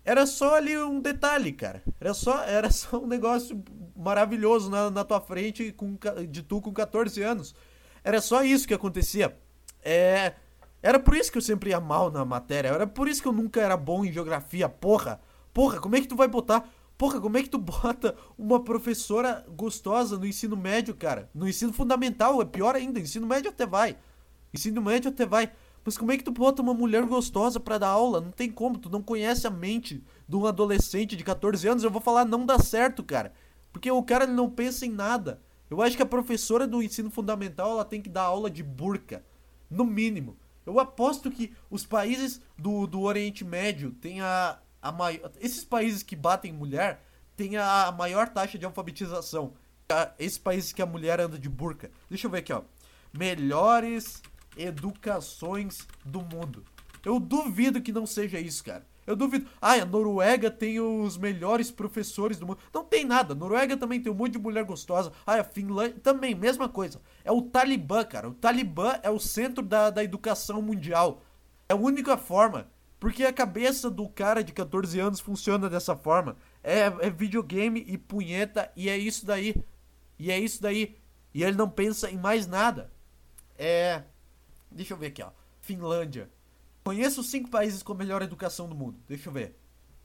era 0.04 0.26
só 0.26 0.56
ali 0.56 0.76
um 0.76 1.00
detalhe, 1.00 1.52
cara. 1.52 1.82
Era 1.98 2.12
só, 2.12 2.42
era 2.44 2.70
só 2.70 2.98
um 2.98 3.06
negócio 3.06 3.62
maravilhoso 3.96 4.70
na, 4.70 4.90
na 4.90 5.04
tua 5.04 5.20
frente 5.20 5.72
com, 5.72 5.96
de 6.28 6.42
tu 6.42 6.60
com 6.60 6.72
14 6.72 7.22
anos. 7.22 7.54
Era 8.02 8.20
só 8.20 8.44
isso 8.44 8.68
que 8.68 8.74
acontecia. 8.74 9.36
É, 9.82 10.34
era 10.82 10.98
por 10.98 11.16
isso 11.16 11.32
que 11.32 11.38
eu 11.38 11.42
sempre 11.42 11.70
ia 11.70 11.80
mal 11.80 12.10
na 12.10 12.24
matéria. 12.24 12.68
Era 12.68 12.86
por 12.86 13.08
isso 13.08 13.22
que 13.22 13.28
eu 13.28 13.32
nunca 13.32 13.60
era 13.62 13.76
bom 13.76 14.04
em 14.04 14.12
geografia. 14.12 14.68
Porra, 14.68 15.20
porra, 15.52 15.80
como 15.80 15.96
é 15.96 16.00
que 16.00 16.08
tu 16.08 16.16
vai 16.16 16.28
botar. 16.28 16.68
Porra, 16.98 17.20
como 17.20 17.38
é 17.38 17.42
que 17.42 17.48
tu 17.48 17.56
bota 17.58 18.14
uma 18.36 18.62
professora 18.62 19.44
gostosa 19.48 20.18
no 20.18 20.26
ensino 20.26 20.56
médio, 20.56 20.94
cara? 20.94 21.30
No 21.34 21.48
ensino 21.48 21.72
fundamental, 21.72 22.42
é 22.42 22.44
pior 22.44 22.76
ainda. 22.76 23.00
Ensino 23.00 23.26
médio 23.26 23.50
até 23.50 23.64
vai. 23.64 23.96
Ensino 24.52 24.82
médio 24.82 25.10
até 25.10 25.24
vai. 25.24 25.50
Mas 25.84 25.98
como 25.98 26.12
é 26.12 26.16
que 26.16 26.24
tu 26.24 26.32
bota 26.32 26.62
uma 26.62 26.72
mulher 26.72 27.04
gostosa 27.04 27.60
para 27.60 27.78
dar 27.78 27.88
aula? 27.88 28.20
Não 28.20 28.30
tem 28.30 28.50
como, 28.50 28.78
tu 28.78 28.88
não 28.88 29.02
conhece 29.02 29.46
a 29.46 29.50
mente 29.50 30.02
de 30.26 30.36
um 30.36 30.46
adolescente 30.46 31.14
de 31.14 31.22
14 31.22 31.68
anos. 31.68 31.84
Eu 31.84 31.90
vou 31.90 32.00
falar, 32.00 32.24
não 32.24 32.46
dá 32.46 32.58
certo, 32.58 33.02
cara. 33.02 33.32
Porque 33.70 33.90
o 33.90 34.02
cara 34.02 34.26
não 34.26 34.48
pensa 34.48 34.86
em 34.86 34.90
nada. 34.90 35.42
Eu 35.68 35.82
acho 35.82 35.96
que 35.96 36.02
a 36.02 36.06
professora 36.06 36.66
do 36.66 36.82
ensino 36.82 37.10
fundamental 37.10 37.72
ela 37.72 37.84
tem 37.84 38.00
que 38.00 38.08
dar 38.08 38.22
aula 38.22 38.50
de 38.50 38.62
burca. 38.62 39.24
No 39.70 39.84
mínimo. 39.84 40.38
Eu 40.64 40.80
aposto 40.80 41.30
que 41.30 41.52
os 41.68 41.84
países 41.84 42.40
do, 42.56 42.86
do 42.86 43.02
Oriente 43.02 43.44
Médio 43.44 43.90
têm 43.92 44.22
a, 44.22 44.58
a 44.80 44.90
maior. 44.90 45.30
Esses 45.38 45.64
países 45.64 46.02
que 46.02 46.16
batem 46.16 46.52
mulher 46.52 47.04
têm 47.36 47.56
a 47.58 47.92
maior 47.96 48.28
taxa 48.28 48.56
de 48.56 48.64
alfabetização. 48.64 49.52
Esses 50.18 50.38
países 50.38 50.72
que 50.72 50.80
a 50.80 50.86
mulher 50.86 51.20
anda 51.20 51.38
de 51.38 51.48
burca. 51.48 51.90
Deixa 52.08 52.26
eu 52.26 52.30
ver 52.30 52.38
aqui, 52.38 52.52
ó. 52.52 52.62
Melhores 53.12 54.22
educações 54.56 55.86
do 56.04 56.20
mundo. 56.20 56.64
Eu 57.04 57.20
duvido 57.20 57.82
que 57.82 57.92
não 57.92 58.06
seja 58.06 58.38
isso, 58.38 58.64
cara. 58.64 58.86
Eu 59.06 59.14
duvido. 59.14 59.46
Ah, 59.60 59.74
a 59.74 59.84
Noruega 59.84 60.50
tem 60.50 60.80
os 60.80 61.18
melhores 61.18 61.70
professores 61.70 62.38
do 62.38 62.46
mundo. 62.46 62.58
Não 62.72 62.84
tem 62.84 63.04
nada. 63.04 63.34
A 63.34 63.36
Noruega 63.36 63.76
também 63.76 64.00
tem 64.00 64.10
um 64.10 64.14
monte 64.14 64.32
de 64.32 64.38
mulher 64.38 64.64
gostosa. 64.64 65.12
Ah, 65.26 65.40
a 65.40 65.44
Finlândia 65.44 66.00
também, 66.02 66.34
mesma 66.34 66.68
coisa. 66.68 67.00
É 67.22 67.30
o 67.30 67.42
Talibã, 67.42 68.02
cara. 68.04 68.30
O 68.30 68.34
Talibã 68.34 68.98
é 69.02 69.10
o 69.10 69.18
centro 69.18 69.62
da, 69.62 69.90
da 69.90 70.02
educação 70.02 70.62
mundial. 70.62 71.22
É 71.68 71.74
a 71.74 71.76
única 71.76 72.16
forma. 72.16 72.70
Porque 72.98 73.24
a 73.24 73.32
cabeça 73.32 73.90
do 73.90 74.08
cara 74.08 74.42
de 74.42 74.52
14 74.52 74.98
anos 74.98 75.20
funciona 75.20 75.68
dessa 75.68 75.94
forma. 75.94 76.36
É, 76.62 76.84
é 77.00 77.10
videogame 77.10 77.84
e 77.86 77.98
punheta 77.98 78.72
e 78.74 78.88
é 78.88 78.96
isso 78.96 79.26
daí. 79.26 79.54
E 80.18 80.30
é 80.30 80.38
isso 80.38 80.62
daí. 80.62 80.96
E 81.34 81.44
ele 81.44 81.56
não 81.56 81.68
pensa 81.68 82.10
em 82.10 82.16
mais 82.16 82.46
nada. 82.46 82.90
É. 83.58 84.04
Deixa 84.74 84.92
eu 84.92 84.98
ver 84.98 85.06
aqui, 85.06 85.22
ó. 85.22 85.30
Finlândia. 85.60 86.30
Conheço 86.82 87.22
cinco 87.22 87.48
países 87.48 87.82
com 87.82 87.92
a 87.92 87.96
melhor 87.96 88.20
educação 88.20 88.68
do 88.68 88.74
mundo. 88.74 88.98
Deixa 89.08 89.28
eu 89.28 89.32
ver. 89.32 89.56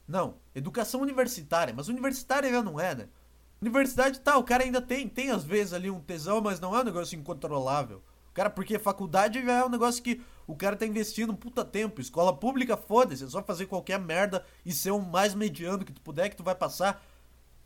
Não, 0.08 0.36
educação 0.54 1.02
universitária, 1.02 1.74
mas 1.76 1.88
universitária 1.88 2.50
já 2.50 2.62
não 2.62 2.80
é, 2.80 2.94
né? 2.94 3.08
Universidade 3.60 4.20
tá, 4.20 4.38
o 4.38 4.44
cara 4.44 4.64
ainda 4.64 4.80
tem, 4.80 5.06
tem 5.06 5.30
às 5.30 5.44
vezes 5.44 5.74
ali 5.74 5.90
um 5.90 6.00
tesão, 6.00 6.40
mas 6.40 6.58
não 6.58 6.74
é 6.74 6.80
um 6.80 6.84
negócio 6.84 7.18
incontrolável. 7.18 8.02
O 8.30 8.32
cara, 8.32 8.48
porque 8.48 8.78
faculdade 8.78 9.44
já 9.44 9.58
é 9.58 9.64
um 9.64 9.68
negócio 9.68 10.02
que 10.02 10.22
o 10.46 10.56
cara 10.56 10.76
tá 10.76 10.86
investindo 10.86 11.32
um 11.32 11.36
puta 11.36 11.64
tempo. 11.64 12.00
Escola 12.00 12.34
pública, 12.34 12.76
foda-se, 12.76 13.24
é 13.24 13.28
só 13.28 13.42
fazer 13.42 13.66
qualquer 13.66 13.98
merda 13.98 14.44
e 14.64 14.72
ser 14.72 14.92
o 14.92 15.00
mais 15.00 15.34
mediano 15.34 15.84
que 15.84 15.92
tu 15.92 16.00
puder 16.00 16.30
que 16.30 16.36
tu 16.36 16.42
vai 16.42 16.54
passar. 16.54 17.04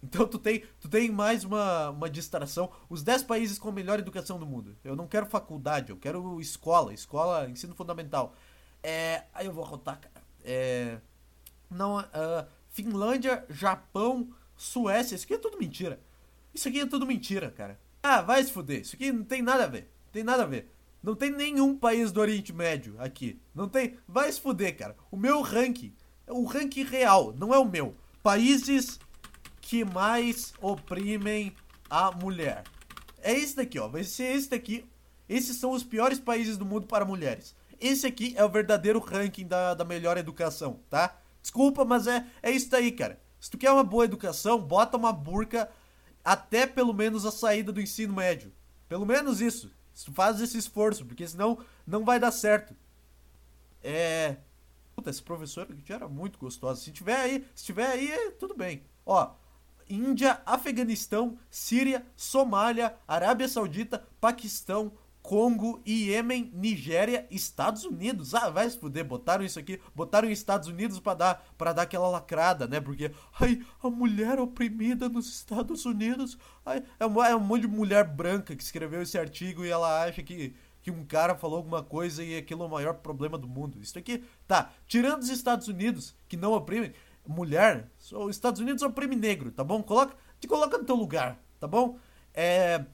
Então 0.05 0.27
tu 0.27 0.38
tem, 0.38 0.62
tu 0.81 0.88
tem 0.88 1.11
mais 1.11 1.45
uma, 1.45 1.90
uma 1.90 2.11
distração. 2.11 2.71
Os 2.88 3.03
10 3.03 3.23
países 3.23 3.59
com 3.59 3.71
a 3.71 3.73
melhor 3.73 3.99
educação 3.99 4.38
do 4.38 4.47
mundo. 4.47 4.77
Eu 4.85 4.95
não 4.95 5.07
quero 5.07 5.27
faculdade, 5.27 5.90
eu 5.90 5.97
quero 5.97 6.40
escola, 6.40 6.93
escola, 6.93 7.49
ensino 7.49 7.75
fundamental. 7.75 8.35
É, 8.83 9.25
aí 9.33 9.47
eu 9.47 9.53
vou 9.53 9.64
rotar, 9.64 9.99
cara. 9.99 10.23
É, 10.45 10.99
não, 11.71 11.99
uh, 11.99 12.47
Finlândia, 12.69 13.47
Japão, 13.49 14.29
Suécia. 14.57 15.14
Isso 15.14 15.25
aqui 15.25 15.35
é 15.35 15.38
tudo 15.38 15.59
mentira. 15.59 15.99
Isso 16.53 16.69
aqui 16.69 16.81
é 16.81 16.87
tudo 16.87 17.07
mentira, 17.07 17.51
cara. 17.51 17.81
Ah, 18.03 18.21
vai 18.21 18.45
se 18.45 18.53
fuder. 18.53 18.83
Isso 18.83 18.97
aqui 18.97 19.11
não 19.11 19.25
tem 19.25 19.40
nada 19.40 19.64
a 19.64 19.69
ver. 19.69 19.90
Tem 20.12 20.23
nada 20.23 20.43
a 20.43 20.47
ver. 20.47 20.71
Não 21.03 21.14
tem 21.14 21.31
nenhum 21.31 21.77
país 21.77 22.12
do 22.12 22.21
Oriente 22.21 22.53
Médio 22.53 22.95
aqui. 22.99 23.40
Não 23.55 23.69
tem. 23.69 23.99
Vai 24.07 24.31
se 24.31 24.40
fuder, 24.40 24.77
cara. 24.77 24.97
O 25.11 25.17
meu 25.17 25.40
ranking. 25.40 25.95
O 26.29 26.45
ranking 26.45 26.85
real, 26.85 27.33
não 27.33 27.53
é 27.53 27.59
o 27.59 27.64
meu. 27.64 27.95
Países 28.23 28.99
que 29.64 29.83
mais 29.83 30.53
oprimem 30.61 31.57
a 31.88 32.11
mulher. 32.11 32.64
É 33.22 33.33
esse 33.33 33.57
daqui, 33.57 33.79
ó. 33.79 33.88
Vai 33.88 34.05
ser 34.05 34.37
esse 34.37 34.50
daqui. 34.50 34.85
Esses 35.27 35.57
são 35.57 35.70
os 35.70 35.83
piores 35.83 36.20
países 36.20 36.59
do 36.59 36.66
mundo 36.66 36.87
para 36.87 37.05
mulheres. 37.05 37.57
Esse 37.81 38.07
aqui 38.07 38.35
é 38.37 38.44
o 38.44 38.48
verdadeiro 38.48 38.98
ranking 38.98 39.46
da, 39.46 39.72
da 39.72 39.85
melhor 39.85 40.18
educação, 40.18 40.81
tá? 40.90 41.16
Desculpa, 41.40 41.83
mas 41.83 42.07
é, 42.07 42.27
é 42.42 42.50
isso 42.50 42.68
daí, 42.68 42.92
cara. 42.92 43.18
Se 43.40 43.50
tu 43.50 43.57
quer 43.57 43.70
uma 43.70 43.83
boa 43.83 44.05
educação, 44.05 44.61
bota 44.61 44.98
uma 44.98 45.12
burca 45.12 45.70
até 46.22 46.66
pelo 46.66 46.92
menos 46.92 47.24
a 47.24 47.31
saída 47.31 47.72
do 47.72 47.81
ensino 47.81 48.14
médio. 48.14 48.53
Pelo 48.87 49.07
menos 49.07 49.40
isso. 49.40 49.70
Faz 50.12 50.40
esse 50.42 50.59
esforço, 50.59 51.07
porque 51.07 51.27
senão 51.27 51.59
não 51.87 52.05
vai 52.05 52.20
dar 52.20 52.33
certo. 52.33 52.77
É. 53.83 54.37
Puta, 54.94 55.09
esse 55.09 55.22
professor 55.22 55.66
era 55.88 56.07
muito 56.07 56.38
gostoso. 56.38 56.83
Se 56.83 56.92
tiver 56.92 57.16
aí, 57.16 57.46
se 57.55 57.64
tiver 57.64 57.87
aí, 57.87 58.31
tudo 58.38 58.55
bem. 58.55 58.83
Ó, 59.07 59.33
Índia, 59.88 60.40
Afeganistão, 60.47 61.38
Síria, 61.51 62.05
Somália, 62.16 62.94
Arábia 63.07 63.49
Saudita, 63.49 64.07
Paquistão, 64.20 64.92
Congo, 65.25 65.81
Iêmen, 65.87 66.51
Nigéria, 66.53 67.27
Estados 67.31 67.85
Unidos. 67.85 68.35
Ah, 68.35 68.51
vai 68.51 68.68
se 68.68 68.79
fuder, 68.79 69.05
botaram 69.05 69.42
isso 69.42 69.59
aqui, 69.59 69.81
botaram 69.94 70.29
Estados 70.29 70.68
Unidos 70.68 71.01
para 71.01 71.14
dar 71.14 71.47
para 71.57 71.73
dar 71.73 71.83
aquela 71.83 72.09
lacrada, 72.09 72.66
né? 72.66 72.79
Porque 72.79 73.11
ai, 73.40 73.62
a 73.83 73.88
mulher 73.88 74.38
oprimida 74.38 75.09
nos 75.09 75.27
Estados 75.27 75.87
Unidos. 75.87 76.37
Ai, 76.64 76.83
é, 77.01 77.07
um, 77.07 77.25
é 77.25 77.35
um 77.35 77.40
monte 77.40 77.62
de 77.62 77.68
mulher 77.68 78.05
branca 78.05 78.55
que 78.55 78.62
escreveu 78.62 79.01
esse 79.01 79.16
artigo 79.16 79.64
e 79.64 79.70
ela 79.70 80.05
acha 80.05 80.23
que 80.23 80.55
que 80.85 80.90
um 80.90 81.03
cara 81.03 81.35
falou 81.35 81.57
alguma 81.57 81.83
coisa 81.83 82.23
e 82.23 82.37
aquilo 82.37 82.62
é 82.62 82.66
o 82.66 82.70
maior 82.70 82.92
problema 82.97 83.38
do 83.38 83.49
mundo. 83.49 83.81
Isso 83.81 83.99
aqui, 83.99 84.23
tá, 84.47 84.70
tirando 84.87 85.23
os 85.23 85.31
Estados 85.31 85.66
Unidos, 85.66 86.14
que 86.29 86.37
não 86.37 86.53
oprimem, 86.53 86.92
mulher, 87.27 87.91
os 88.13 88.37
Estados 88.37 88.61
Unidos 88.61 88.83
oprime 88.83 89.17
negro, 89.17 89.51
tá 89.51 89.65
bom? 89.65 89.83
Coloca, 89.83 90.17
te 90.41 90.47
coloca 90.47 90.79
no 90.79 90.85
teu 90.85 90.95
lugar, 90.95 91.39
tá 91.59 91.67
bom? 91.67 91.99
É, 92.33 92.85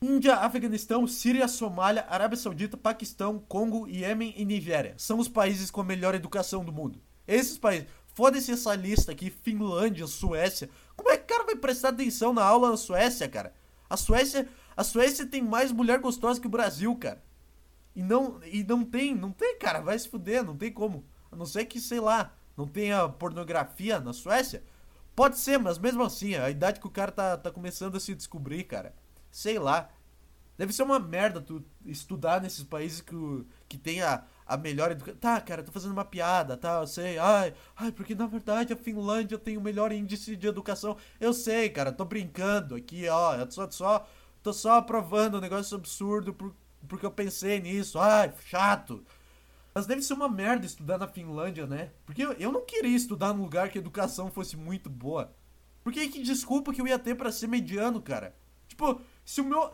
Índia, 0.00 0.34
Afeganistão, 0.34 1.06
Síria, 1.06 1.46
Somália, 1.46 2.04
Arábia 2.08 2.36
Saudita, 2.36 2.76
Paquistão, 2.76 3.38
Congo, 3.38 3.86
Iêmen 3.86 4.34
e 4.36 4.44
Nigéria 4.44 4.94
são 4.96 5.18
os 5.18 5.28
países 5.28 5.70
com 5.70 5.80
a 5.80 5.84
melhor 5.84 6.14
educação 6.14 6.64
do 6.64 6.72
mundo. 6.72 7.00
Esses 7.26 7.56
países. 7.56 7.86
Foda-se 8.14 8.52
essa 8.52 8.74
lista 8.74 9.12
aqui, 9.12 9.30
Finlândia, 9.30 10.06
Suécia. 10.06 10.68
Como 10.96 11.08
é 11.08 11.16
que 11.16 11.24
o 11.24 11.26
cara 11.26 11.44
vai 11.44 11.56
prestar 11.56 11.90
atenção 11.90 12.34
na 12.34 12.44
aula 12.44 12.70
na 12.70 12.76
Suécia, 12.76 13.28
cara? 13.28 13.54
A 13.88 13.96
Suécia, 13.96 14.48
a 14.76 14.84
Suécia 14.84 15.24
tem 15.24 15.40
mais 15.40 15.72
mulher 15.72 15.98
gostosa 15.98 16.40
que 16.40 16.46
o 16.46 16.50
Brasil, 16.50 16.94
cara. 16.96 17.22
E 17.94 18.02
não, 18.02 18.40
e 18.44 18.64
não 18.64 18.84
tem, 18.84 19.14
não 19.14 19.30
tem, 19.30 19.56
cara, 19.58 19.80
vai 19.80 19.98
se 19.98 20.08
fuder, 20.08 20.44
não 20.44 20.56
tem 20.56 20.72
como. 20.72 21.06
A 21.30 21.36
não 21.36 21.46
ser 21.46 21.64
que, 21.64 21.80
sei 21.80 22.00
lá, 22.00 22.34
não 22.56 22.66
tenha 22.66 23.08
pornografia 23.08 24.00
na 24.00 24.12
Suécia? 24.12 24.62
Pode 25.14 25.38
ser, 25.38 25.58
mas 25.58 25.78
mesmo 25.78 26.02
assim, 26.02 26.34
a 26.34 26.48
idade 26.50 26.80
que 26.80 26.86
o 26.86 26.90
cara 26.90 27.12
tá, 27.12 27.36
tá 27.36 27.50
começando 27.50 27.96
a 27.96 28.00
se 28.00 28.14
descobrir, 28.14 28.64
cara. 28.64 28.94
Sei 29.30 29.58
lá. 29.58 29.90
Deve 30.56 30.72
ser 30.72 30.82
uma 30.82 30.98
merda 30.98 31.40
tu 31.40 31.64
estudar 31.84 32.40
nesses 32.40 32.62
países 32.62 33.00
que, 33.00 33.14
que 33.68 33.78
tem 33.78 34.02
a, 34.02 34.22
a 34.46 34.56
melhor 34.56 34.90
educação. 34.90 35.18
Tá, 35.18 35.40
cara, 35.40 35.62
tô 35.62 35.72
fazendo 35.72 35.92
uma 35.92 36.04
piada, 36.04 36.56
tá? 36.56 36.80
Eu 36.80 36.86
sei. 36.86 37.18
Ai, 37.18 37.54
ai, 37.76 37.90
porque 37.90 38.14
na 38.14 38.26
verdade 38.26 38.72
a 38.72 38.76
Finlândia 38.76 39.38
tem 39.38 39.56
o 39.56 39.60
melhor 39.62 39.92
índice 39.92 40.36
de 40.36 40.46
educação. 40.46 40.96
Eu 41.18 41.32
sei, 41.32 41.68
cara, 41.70 41.90
tô 41.90 42.04
brincando 42.04 42.74
aqui, 42.74 43.08
ó. 43.08 43.34
Eu 43.34 43.46
tô 43.46 43.70
só, 43.72 44.06
tô 44.42 44.52
só 44.52 44.74
aprovando 44.76 45.38
um 45.38 45.40
negócio 45.40 45.76
absurdo 45.76 46.34
por, 46.34 46.54
porque 46.86 47.06
eu 47.06 47.10
pensei 47.10 47.60
nisso. 47.60 47.98
Ai, 47.98 48.32
chato. 48.46 49.04
Mas 49.74 49.86
deve 49.86 50.02
ser 50.02 50.14
uma 50.14 50.28
merda 50.28 50.66
estudar 50.66 50.98
na 50.98 51.08
Finlândia, 51.08 51.66
né? 51.66 51.90
Porque 52.04 52.22
eu, 52.38 52.52
não 52.52 52.64
queria 52.64 52.96
estudar 52.96 53.32
num 53.32 53.42
lugar 53.42 53.70
que 53.70 53.78
a 53.78 53.80
educação 53.80 54.30
fosse 54.30 54.56
muito 54.56 54.90
boa. 54.90 55.34
Porque 55.82 56.08
que 56.08 56.22
desculpa 56.22 56.72
que 56.72 56.80
eu 56.80 56.86
ia 56.86 56.98
ter 56.98 57.14
para 57.14 57.32
ser 57.32 57.48
mediano, 57.48 58.00
cara? 58.00 58.36
Tipo, 58.68 59.00
se 59.24 59.40
o 59.40 59.44
meu. 59.44 59.72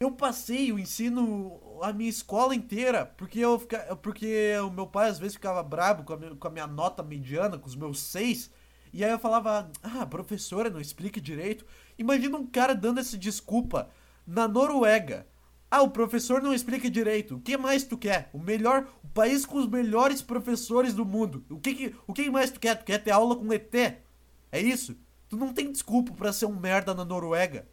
Eu 0.00 0.10
passei 0.10 0.72
o 0.72 0.78
ensino, 0.78 1.78
a 1.80 1.92
minha 1.92 2.10
escola 2.10 2.52
inteira, 2.54 3.06
porque 3.06 3.38
eu 3.38 3.60
fica, 3.60 3.94
porque 3.96 4.52
o 4.58 4.70
meu 4.70 4.88
pai 4.88 5.08
às 5.08 5.20
vezes 5.20 5.34
ficava 5.34 5.62
bravo 5.62 6.02
com 6.02 6.12
a 6.12 6.16
minha, 6.16 6.34
com 6.34 6.48
a 6.48 6.50
minha 6.50 6.66
nota 6.66 7.00
mediana, 7.00 7.56
com 7.58 7.68
os 7.68 7.76
meus 7.76 8.00
seis, 8.00 8.50
E 8.92 9.04
aí 9.04 9.10
eu 9.12 9.18
falava, 9.20 9.70
ah, 9.82 10.04
professora, 10.04 10.68
não 10.68 10.80
explique 10.80 11.20
direito. 11.20 11.64
Imagina 11.96 12.36
um 12.36 12.46
cara 12.46 12.74
dando 12.74 12.98
essa 12.98 13.16
desculpa 13.16 13.88
na 14.26 14.48
Noruega. 14.48 15.26
Ah, 15.74 15.82
o 15.82 15.90
professor 15.90 16.40
não 16.40 16.54
explica 16.54 16.88
direito. 16.88 17.34
O 17.34 17.40
que 17.40 17.56
mais 17.56 17.82
tu 17.82 17.98
quer? 17.98 18.30
O 18.32 18.38
melhor, 18.38 18.86
o 19.02 19.08
país 19.08 19.44
com 19.44 19.58
os 19.58 19.66
melhores 19.66 20.22
professores 20.22 20.94
do 20.94 21.04
mundo. 21.04 21.44
O 21.50 21.58
que, 21.58 21.74
que 21.74 21.96
o 22.06 22.12
que 22.12 22.30
mais 22.30 22.52
tu 22.52 22.60
quer? 22.60 22.76
Tu 22.76 22.84
quer 22.84 22.98
ter 22.98 23.10
aula 23.10 23.34
com 23.34 23.52
ET? 23.52 23.74
É 23.74 24.60
isso? 24.60 24.96
Tu 25.28 25.36
não 25.36 25.52
tem 25.52 25.72
desculpa 25.72 26.12
para 26.12 26.32
ser 26.32 26.46
um 26.46 26.54
merda 26.54 26.94
na 26.94 27.04
Noruega. 27.04 27.66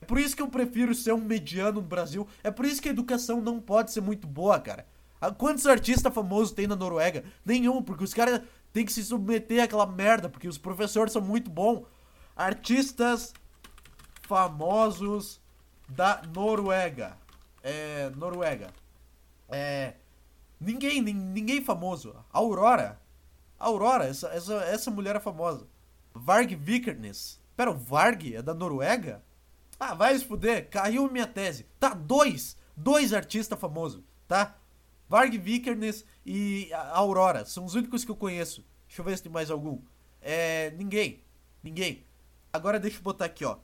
É 0.00 0.06
por 0.06 0.18
isso 0.18 0.34
que 0.34 0.40
eu 0.40 0.48
prefiro 0.48 0.94
ser 0.94 1.12
um 1.12 1.20
mediano 1.20 1.82
no 1.82 1.86
Brasil. 1.86 2.26
É 2.42 2.50
por 2.50 2.64
isso 2.64 2.80
que 2.80 2.88
a 2.88 2.92
educação 2.92 3.42
não 3.42 3.60
pode 3.60 3.92
ser 3.92 4.00
muito 4.00 4.26
boa, 4.26 4.58
cara. 4.58 4.86
Ah, 5.20 5.30
quantos 5.30 5.66
artistas 5.66 6.14
famosos 6.14 6.54
tem 6.54 6.66
na 6.66 6.74
Noruega? 6.74 7.22
Nenhum, 7.44 7.82
porque 7.82 8.02
os 8.04 8.14
caras 8.14 8.40
têm 8.72 8.86
que 8.86 8.92
se 8.94 9.04
submeter 9.04 9.62
àquela 9.62 9.84
merda, 9.84 10.26
porque 10.26 10.48
os 10.48 10.56
professores 10.56 11.12
são 11.12 11.20
muito 11.20 11.50
bons. 11.50 11.84
Artistas 12.34 13.34
famosos 14.22 15.38
da 15.86 16.22
Noruega. 16.34 17.20
É. 17.62 18.10
Noruega. 18.10 18.72
É. 19.48 19.94
Ninguém, 20.60 21.00
ninguém 21.00 21.64
famoso. 21.64 22.14
Aurora. 22.32 23.00
Aurora, 23.58 24.04
essa, 24.04 24.28
essa, 24.28 24.54
essa 24.64 24.90
mulher 24.90 25.16
é 25.16 25.20
famosa. 25.20 25.66
Varg 26.14 26.54
Vikernes. 26.54 27.40
Pera, 27.56 27.70
o 27.70 27.76
Varg 27.76 28.34
é 28.34 28.42
da 28.42 28.54
Noruega? 28.54 29.22
Ah, 29.78 29.94
vai 29.94 30.16
se 30.18 30.24
fuder, 30.24 30.68
caiu 30.68 31.10
minha 31.10 31.26
tese. 31.26 31.66
Tá, 31.78 31.94
dois. 31.94 32.56
Dois 32.76 33.12
artistas 33.12 33.58
famosos, 33.58 34.02
tá? 34.26 34.56
Varg 35.08 35.36
Vikernes 35.36 36.04
e 36.24 36.70
Aurora. 36.92 37.44
São 37.44 37.64
os 37.64 37.74
únicos 37.74 38.04
que 38.04 38.10
eu 38.10 38.16
conheço. 38.16 38.64
Deixa 38.86 39.00
eu 39.00 39.04
ver 39.04 39.16
se 39.16 39.22
tem 39.22 39.32
mais 39.32 39.50
algum. 39.50 39.80
É. 40.20 40.70
Ninguém. 40.72 41.22
Ninguém. 41.62 42.04
Agora 42.52 42.80
deixa 42.80 42.98
eu 42.98 43.02
botar 43.02 43.26
aqui, 43.26 43.44
ó 43.44 43.58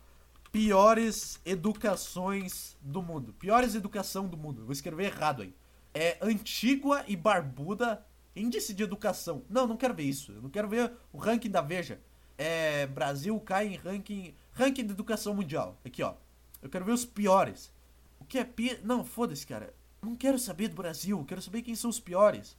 piores 0.51 1.40
educações 1.44 2.76
do 2.80 3.03
mundo. 3.03 3.32
Piores 3.32 3.74
educação 3.74 4.26
do 4.26 4.36
mundo. 4.36 4.64
Vou 4.64 4.72
escrever 4.72 5.07
errado 5.07 5.42
aí. 5.42 5.55
É 5.94 6.18
Antígua 6.20 7.05
e 7.07 7.16
Barbuda, 7.16 8.05
índice 8.34 8.72
de 8.72 8.82
educação. 8.82 9.42
Não, 9.49 9.66
não 9.66 9.76
quero 9.76 9.94
ver 9.94 10.05
isso. 10.05 10.32
Eu 10.32 10.42
não 10.42 10.51
quero 10.51 10.68
ver 10.68 10.92
o 11.12 11.18
ranking 11.18 11.51
da 11.51 11.61
Veja. 11.61 12.01
É, 12.36 12.86
Brasil 12.86 13.38
cai 13.40 13.66
em 13.66 13.76
ranking, 13.76 14.34
ranking 14.53 14.86
de 14.86 14.92
educação 14.92 15.34
mundial. 15.34 15.76
Aqui, 15.84 16.03
ó. 16.03 16.14
Eu 16.62 16.70
quero 16.70 16.84
ver 16.84 16.92
os 16.92 17.05
piores. 17.05 17.72
O 18.20 18.24
que 18.24 18.38
é 18.38 18.44
pior? 18.44 18.78
Não, 18.84 19.05
foda-se, 19.05 19.46
cara. 19.46 19.74
Não 20.03 20.14
quero 20.14 20.38
saber 20.38 20.68
do 20.68 20.76
Brasil. 20.76 21.24
Quero 21.26 21.42
saber 21.42 21.62
quem 21.62 21.74
são 21.74 21.90
os 21.90 22.01
piores. 22.01 22.57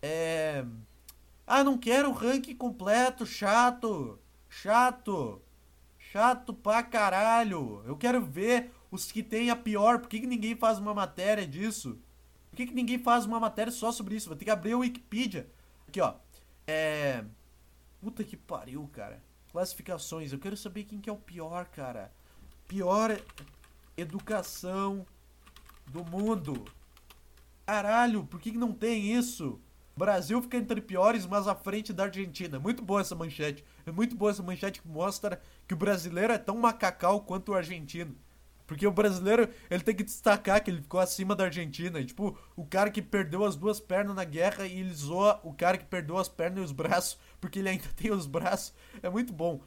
É. 0.00 0.64
Ah, 1.46 1.64
não 1.64 1.78
quero 1.78 2.10
o 2.10 2.12
ranking 2.12 2.54
completo, 2.54 3.26
chato. 3.26 4.18
Chato. 4.48 5.42
Chato 6.12 6.54
pra 6.54 6.82
caralho. 6.82 7.82
Eu 7.84 7.96
quero 7.96 8.24
ver 8.24 8.70
os 8.90 9.12
que 9.12 9.22
tem 9.22 9.50
a 9.50 9.56
pior. 9.56 9.98
Por 9.98 10.08
que, 10.08 10.20
que 10.20 10.26
ninguém 10.26 10.56
faz 10.56 10.78
uma 10.78 10.94
matéria 10.94 11.46
disso? 11.46 11.98
Por 12.50 12.56
que, 12.56 12.66
que 12.66 12.74
ninguém 12.74 12.98
faz 12.98 13.26
uma 13.26 13.38
matéria 13.38 13.70
só 13.70 13.92
sobre 13.92 14.16
isso? 14.16 14.28
Vou 14.28 14.36
ter 14.36 14.46
que 14.46 14.50
abrir 14.50 14.74
o 14.74 14.78
Wikipedia. 14.78 15.50
Aqui, 15.86 16.00
ó. 16.00 16.14
É. 16.66 17.24
Puta 18.00 18.24
que 18.24 18.36
pariu, 18.36 18.88
cara. 18.92 19.22
Classificações. 19.52 20.32
Eu 20.32 20.38
quero 20.38 20.56
saber 20.56 20.84
quem 20.84 20.98
que 20.98 21.10
é 21.10 21.12
o 21.12 21.16
pior, 21.16 21.66
cara. 21.66 22.10
Pior 22.66 23.20
educação 23.96 25.06
do 25.86 26.02
mundo. 26.04 26.64
Caralho, 27.66 28.24
por 28.24 28.40
que, 28.40 28.52
que 28.52 28.58
não 28.58 28.72
tem 28.72 29.12
isso? 29.12 29.60
Brasil 29.98 30.40
fica 30.40 30.56
entre 30.56 30.80
piores, 30.80 31.26
mas 31.26 31.48
à 31.48 31.54
frente 31.56 31.92
da 31.92 32.04
Argentina. 32.04 32.58
Muito 32.60 32.84
boa 32.84 33.00
essa 33.00 33.16
manchete. 33.16 33.64
É 33.84 33.90
muito 33.90 34.16
boa 34.16 34.30
essa 34.30 34.42
manchete 34.42 34.80
que 34.80 34.88
mostra 34.88 35.42
que 35.66 35.74
o 35.74 35.76
brasileiro 35.76 36.32
é 36.32 36.38
tão 36.38 36.56
macacau 36.56 37.22
quanto 37.22 37.50
o 37.50 37.54
argentino. 37.54 38.16
Porque 38.64 38.86
o 38.86 38.92
brasileiro, 38.92 39.48
ele 39.68 39.82
tem 39.82 39.96
que 39.96 40.04
destacar 40.04 40.62
que 40.62 40.70
ele 40.70 40.82
ficou 40.82 41.00
acima 41.00 41.34
da 41.34 41.44
Argentina. 41.44 41.98
E, 41.98 42.04
tipo, 42.04 42.38
o 42.54 42.64
cara 42.64 42.90
que 42.90 43.02
perdeu 43.02 43.44
as 43.44 43.56
duas 43.56 43.80
pernas 43.80 44.14
na 44.14 44.24
guerra 44.24 44.66
e 44.66 44.78
ele 44.78 44.94
zoa 44.94 45.40
o 45.42 45.52
cara 45.52 45.76
que 45.76 45.86
perdeu 45.86 46.16
as 46.16 46.28
pernas 46.28 46.60
e 46.60 46.64
os 46.64 46.72
braços, 46.72 47.18
porque 47.40 47.58
ele 47.58 47.70
ainda 47.70 47.88
tem 47.96 48.12
os 48.12 48.26
braços. 48.26 48.72
É 49.02 49.10
muito 49.10 49.32
bom. 49.32 49.60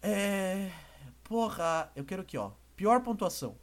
É. 0.00 0.70
Porra, 1.24 1.92
eu 1.94 2.04
quero 2.04 2.22
aqui, 2.22 2.38
ó. 2.38 2.52
Pior 2.74 3.02
pontuação. 3.02 3.56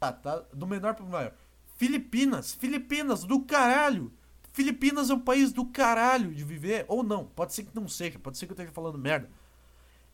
Tá, 0.00 0.12
tá. 0.12 0.44
Do 0.52 0.66
menor 0.66 0.94
pro 0.94 1.04
maior. 1.04 1.34
Filipinas, 1.76 2.54
Filipinas, 2.54 3.24
do 3.24 3.40
caralho! 3.40 4.12
Filipinas 4.54 5.10
é 5.10 5.14
um 5.14 5.18
país 5.18 5.52
do 5.52 5.64
caralho 5.64 6.32
de 6.32 6.44
viver, 6.44 6.84
ou 6.86 7.02
não, 7.02 7.24
pode 7.24 7.52
ser 7.52 7.64
que 7.64 7.74
não 7.74 7.88
seja, 7.88 8.20
pode 8.20 8.38
ser 8.38 8.46
que 8.46 8.52
eu 8.52 8.54
esteja 8.54 8.70
falando 8.70 8.96
merda. 8.96 9.28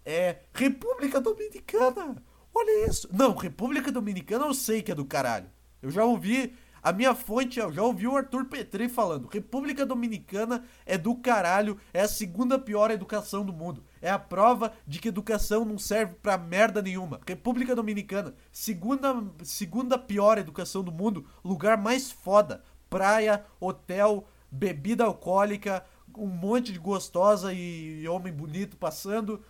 É 0.02 0.38
República 0.54 1.20
Dominicana. 1.20 2.16
Olha 2.54 2.88
isso. 2.88 3.06
Não, 3.12 3.36
República 3.36 3.92
Dominicana 3.92 4.46
eu 4.46 4.54
sei 4.54 4.80
que 4.80 4.90
é 4.90 4.94
do 4.94 5.04
caralho. 5.04 5.50
Eu 5.82 5.90
já 5.90 6.06
ouvi 6.06 6.54
a 6.82 6.90
minha 6.90 7.14
fonte, 7.14 7.60
eu 7.60 7.70
já 7.70 7.82
ouvi 7.82 8.08
o 8.08 8.16
Arthur 8.16 8.46
Petri 8.46 8.88
falando. 8.88 9.28
República 9.28 9.84
Dominicana 9.84 10.64
é 10.86 10.96
do 10.96 11.14
caralho, 11.16 11.78
é 11.92 12.00
a 12.00 12.08
segunda 12.08 12.58
pior 12.58 12.90
educação 12.90 13.44
do 13.44 13.52
mundo. 13.52 13.84
É 14.00 14.10
a 14.10 14.18
prova 14.18 14.72
de 14.86 15.00
que 15.00 15.08
educação 15.08 15.66
não 15.66 15.78
serve 15.78 16.14
pra 16.14 16.38
merda 16.38 16.80
nenhuma. 16.80 17.20
República 17.26 17.76
Dominicana, 17.76 18.34
segunda 18.50 19.22
segunda 19.42 19.98
pior 19.98 20.38
educação 20.38 20.82
do 20.82 20.90
mundo, 20.90 21.26
lugar 21.44 21.76
mais 21.76 22.10
foda 22.10 22.64
praia, 22.90 23.44
hotel, 23.60 24.26
bebida 24.50 25.04
alcoólica, 25.04 25.84
um 26.18 26.26
monte 26.26 26.72
de 26.72 26.78
gostosa 26.78 27.52
e 27.54 28.06
homem 28.08 28.32
bonito 28.32 28.76
passando, 28.76 29.42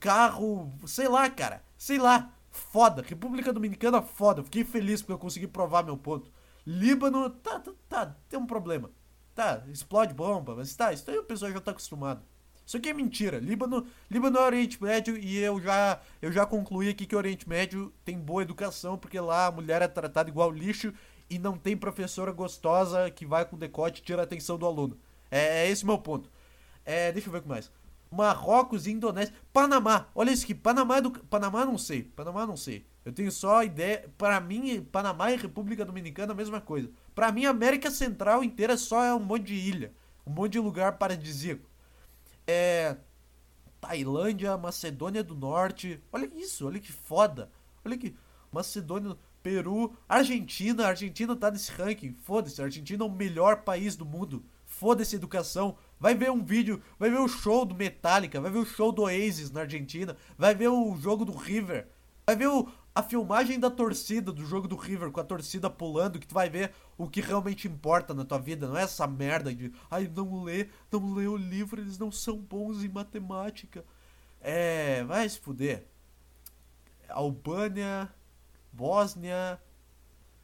carro, 0.00 0.72
sei 0.86 1.08
lá, 1.08 1.30
cara, 1.30 1.62
sei 1.76 1.98
lá, 1.98 2.34
foda. 2.50 3.02
República 3.06 3.52
Dominicana, 3.52 4.02
foda. 4.02 4.42
Fiquei 4.42 4.64
feliz 4.64 5.00
porque 5.00 5.12
eu 5.12 5.18
consegui 5.18 5.46
provar 5.46 5.84
meu 5.84 5.96
ponto. 5.96 6.30
Líbano, 6.66 7.30
tá, 7.30 7.60
tá, 7.60 7.72
tá, 7.88 8.16
tem 8.28 8.38
um 8.38 8.46
problema. 8.46 8.90
Tá, 9.34 9.62
explode 9.68 10.12
bomba, 10.12 10.56
mas 10.56 10.74
tá, 10.74 10.92
isso 10.92 11.08
aí 11.08 11.16
o 11.16 11.24
pessoal 11.24 11.52
já 11.52 11.60
tá 11.60 11.70
acostumado. 11.70 12.22
Isso 12.66 12.76
aqui 12.76 12.90
é 12.90 12.92
mentira. 12.92 13.38
Líbano, 13.38 13.86
Líbano 14.10 14.36
é 14.36 14.42
Oriente 14.42 14.82
Médio 14.82 15.16
e 15.16 15.38
eu 15.38 15.58
já, 15.58 16.00
eu 16.20 16.30
já 16.30 16.44
concluí 16.44 16.90
aqui 16.90 17.06
que 17.06 17.14
o 17.14 17.18
Oriente 17.18 17.48
Médio 17.48 17.90
tem 18.04 18.18
boa 18.18 18.42
educação 18.42 18.98
porque 18.98 19.18
lá 19.18 19.46
a 19.46 19.50
mulher 19.50 19.80
é 19.80 19.88
tratada 19.88 20.28
igual 20.28 20.50
lixo 20.50 20.92
e 21.30 21.38
não 21.38 21.58
tem 21.58 21.76
professora 21.76 22.32
gostosa 22.32 23.10
que 23.10 23.26
vai 23.26 23.44
com 23.44 23.56
decote 23.56 24.00
e 24.00 24.04
tira 24.04 24.22
a 24.22 24.24
atenção 24.24 24.56
do 24.58 24.66
aluno. 24.66 24.98
É, 25.30 25.66
é 25.66 25.70
esse 25.70 25.84
o 25.84 25.86
meu 25.86 25.98
ponto. 25.98 26.30
É, 26.84 27.12
deixa 27.12 27.28
eu 27.28 27.32
ver 27.32 27.38
o 27.38 27.42
que 27.42 27.48
mais. 27.48 27.70
Marrocos 28.10 28.86
e 28.86 28.92
Indonésia. 28.92 29.34
Panamá. 29.52 30.06
Olha 30.14 30.30
isso 30.30 30.44
aqui. 30.44 30.54
Panamá 30.54 30.98
é 30.98 31.00
do. 31.02 31.10
Panamá 31.10 31.64
não 31.64 31.76
sei. 31.76 32.02
Panamá 32.02 32.46
não 32.46 32.56
sei. 32.56 32.86
Eu 33.04 33.12
tenho 33.12 33.30
só 33.30 33.62
ideia. 33.62 34.08
Para 34.16 34.40
mim, 34.40 34.82
Panamá 34.90 35.30
e 35.30 35.36
República 35.36 35.84
Dominicana 35.84 36.32
a 36.32 36.36
mesma 36.36 36.60
coisa. 36.60 36.90
Para 37.14 37.30
mim, 37.30 37.44
a 37.44 37.50
América 37.50 37.90
Central 37.90 38.42
inteira 38.42 38.76
só 38.76 39.04
é 39.04 39.14
um 39.14 39.20
monte 39.20 39.44
de 39.44 39.54
ilha. 39.54 39.92
Um 40.26 40.32
monte 40.32 40.52
de 40.52 40.60
lugar 40.60 40.96
paradisíaco. 40.98 41.68
É. 42.46 42.96
Tailândia, 43.80 44.56
Macedônia 44.56 45.22
do 45.22 45.34
Norte. 45.34 46.02
Olha 46.10 46.28
isso, 46.34 46.66
olha 46.66 46.80
que 46.80 46.90
foda. 46.90 47.50
Olha 47.84 47.96
que. 47.96 48.16
Macedônia. 48.50 49.16
Peru, 49.42 49.92
Argentina. 50.08 50.84
A 50.84 50.88
Argentina 50.88 51.34
tá 51.36 51.50
nesse 51.50 51.70
ranking. 51.72 52.14
Foda-se, 52.22 52.60
a 52.60 52.64
Argentina 52.64 53.04
é 53.04 53.06
o 53.06 53.10
melhor 53.10 53.62
país 53.62 53.96
do 53.96 54.04
mundo. 54.04 54.44
Foda-se 54.64 55.16
educação. 55.16 55.76
Vai 55.98 56.14
ver 56.14 56.30
um 56.30 56.44
vídeo, 56.44 56.80
vai 56.98 57.10
ver 57.10 57.18
o 57.18 57.28
show 57.28 57.64
do 57.64 57.74
Metallica, 57.74 58.40
vai 58.40 58.50
ver 58.50 58.58
o 58.58 58.66
show 58.66 58.92
do 58.92 59.02
Oasis 59.02 59.50
na 59.50 59.62
Argentina, 59.62 60.16
vai 60.36 60.54
ver 60.54 60.68
o 60.68 60.96
jogo 60.96 61.24
do 61.24 61.32
River, 61.32 61.88
vai 62.24 62.36
ver 62.36 62.46
o, 62.46 62.68
a 62.94 63.02
filmagem 63.02 63.58
da 63.58 63.70
torcida 63.70 64.30
do 64.30 64.44
jogo 64.44 64.68
do 64.68 64.76
River 64.76 65.10
com 65.10 65.20
a 65.20 65.24
torcida 65.24 65.68
pulando, 65.68 66.18
que 66.18 66.26
tu 66.26 66.34
vai 66.34 66.48
ver 66.48 66.72
o 66.96 67.08
que 67.08 67.20
realmente 67.20 67.66
importa 67.66 68.14
na 68.14 68.24
tua 68.24 68.38
vida, 68.38 68.68
não 68.68 68.76
é 68.76 68.82
essa 68.82 69.06
merda 69.06 69.52
de 69.52 69.72
ai, 69.90 70.10
não 70.14 70.44
lê, 70.44 70.68
não 70.90 71.14
lê 71.14 71.26
o 71.26 71.36
livro, 71.36 71.80
eles 71.80 71.98
não 71.98 72.12
são 72.12 72.36
bons 72.36 72.84
em 72.84 72.88
matemática. 72.88 73.84
É, 74.40 75.02
vai 75.04 75.28
se 75.28 75.38
fuder. 75.40 75.84
Albânia, 77.08 78.12
Bósnia, 78.72 79.60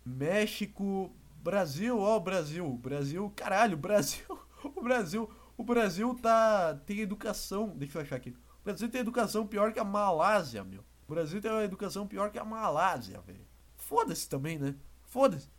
México, 0.05 1.15
Brasil, 1.43 1.99
ó, 1.99 2.17
o 2.17 2.21
Brasil, 2.21 2.69
Brasil, 2.79 3.33
caralho, 3.37 3.77
Brasil, 3.77 4.25
o 4.65 4.83
Brasil, 4.83 5.31
o 5.57 5.63
Brasil 5.63 6.15
tá 6.15 6.75
tem 6.87 7.01
educação, 7.01 7.69
deixa 7.77 7.99
eu 7.99 8.03
achar 8.03 8.17
aqui. 8.17 8.31
O 8.31 8.65
Brasil 8.65 8.89
tem 8.89 9.01
educação 9.01 9.47
pior 9.47 9.73
que 9.73 9.79
a 9.79 9.85
Malásia, 9.85 10.65
meu. 10.65 10.85
O 11.07 11.13
Brasil 11.15 11.41
tem 11.41 11.51
uma 11.51 11.65
educação 11.65 12.07
pior 12.07 12.31
que 12.31 12.39
a 12.39 12.45
Malásia, 12.45 13.21
velho. 13.21 13.47
Foda-se 13.77 14.29
também, 14.29 14.59
né? 14.59 14.75
Foda-se. 15.05 15.51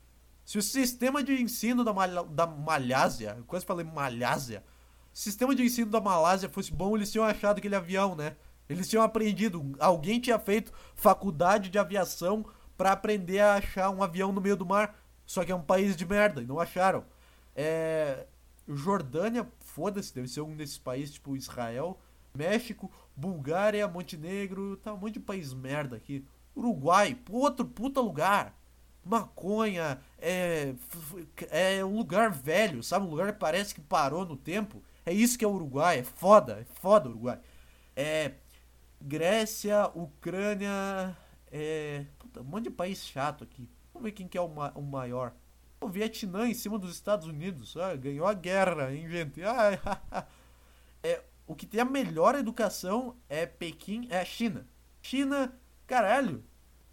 Se 0.44 0.58
o 0.58 0.62
sistema 0.62 1.24
de 1.24 1.42
ensino 1.42 1.84
da, 1.84 1.94
Mal 1.94 2.26
da 2.26 2.46
Malásia, 2.46 3.44
quase 3.48 3.66
falei 3.66 3.86
Malásia, 3.86 4.64
sistema 5.14 5.56
de 5.56 5.64
ensino 5.64 5.90
da 5.90 6.02
Malásia 6.02 6.50
fosse 6.50 6.74
bom, 6.74 6.96
eles 6.96 7.12
tinham 7.12 7.26
achado 7.26 7.58
aquele 7.58 7.76
avião, 7.76 8.16
né? 8.16 8.36
Eles 8.70 8.90
tinham 8.90 9.04
aprendido, 9.04 9.76
alguém 9.80 10.20
tinha 10.20 10.40
feito 10.40 10.72
faculdade 10.96 11.70
de 11.70 11.78
aviação 11.78 12.46
para 12.78 12.92
aprender 12.92 13.40
a 13.40 13.56
achar 13.56 13.90
um 13.90 14.02
avião 14.02 14.32
no 14.32 14.42
meio 14.42 14.56
do 14.56 14.66
mar. 14.66 14.96
Só 15.26 15.44
que 15.44 15.52
é 15.52 15.56
um 15.56 15.62
país 15.62 15.96
de 15.96 16.06
merda 16.06 16.42
e 16.42 16.46
não 16.46 16.60
acharam. 16.60 17.04
É. 17.56 18.28
Jordânia, 18.68 19.48
foda-se, 19.60 20.14
deve 20.14 20.28
ser 20.28 20.42
um 20.42 20.56
desses 20.56 20.78
países, 20.78 21.14
tipo 21.14 21.36
Israel. 21.36 22.00
México, 22.34 22.92
Bulgária, 23.16 23.88
Montenegro, 23.88 24.76
tá 24.78 24.94
um 24.94 24.98
monte 24.98 25.14
de 25.14 25.20
país 25.20 25.54
merda 25.54 25.96
aqui. 25.96 26.26
Uruguai, 26.56 27.18
outro 27.30 27.66
puta 27.66 28.02
lugar. 28.02 28.58
Maconha, 29.04 30.00
é, 30.18 30.74
é 31.52 31.86
um 31.86 31.96
lugar 31.96 32.32
velho, 32.32 32.82
sabe? 32.82 33.06
Um 33.06 33.10
lugar 33.10 33.32
que 33.34 33.40
parece 33.40 33.76
que 33.76 33.82
parou 33.82 34.26
no 34.26 34.36
tempo. 34.36 34.82
É 35.06 35.14
isso 35.14 35.38
que 35.38 35.46
é 35.46 35.48
Uruguai, 35.48 36.00
é 36.00 36.04
foda, 36.04 36.60
é 36.62 36.66
foda 36.82 37.10
Uruguai. 37.10 37.40
É 37.96 38.34
Grécia, 39.06 39.92
Ucrânia, 39.94 41.16
é. 41.52 42.08
Puta, 42.18 42.42
um 42.42 42.44
monte 42.44 42.64
de 42.64 42.72
país 42.72 43.06
chato 43.06 43.44
aqui. 43.44 43.70
Vamos 43.94 44.06
ver 44.06 44.14
quem 44.14 44.28
que 44.28 44.36
é 44.36 44.42
o, 44.42 44.48
ma 44.48 44.72
o 44.74 44.82
maior. 44.82 45.32
O 45.80 45.88
Vietnã 45.88 46.48
em 46.48 46.56
cima 46.56 46.80
dos 46.80 46.96
Estados 46.96 47.28
Unidos. 47.28 47.78
Ah, 47.78 47.96
ganhou 47.96 48.26
a 48.26 48.34
guerra, 48.34 48.92
hein, 48.92 49.08
gente? 49.08 49.42
Ah, 49.46 50.26
é, 51.04 51.24
o 51.46 51.54
que 51.54 51.68
tem 51.68 51.80
a 51.80 51.86
melhor 51.86 52.34
educação 52.34 53.16
é 53.30 53.46
Pequim, 53.46 54.08
é 54.10 54.20
a 54.20 54.26
China. 54.26 54.68
China, 55.04 55.54
caralho. 55.86 56.44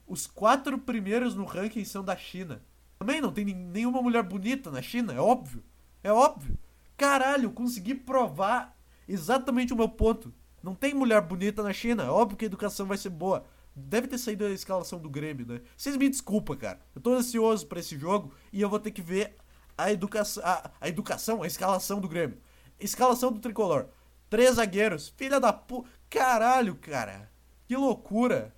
Os 0.07 0.27
quatro 0.27 0.79
primeiros 0.79 1.35
no 1.35 1.47
ranking 1.47 1.85
são 1.87 2.05
da 2.05 2.15
China. 2.15 2.63
Também 2.99 3.23
não 3.23 3.33
tem 3.33 3.47
nenhuma 3.47 4.03
mulher 4.03 4.23
bonita 4.23 4.71
na 4.71 4.83
China, 4.83 5.15
é 5.15 5.19
óbvio. 5.19 5.65
É 6.05 6.13
óbvio. 6.13 6.59
Caralho, 6.95 7.53
consegui 7.53 7.95
provar 7.95 8.77
exatamente 9.09 9.73
o 9.73 9.77
meu 9.77 9.89
ponto. 9.89 10.35
Não 10.63 10.75
tem 10.75 10.95
mulher 10.95 11.21
bonita 11.21 11.63
na 11.63 11.73
China. 11.73 12.05
É 12.05 12.09
óbvio 12.09 12.37
que 12.37 12.45
a 12.45 12.47
educação 12.47 12.87
vai 12.87 12.97
ser 12.97 13.11
boa. 13.11 13.45
Deve 13.75 14.07
ter 14.07 14.19
saído 14.19 14.45
a 14.45 14.51
escalação 14.51 14.99
do 14.99 15.09
Grêmio, 15.09 15.47
né? 15.47 15.61
Vocês 15.77 15.97
me 15.97 16.09
desculpam, 16.09 16.57
cara. 16.57 16.79
Eu 16.95 17.01
tô 17.01 17.15
ansioso 17.15 17.67
para 17.67 17.81
esse 17.81 17.99
jogo 17.99 18.33
e 18.53 18.61
eu 18.61 18.69
vou 18.69 18.79
ter 18.79 18.91
que 18.91 19.01
ver 19.01 19.37
a 19.77 19.91
educação, 19.91 20.43
a, 20.45 20.71
a 20.81 20.89
educação, 20.89 21.43
a 21.43 21.47
escalação 21.47 22.01
do 22.01 22.09
Grêmio. 22.09 22.39
Escalação 22.79 23.33
do 23.33 23.41
tricolor. 23.41 23.87
Três 24.29 24.57
zagueiros. 24.57 25.09
Filha 25.17 25.41
da 25.41 25.53
pu... 25.53 25.87
Caralho, 26.09 26.77
cara. 26.77 27.31
Que 27.67 27.77
loucura. 27.77 28.55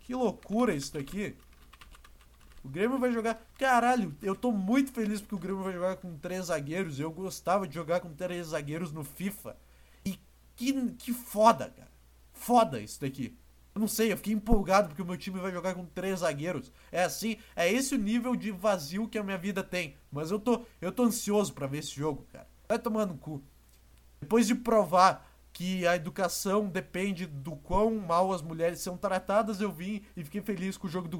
Que 0.00 0.14
loucura 0.14 0.74
isso 0.74 0.92
daqui. 0.92 1.36
O 2.64 2.68
Grêmio 2.68 2.98
vai 2.98 3.12
jogar. 3.12 3.40
Caralho, 3.58 4.16
eu 4.22 4.34
tô 4.34 4.50
muito 4.50 4.92
feliz 4.92 5.20
porque 5.20 5.34
o 5.34 5.38
Grêmio 5.38 5.62
vai 5.62 5.72
jogar 5.72 5.96
com 5.96 6.16
três 6.18 6.46
zagueiros. 6.46 6.98
Eu 6.98 7.12
gostava 7.12 7.68
de 7.68 7.74
jogar 7.74 8.00
com 8.00 8.12
três 8.12 8.48
zagueiros 8.48 8.90
no 8.90 9.04
FIFA. 9.04 9.56
Que, 10.56 10.90
que 10.92 11.12
foda, 11.12 11.70
cara. 11.70 11.90
Foda 12.32 12.80
isso 12.80 13.00
daqui. 13.00 13.36
Eu 13.74 13.80
não 13.80 13.88
sei, 13.88 14.12
eu 14.12 14.16
fiquei 14.16 14.32
empolgado 14.32 14.88
porque 14.88 15.02
o 15.02 15.04
meu 15.04 15.16
time 15.16 15.40
vai 15.40 15.50
jogar 15.50 15.74
com 15.74 15.84
três 15.84 16.20
zagueiros. 16.20 16.70
É 16.92 17.02
assim, 17.02 17.38
é 17.56 17.70
esse 17.70 17.94
o 17.94 17.98
nível 17.98 18.36
de 18.36 18.52
vazio 18.52 19.08
que 19.08 19.18
a 19.18 19.22
minha 19.22 19.36
vida 19.36 19.64
tem. 19.64 19.96
Mas 20.12 20.30
eu 20.30 20.38
tô, 20.38 20.64
eu 20.80 20.92
tô 20.92 21.02
ansioso 21.02 21.52
para 21.52 21.66
ver 21.66 21.78
esse 21.78 21.90
jogo, 21.90 22.24
cara. 22.32 22.46
Vai 22.68 22.78
tomar 22.78 23.06
no 23.06 23.16
cu. 23.16 23.42
Depois 24.20 24.46
de 24.46 24.54
provar 24.54 25.28
que 25.52 25.86
a 25.86 25.96
educação 25.96 26.68
depende 26.68 27.26
do 27.26 27.56
quão 27.56 27.96
mal 27.96 28.32
as 28.32 28.42
mulheres 28.42 28.80
são 28.80 28.96
tratadas, 28.96 29.60
eu 29.60 29.70
vim 29.70 30.02
e 30.16 30.24
fiquei 30.24 30.40
feliz 30.40 30.76
com 30.76 30.86
o 30.86 30.90
jogo 30.90 31.06
do 31.06 31.18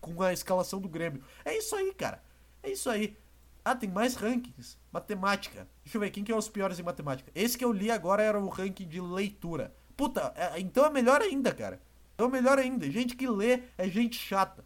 com 0.00 0.22
a 0.22 0.32
escalação 0.32 0.80
do 0.80 0.88
Grêmio. 0.88 1.22
É 1.44 1.56
isso 1.56 1.74
aí, 1.74 1.92
cara. 1.94 2.22
É 2.62 2.70
isso 2.70 2.88
aí. 2.88 3.16
Ah, 3.64 3.74
tem 3.74 3.88
mais 3.88 4.14
rankings. 4.14 4.76
Matemática. 4.92 5.66
Deixa 5.82 5.96
eu 5.96 6.00
ver, 6.00 6.10
quem 6.10 6.22
que 6.22 6.30
é 6.30 6.36
os 6.36 6.48
piores 6.48 6.78
em 6.78 6.82
matemática? 6.82 7.32
Esse 7.34 7.56
que 7.56 7.64
eu 7.64 7.72
li 7.72 7.90
agora 7.90 8.22
era 8.22 8.38
o 8.38 8.48
ranking 8.48 8.86
de 8.86 9.00
leitura. 9.00 9.74
Puta, 9.96 10.34
é, 10.36 10.60
então 10.60 10.84
é 10.84 10.90
melhor 10.90 11.22
ainda, 11.22 11.52
cara. 11.54 11.80
Então 12.14 12.28
é 12.28 12.30
melhor 12.30 12.58
ainda. 12.58 12.90
Gente 12.90 13.16
que 13.16 13.26
lê 13.26 13.62
é 13.78 13.88
gente 13.88 14.16
chata. 14.16 14.64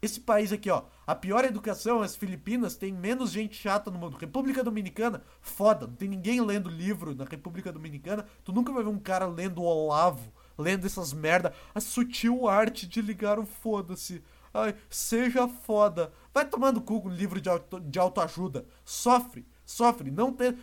Esse 0.00 0.20
país 0.20 0.52
aqui, 0.52 0.70
ó. 0.70 0.84
A 1.04 1.14
pior 1.14 1.44
educação, 1.44 2.02
as 2.02 2.14
Filipinas, 2.14 2.76
tem 2.76 2.92
menos 2.92 3.32
gente 3.32 3.56
chata 3.56 3.90
no 3.90 3.98
mundo. 3.98 4.16
República 4.16 4.62
Dominicana, 4.62 5.22
foda. 5.40 5.86
Não 5.88 5.94
tem 5.94 6.08
ninguém 6.08 6.40
lendo 6.40 6.70
livro 6.70 7.14
na 7.14 7.24
República 7.24 7.72
Dominicana. 7.72 8.24
Tu 8.44 8.52
nunca 8.52 8.72
vai 8.72 8.84
ver 8.84 8.90
um 8.90 8.98
cara 8.98 9.26
lendo 9.26 9.62
Olavo, 9.62 10.32
lendo 10.56 10.86
essas 10.86 11.12
merda. 11.12 11.52
A 11.74 11.80
sutil 11.80 12.46
arte 12.48 12.86
de 12.86 13.02
ligar 13.02 13.38
o 13.40 13.44
foda-se. 13.46 14.22
Ai, 14.54 14.74
seja 14.88 15.48
foda. 15.48 16.12
Vai 16.36 16.44
tomando 16.44 16.82
cu 16.82 17.00
com 17.00 17.08
livro 17.08 17.40
de, 17.40 17.48
auto, 17.48 17.80
de 17.80 17.98
autoajuda. 17.98 18.66
Sofre, 18.84 19.48
sofre. 19.64 20.10
Não 20.10 20.30
tem. 20.30 20.54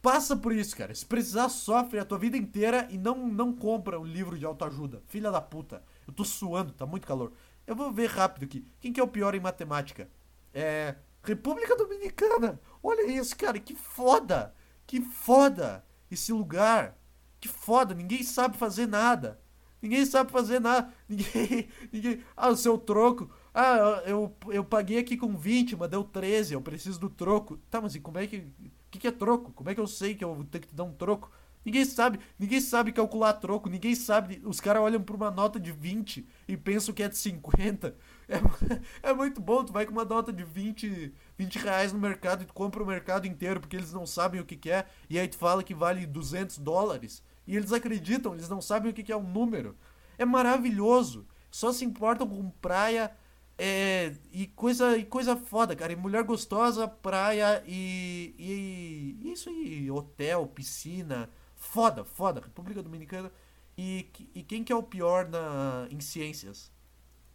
Passa 0.00 0.34
por 0.34 0.54
isso, 0.54 0.74
cara. 0.74 0.94
Se 0.94 1.04
precisar, 1.04 1.50
sofre 1.50 1.98
a 1.98 2.04
tua 2.06 2.16
vida 2.16 2.34
inteira 2.34 2.88
e 2.90 2.96
não, 2.96 3.28
não 3.28 3.54
compra 3.54 4.00
um 4.00 4.06
livro 4.06 4.38
de 4.38 4.46
autoajuda. 4.46 5.02
Filha 5.06 5.30
da 5.30 5.38
puta. 5.38 5.84
Eu 6.06 6.14
tô 6.14 6.24
suando, 6.24 6.72
tá 6.72 6.86
muito 6.86 7.06
calor. 7.06 7.30
Eu 7.66 7.76
vou 7.76 7.92
ver 7.92 8.08
rápido 8.08 8.44
aqui. 8.44 8.66
Quem 8.80 8.90
que 8.90 8.98
é 8.98 9.02
o 9.02 9.06
pior 9.06 9.34
em 9.34 9.40
matemática? 9.40 10.08
É. 10.54 10.94
República 11.22 11.76
Dominicana! 11.76 12.58
Olha 12.82 13.06
isso, 13.06 13.36
cara, 13.36 13.58
que 13.58 13.74
foda! 13.74 14.54
Que 14.86 15.02
foda! 15.02 15.84
Esse 16.10 16.32
lugar! 16.32 16.96
Que 17.38 17.48
foda! 17.48 17.92
Ninguém 17.92 18.22
sabe 18.22 18.56
fazer 18.56 18.86
nada! 18.86 19.38
Ninguém 19.82 20.06
sabe 20.06 20.32
fazer 20.32 20.58
nada! 20.58 20.90
Ninguém. 21.06 21.68
ninguém... 21.92 22.24
Ah, 22.34 22.48
o 22.48 22.56
seu 22.56 22.78
troco! 22.78 23.30
Ah, 23.60 24.04
eu, 24.06 24.32
eu 24.50 24.64
paguei 24.64 24.98
aqui 24.98 25.16
com 25.16 25.36
20, 25.36 25.74
mas 25.76 25.90
deu 25.90 26.04
13, 26.04 26.54
eu 26.54 26.62
preciso 26.62 27.00
do 27.00 27.10
troco. 27.10 27.56
Tá, 27.68 27.80
mas 27.80 27.92
e 27.96 27.98
como 28.00 28.16
é 28.16 28.24
que. 28.24 28.36
O 28.36 28.70
que, 28.88 29.00
que 29.00 29.08
é 29.08 29.10
troco? 29.10 29.50
Como 29.50 29.68
é 29.68 29.74
que 29.74 29.80
eu 29.80 29.86
sei 29.88 30.14
que 30.14 30.22
eu 30.22 30.32
vou 30.32 30.44
ter 30.44 30.60
que 30.60 30.68
te 30.68 30.74
dar 30.76 30.84
um 30.84 30.92
troco? 30.92 31.28
Ninguém 31.64 31.84
sabe, 31.84 32.20
ninguém 32.38 32.60
sabe 32.60 32.92
calcular 32.92 33.32
troco, 33.32 33.68
ninguém 33.68 33.96
sabe. 33.96 34.40
Os 34.44 34.60
caras 34.60 34.80
olham 34.80 35.02
pra 35.02 35.16
uma 35.16 35.30
nota 35.32 35.58
de 35.58 35.72
20 35.72 36.24
e 36.46 36.56
pensam 36.56 36.94
que 36.94 37.02
é 37.02 37.08
de 37.08 37.16
50. 37.16 37.96
É, 38.30 39.08
é 39.08 39.14
muito 39.14 39.40
bom, 39.40 39.64
tu 39.64 39.72
vai 39.72 39.86
com 39.86 39.92
uma 39.92 40.04
nota 40.04 40.30
de 40.30 40.44
20, 40.44 41.14
20 41.38 41.56
reais 41.60 41.94
no 41.94 41.98
mercado 41.98 42.42
e 42.42 42.46
tu 42.46 42.52
compra 42.52 42.82
o 42.82 42.86
mercado 42.86 43.26
inteiro 43.26 43.58
porque 43.58 43.74
eles 43.74 43.90
não 43.90 44.06
sabem 44.06 44.38
o 44.38 44.44
que, 44.44 44.54
que 44.54 44.70
é. 44.70 44.86
E 45.08 45.18
aí 45.18 45.26
tu 45.26 45.38
fala 45.38 45.62
que 45.62 45.74
vale 45.74 46.06
200 46.06 46.58
dólares. 46.58 47.22
E 47.46 47.56
eles 47.56 47.72
acreditam, 47.72 48.34
eles 48.34 48.48
não 48.48 48.60
sabem 48.60 48.90
o 48.90 48.94
que, 48.94 49.02
que 49.02 49.12
é 49.12 49.16
um 49.16 49.26
número. 49.26 49.74
É 50.18 50.26
maravilhoso. 50.26 51.26
Só 51.50 51.72
se 51.72 51.86
importam 51.86 52.28
com 52.28 52.50
praia 52.50 53.10
é, 53.58 54.14
e 54.32 54.46
coisa 54.46 54.96
e 54.96 55.04
coisa 55.04 55.36
foda, 55.36 55.74
cara. 55.76 55.92
E 55.92 55.96
mulher 55.96 56.22
gostosa, 56.22 56.86
praia 56.88 57.62
e, 57.66 58.34
e, 58.38 59.18
e 59.28 59.32
isso 59.32 59.50
aí, 59.50 59.90
hotel, 59.90 60.46
piscina, 60.46 61.28
Foda, 61.58 62.04
foda. 62.04 62.40
República 62.40 62.82
Dominicana. 62.82 63.30
E, 63.76 64.10
e 64.34 64.42
quem 64.42 64.64
que 64.64 64.72
é 64.72 64.76
o 64.76 64.82
pior 64.82 65.28
na, 65.28 65.86
em 65.90 66.00
ciências? 66.00 66.72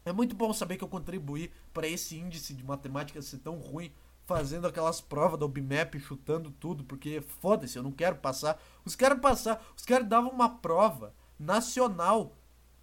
É 0.06 0.12
muito 0.12 0.36
bom 0.36 0.52
saber 0.52 0.78
que 0.78 0.84
eu 0.84 0.88
contribuí 0.88 1.52
para 1.74 1.88
esse 1.88 2.18
índice 2.18 2.54
de 2.54 2.64
matemática 2.64 3.22
ser 3.22 3.38
tão 3.40 3.58
ruim, 3.58 3.92
fazendo 4.26 4.66
aquelas 4.66 5.00
provas 5.00 5.40
da 5.40 5.46
OBMAP, 5.46 6.00
chutando 6.00 6.52
tudo, 6.52 6.84
porque 6.84 7.22
foda-se, 7.22 7.78
eu 7.78 7.84
não 7.84 7.92
quero 7.92 8.16
passar. 8.18 8.62
Os 8.84 8.96
caras 8.96 9.20
passar, 9.20 9.64
os 9.78 9.86
caras 9.86 10.08
davam 10.08 10.32
uma 10.32 10.50
prova 10.50 11.14
nacional 11.38 12.36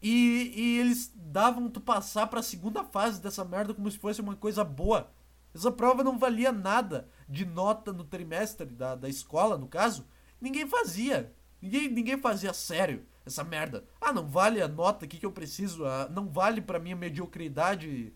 e, 0.02 0.52
e 0.54 0.78
eles 0.78 1.12
davam 1.14 1.68
tu 1.68 1.80
passar 1.80 2.26
para 2.26 2.40
a 2.40 2.42
segunda 2.42 2.82
fase 2.84 3.20
dessa 3.20 3.44
merda 3.44 3.74
como 3.74 3.90
se 3.90 3.98
fosse 3.98 4.20
uma 4.20 4.34
coisa 4.34 4.64
boa. 4.64 5.10
Essa 5.54 5.70
prova 5.70 6.04
não 6.04 6.18
valia 6.18 6.52
nada 6.52 7.08
de 7.28 7.44
nota 7.44 7.92
no 7.92 8.04
trimestre 8.04 8.66
da, 8.66 8.94
da 8.94 9.08
escola, 9.08 9.58
no 9.58 9.66
caso. 9.66 10.06
Ninguém 10.40 10.66
fazia. 10.66 11.32
Ninguém, 11.60 11.88
ninguém 11.88 12.18
fazia 12.18 12.52
sério 12.52 13.04
essa 13.26 13.44
merda. 13.44 13.84
Ah, 14.00 14.12
não 14.12 14.26
vale 14.26 14.62
a 14.62 14.68
nota 14.68 15.04
aqui 15.04 15.18
que 15.18 15.26
eu 15.26 15.32
preciso. 15.32 15.84
Ah, 15.84 16.08
não 16.10 16.28
vale 16.28 16.60
pra 16.60 16.78
minha 16.78 16.96
mediocridade. 16.96 18.12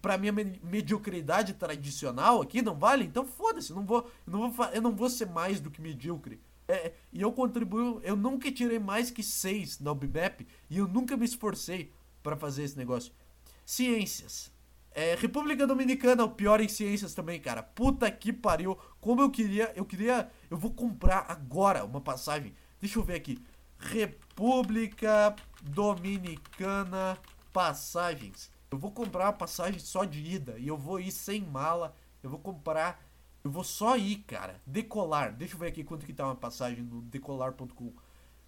Pra 0.00 0.18
minha 0.18 0.32
me 0.32 0.60
mediocridade 0.62 1.54
tradicional 1.54 2.42
aqui, 2.42 2.60
não 2.60 2.74
vale? 2.74 3.04
Então 3.04 3.24
foda-se, 3.24 3.72
não 3.72 3.86
vou, 3.86 4.10
não 4.26 4.50
vou, 4.50 4.66
eu 4.66 4.82
não 4.82 4.94
vou 4.94 5.08
ser 5.08 5.26
mais 5.26 5.60
do 5.60 5.70
que 5.70 5.80
medíocre. 5.80 6.40
É, 6.66 6.92
e 7.12 7.20
eu 7.20 7.32
contribuo, 7.32 8.00
eu 8.02 8.16
nunca 8.16 8.50
tirei 8.50 8.78
mais 8.78 9.10
que 9.10 9.22
6 9.22 9.80
na 9.80 9.92
UBMAP 9.92 10.46
e 10.70 10.78
eu 10.78 10.88
nunca 10.88 11.16
me 11.16 11.24
esforcei 11.24 11.92
para 12.22 12.36
fazer 12.36 12.64
esse 12.64 12.76
negócio. 12.76 13.12
Ciências. 13.66 14.52
É, 14.90 15.14
República 15.16 15.66
Dominicana, 15.66 16.24
o 16.24 16.30
pior 16.30 16.60
em 16.60 16.68
ciências 16.68 17.14
também, 17.14 17.40
cara. 17.40 17.62
Puta 17.62 18.10
que 18.10 18.32
pariu. 18.32 18.78
Como 19.00 19.20
eu 19.20 19.30
queria, 19.30 19.72
eu 19.74 19.84
queria, 19.84 20.30
eu 20.48 20.56
vou 20.56 20.72
comprar 20.72 21.26
agora 21.28 21.84
uma 21.84 22.00
passagem 22.00 22.54
Deixa 22.84 22.98
eu 22.98 23.02
ver 23.02 23.14
aqui. 23.14 23.42
República 23.78 25.34
Dominicana 25.62 27.16
Passagens. 27.50 28.52
Eu 28.70 28.76
vou 28.76 28.90
comprar 28.90 29.24
uma 29.24 29.32
passagem 29.32 29.80
só 29.80 30.04
de 30.04 30.20
ida 30.20 30.58
e 30.58 30.68
eu 30.68 30.76
vou 30.76 31.00
ir 31.00 31.10
sem 31.10 31.40
mala. 31.40 31.96
Eu 32.22 32.28
vou 32.28 32.38
comprar. 32.38 33.02
Eu 33.44 33.50
vou 33.50 33.62
só 33.62 33.94
ir, 33.98 34.16
cara. 34.20 34.58
Decolar. 34.66 35.34
Deixa 35.36 35.54
eu 35.54 35.58
ver 35.58 35.66
aqui 35.66 35.84
quanto 35.84 36.06
que 36.06 36.14
tá 36.14 36.24
uma 36.24 36.34
passagem 36.34 36.82
no 36.82 37.02
decolar.com. 37.02 37.92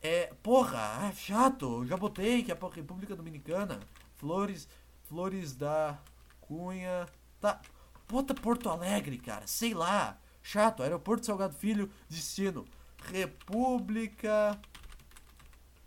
É. 0.01 0.33
Porra, 0.43 1.07
é 1.07 1.13
chato. 1.13 1.83
Eu 1.83 1.85
já 1.85 1.99
botei 1.99 2.43
que 2.43 2.51
é 2.51 2.55
pra 2.55 2.71
República 2.71 3.15
Dominicana. 3.15 3.79
Flores. 4.15 4.67
Flores 5.03 5.55
da 5.55 5.99
Cunha. 6.41 7.07
Tá. 7.39 7.61
Bota 8.09 8.35
Porto 8.35 8.71
Alegre, 8.71 9.19
cara. 9.19 9.47
Sei 9.47 9.75
lá. 9.75 10.19
Chato. 10.43 10.83
Aeroporto 10.83 11.27
Salgado 11.27 11.55
Filho. 11.55 11.91
Destino. 12.09 12.65
República 13.13 14.59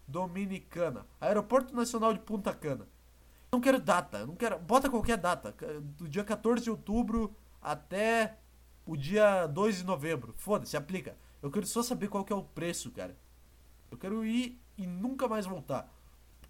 Dominicana. 0.07 1.05
Aeroporto 1.19 1.75
Nacional 1.75 2.13
de 2.13 2.19
Punta 2.19 2.53
Cana. 2.53 2.87
Não 3.51 3.59
quero 3.59 3.79
data, 3.79 4.25
não 4.27 4.35
quero. 4.35 4.59
Bota 4.59 4.87
qualquer 4.87 5.17
data. 5.17 5.51
Do 5.97 6.07
dia 6.07 6.23
14 6.23 6.63
de 6.63 6.69
outubro 6.69 7.35
até 7.61 8.37
o 8.89 8.97
dia 8.97 9.45
2 9.45 9.77
de 9.77 9.83
novembro. 9.83 10.33
Foda-se, 10.35 10.75
aplica. 10.75 11.15
Eu 11.43 11.51
quero 11.51 11.67
só 11.67 11.83
saber 11.83 12.07
qual 12.07 12.25
que 12.25 12.33
é 12.33 12.35
o 12.35 12.43
preço, 12.43 12.89
cara. 12.89 13.15
Eu 13.91 13.97
quero 13.97 14.25
ir 14.25 14.59
e 14.75 14.87
nunca 14.87 15.27
mais 15.27 15.45
voltar. 15.45 15.93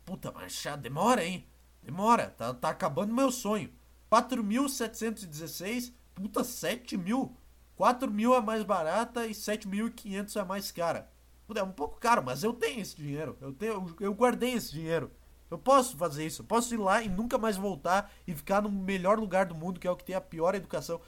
Puta, 0.06 0.32
mas 0.32 0.54
já 0.62 0.78
demora, 0.78 1.24
hein? 1.24 1.46
Demora, 1.84 2.30
tá, 2.30 2.54
tá 2.54 2.70
acabando 2.70 3.14
meu 3.14 3.30
sonho. 3.30 3.70
4.716, 4.10 5.92
puta, 6.16 6.44
7 6.44 6.96
mil. 6.98 7.36
4 7.76 8.10
mil 8.10 8.34
é 8.34 8.42
mais 8.42 8.64
barata 8.64 9.28
e 9.28 9.32
7.500 9.32 10.40
é 10.40 10.46
mais 10.46 10.72
cara. 10.72 11.12
Puta, 11.46 11.60
é 11.60 11.64
um 11.64 11.72
pouco 11.74 12.00
caro, 12.00 12.24
mas 12.24 12.42
eu 12.42 12.54
tenho 12.54 12.80
esse 12.80 12.96
dinheiro. 12.96 13.38
Eu, 13.42 13.52
tenho, 13.54 13.96
eu 14.00 14.14
guardei 14.14 14.54
esse 14.54 14.72
dinheiro. 14.72 15.12
Eu 15.52 15.58
posso 15.58 15.98
fazer 15.98 16.26
isso. 16.26 16.42
Eu 16.42 16.46
posso 16.46 16.74
ir 16.74 16.78
lá 16.78 17.02
e 17.02 17.10
nunca 17.10 17.38
mais 17.38 17.58
voltar 17.58 18.12
e 18.26 18.34
ficar 18.34 18.62
no 18.62 18.70
melhor 18.70 19.20
lugar 19.20 19.46
do 19.46 19.56
mundo, 19.56 19.80
que 19.80 19.88
é 19.88 19.92
o 19.92 19.96
que 19.96 20.06
tem 20.06 20.16
a 20.16 20.22
pior 20.22 20.56
educação. 20.56 21.02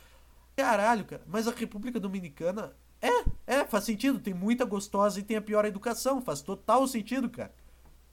Caralho, 0.55 1.05
cara. 1.05 1.23
Mas 1.27 1.47
a 1.47 1.51
República 1.51 1.99
Dominicana. 1.99 2.73
É, 3.01 3.55
é, 3.59 3.65
faz 3.65 3.83
sentido. 3.83 4.19
Tem 4.19 4.33
muita 4.33 4.65
gostosa 4.65 5.19
e 5.19 5.23
tem 5.23 5.37
a 5.37 5.41
pior 5.41 5.65
educação. 5.65 6.21
Faz 6.21 6.41
total 6.41 6.87
sentido, 6.87 7.29
cara. 7.29 7.53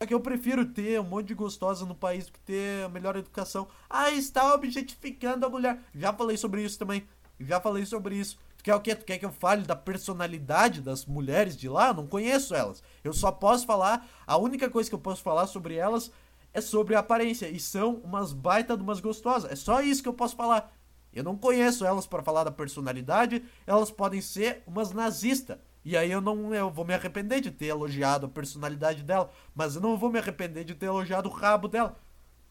Só 0.00 0.06
que 0.06 0.14
eu 0.14 0.20
prefiro 0.20 0.64
ter 0.64 1.00
um 1.00 1.04
monte 1.04 1.28
de 1.28 1.34
gostosa 1.34 1.84
no 1.84 1.94
país 1.94 2.26
do 2.26 2.32
que 2.32 2.40
ter 2.40 2.84
a 2.84 2.88
melhor 2.88 3.16
educação. 3.16 3.66
Ah, 3.90 4.10
está 4.10 4.54
objetificando 4.54 5.44
a 5.44 5.48
mulher. 5.48 5.80
Já 5.92 6.12
falei 6.12 6.36
sobre 6.36 6.62
isso 6.62 6.78
também. 6.78 7.06
Já 7.40 7.60
falei 7.60 7.84
sobre 7.84 8.16
isso. 8.16 8.38
Tu 8.56 8.64
quer 8.64 8.74
o 8.74 8.80
quê? 8.80 8.94
Tu 8.94 9.04
quer 9.04 9.18
que 9.18 9.26
eu 9.26 9.32
fale 9.32 9.62
da 9.62 9.74
personalidade 9.74 10.80
das 10.80 11.04
mulheres 11.04 11.56
de 11.56 11.68
lá? 11.68 11.88
Eu 11.88 11.94
não 11.94 12.06
conheço 12.06 12.54
elas. 12.54 12.82
Eu 13.02 13.12
só 13.12 13.32
posso 13.32 13.66
falar. 13.66 14.06
A 14.26 14.36
única 14.36 14.70
coisa 14.70 14.88
que 14.88 14.94
eu 14.94 15.00
posso 15.00 15.22
falar 15.22 15.48
sobre 15.48 15.74
elas 15.74 16.12
é 16.54 16.60
sobre 16.60 16.94
a 16.94 17.00
aparência. 17.00 17.48
E 17.48 17.58
são 17.58 17.96
umas 17.96 18.32
baita 18.32 18.76
de 18.76 18.82
umas 18.82 19.00
gostosas. 19.00 19.50
É 19.50 19.56
só 19.56 19.80
isso 19.80 20.02
que 20.02 20.08
eu 20.08 20.14
posso 20.14 20.36
falar. 20.36 20.72
Eu 21.12 21.24
não 21.24 21.36
conheço 21.36 21.84
elas 21.84 22.06
para 22.06 22.22
falar 22.22 22.44
da 22.44 22.50
personalidade. 22.50 23.42
Elas 23.66 23.90
podem 23.90 24.20
ser 24.20 24.62
umas 24.66 24.92
nazistas. 24.92 25.58
E 25.84 25.96
aí 25.96 26.10
eu 26.10 26.20
não 26.20 26.54
eu 26.54 26.70
vou 26.70 26.84
me 26.84 26.92
arrepender 26.92 27.40
de 27.40 27.50
ter 27.50 27.66
elogiado 27.66 28.26
a 28.26 28.28
personalidade 28.28 29.02
dela, 29.02 29.30
mas 29.54 29.74
eu 29.74 29.80
não 29.80 29.96
vou 29.96 30.10
me 30.10 30.18
arrepender 30.18 30.64
de 30.64 30.74
ter 30.74 30.86
elogiado 30.86 31.28
o 31.28 31.32
rabo 31.32 31.66
dela. 31.66 31.96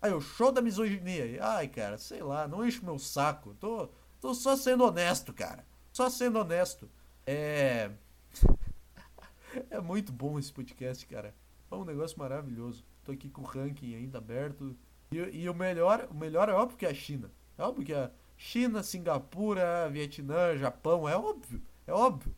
Aí 0.02 0.12
o 0.12 0.22
show 0.22 0.52
da 0.52 0.62
misoginia. 0.62 1.44
Ai, 1.44 1.68
cara, 1.68 1.98
sei 1.98 2.22
lá, 2.24 2.48
não 2.48 2.66
enche 2.66 2.84
meu 2.84 2.98
saco. 2.98 3.56
Tô, 3.60 3.90
tô 4.20 4.34
só 4.34 4.56
sendo 4.56 4.84
honesto, 4.86 5.34
cara. 5.34 5.66
Só 5.92 6.10
sendo 6.10 6.40
honesto. 6.40 6.90
É. 7.26 7.92
é 9.70 9.80
muito 9.80 10.12
bom 10.12 10.40
esse 10.40 10.52
podcast, 10.52 11.06
cara. 11.06 11.34
É 11.70 11.76
um 11.76 11.86
negócio 11.86 12.18
maravilhoso. 12.18 12.86
Tô 13.04 13.12
aqui 13.12 13.30
com 13.30 13.42
o 13.42 13.46
ranking 13.46 13.96
ainda 13.96 14.18
aberto. 14.18 14.76
E, 15.12 15.18
e 15.18 15.50
o 15.50 15.54
melhor, 15.54 16.08
o 16.10 16.14
melhor 16.14 16.50
é 16.50 16.54
óbvio 16.54 16.78
que 16.78 16.86
é 16.86 16.90
a 16.90 16.94
China. 16.94 17.32
É 17.58 17.64
óbvio 17.64 17.86
que 17.86 17.94
é 17.94 18.12
China, 18.38 18.84
Singapura, 18.84 19.90
Vietnã, 19.90 20.56
Japão, 20.56 21.10
é 21.10 21.18
óbvio. 21.18 21.62
É 21.86 21.92
óbvio. 21.92 22.34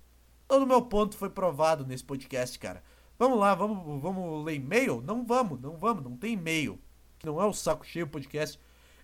Todo 0.48 0.66
meu 0.66 0.82
ponto 0.82 1.18
foi 1.18 1.30
provado 1.30 1.86
nesse 1.86 2.04
podcast, 2.04 2.58
cara. 2.58 2.82
Vamos 3.20 3.38
lá, 3.38 3.54
vamos, 3.54 4.02
vamos 4.02 4.46
ler 4.46 4.56
e-mail? 4.56 5.02
Não 5.02 5.26
vamos, 5.26 5.60
não 5.60 5.78
vamos, 5.78 6.04
não 6.04 6.16
tem 6.16 6.34
e-mail. 6.34 6.80
Não 7.24 7.40
é 7.42 7.46
o 7.46 7.54
saco 7.54 7.86
cheio 7.86 8.08
podcast. 8.08 8.58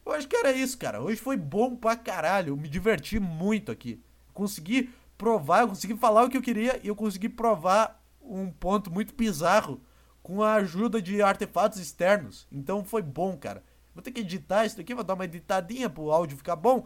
Eu 0.06 0.14
acho 0.14 0.28
que 0.28 0.36
era 0.36 0.54
isso, 0.54 0.78
cara. 0.78 1.02
Hoje 1.02 1.18
foi 1.18 1.36
bom 1.36 1.76
pra 1.76 1.98
caralho. 1.98 2.54
Eu 2.54 2.58
me 2.58 2.70
diverti 2.70 3.20
muito 3.20 3.72
aqui. 3.72 4.02
Consegui 4.34 4.90
provar, 5.18 5.62
eu 5.62 5.68
consegui 5.68 5.96
falar 5.98 6.24
o 6.24 6.30
que 6.30 6.38
eu 6.38 6.42
queria 6.42 6.80
e 6.82 6.88
eu 6.88 6.96
consegui 6.96 7.28
provar 7.28 8.02
um 8.22 8.50
ponto 8.50 8.92
muito 8.92 9.14
bizarro 9.14 9.82
com 10.24 10.42
a 10.42 10.56
ajuda 10.56 11.02
de 11.02 11.22
artefatos 11.22 11.80
externos. 11.80 12.48
Então 12.52 12.84
foi 12.84 13.02
bom, 13.02 13.36
cara. 13.38 13.64
Vou 13.96 14.04
ter 14.04 14.12
que 14.12 14.20
editar 14.20 14.66
isso 14.66 14.80
aqui, 14.80 14.94
vou 14.94 15.04
dar 15.04 15.14
uma 15.14 15.26
editadinha 15.26 15.90
pro 15.90 16.12
áudio 16.12 16.38
ficar 16.38 16.58
bom. 16.58 16.86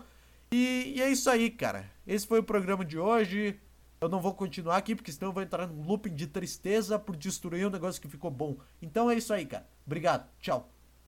E, 0.51 0.93
e 0.95 1.01
é 1.01 1.09
isso 1.09 1.29
aí, 1.29 1.49
cara. 1.49 1.89
Esse 2.05 2.25
foi 2.25 2.39
o 2.39 2.43
programa 2.43 2.85
de 2.85 2.97
hoje. 2.97 3.59
Eu 3.99 4.07
não 4.07 4.21
vou 4.21 4.33
continuar 4.33 4.77
aqui, 4.77 4.95
porque 4.95 5.11
senão 5.11 5.29
eu 5.29 5.33
vou 5.33 5.43
entrar 5.43 5.67
num 5.67 5.85
looping 5.85 6.15
de 6.15 6.27
tristeza 6.27 6.97
por 6.97 7.15
destruir 7.15 7.67
um 7.67 7.71
negócio 7.71 8.01
que 8.01 8.07
ficou 8.07 8.31
bom. 8.31 8.57
Então 8.81 9.09
é 9.09 9.15
isso 9.15 9.33
aí, 9.33 9.45
cara. 9.45 9.67
Obrigado. 9.85 10.29
Tchau. 10.39 10.71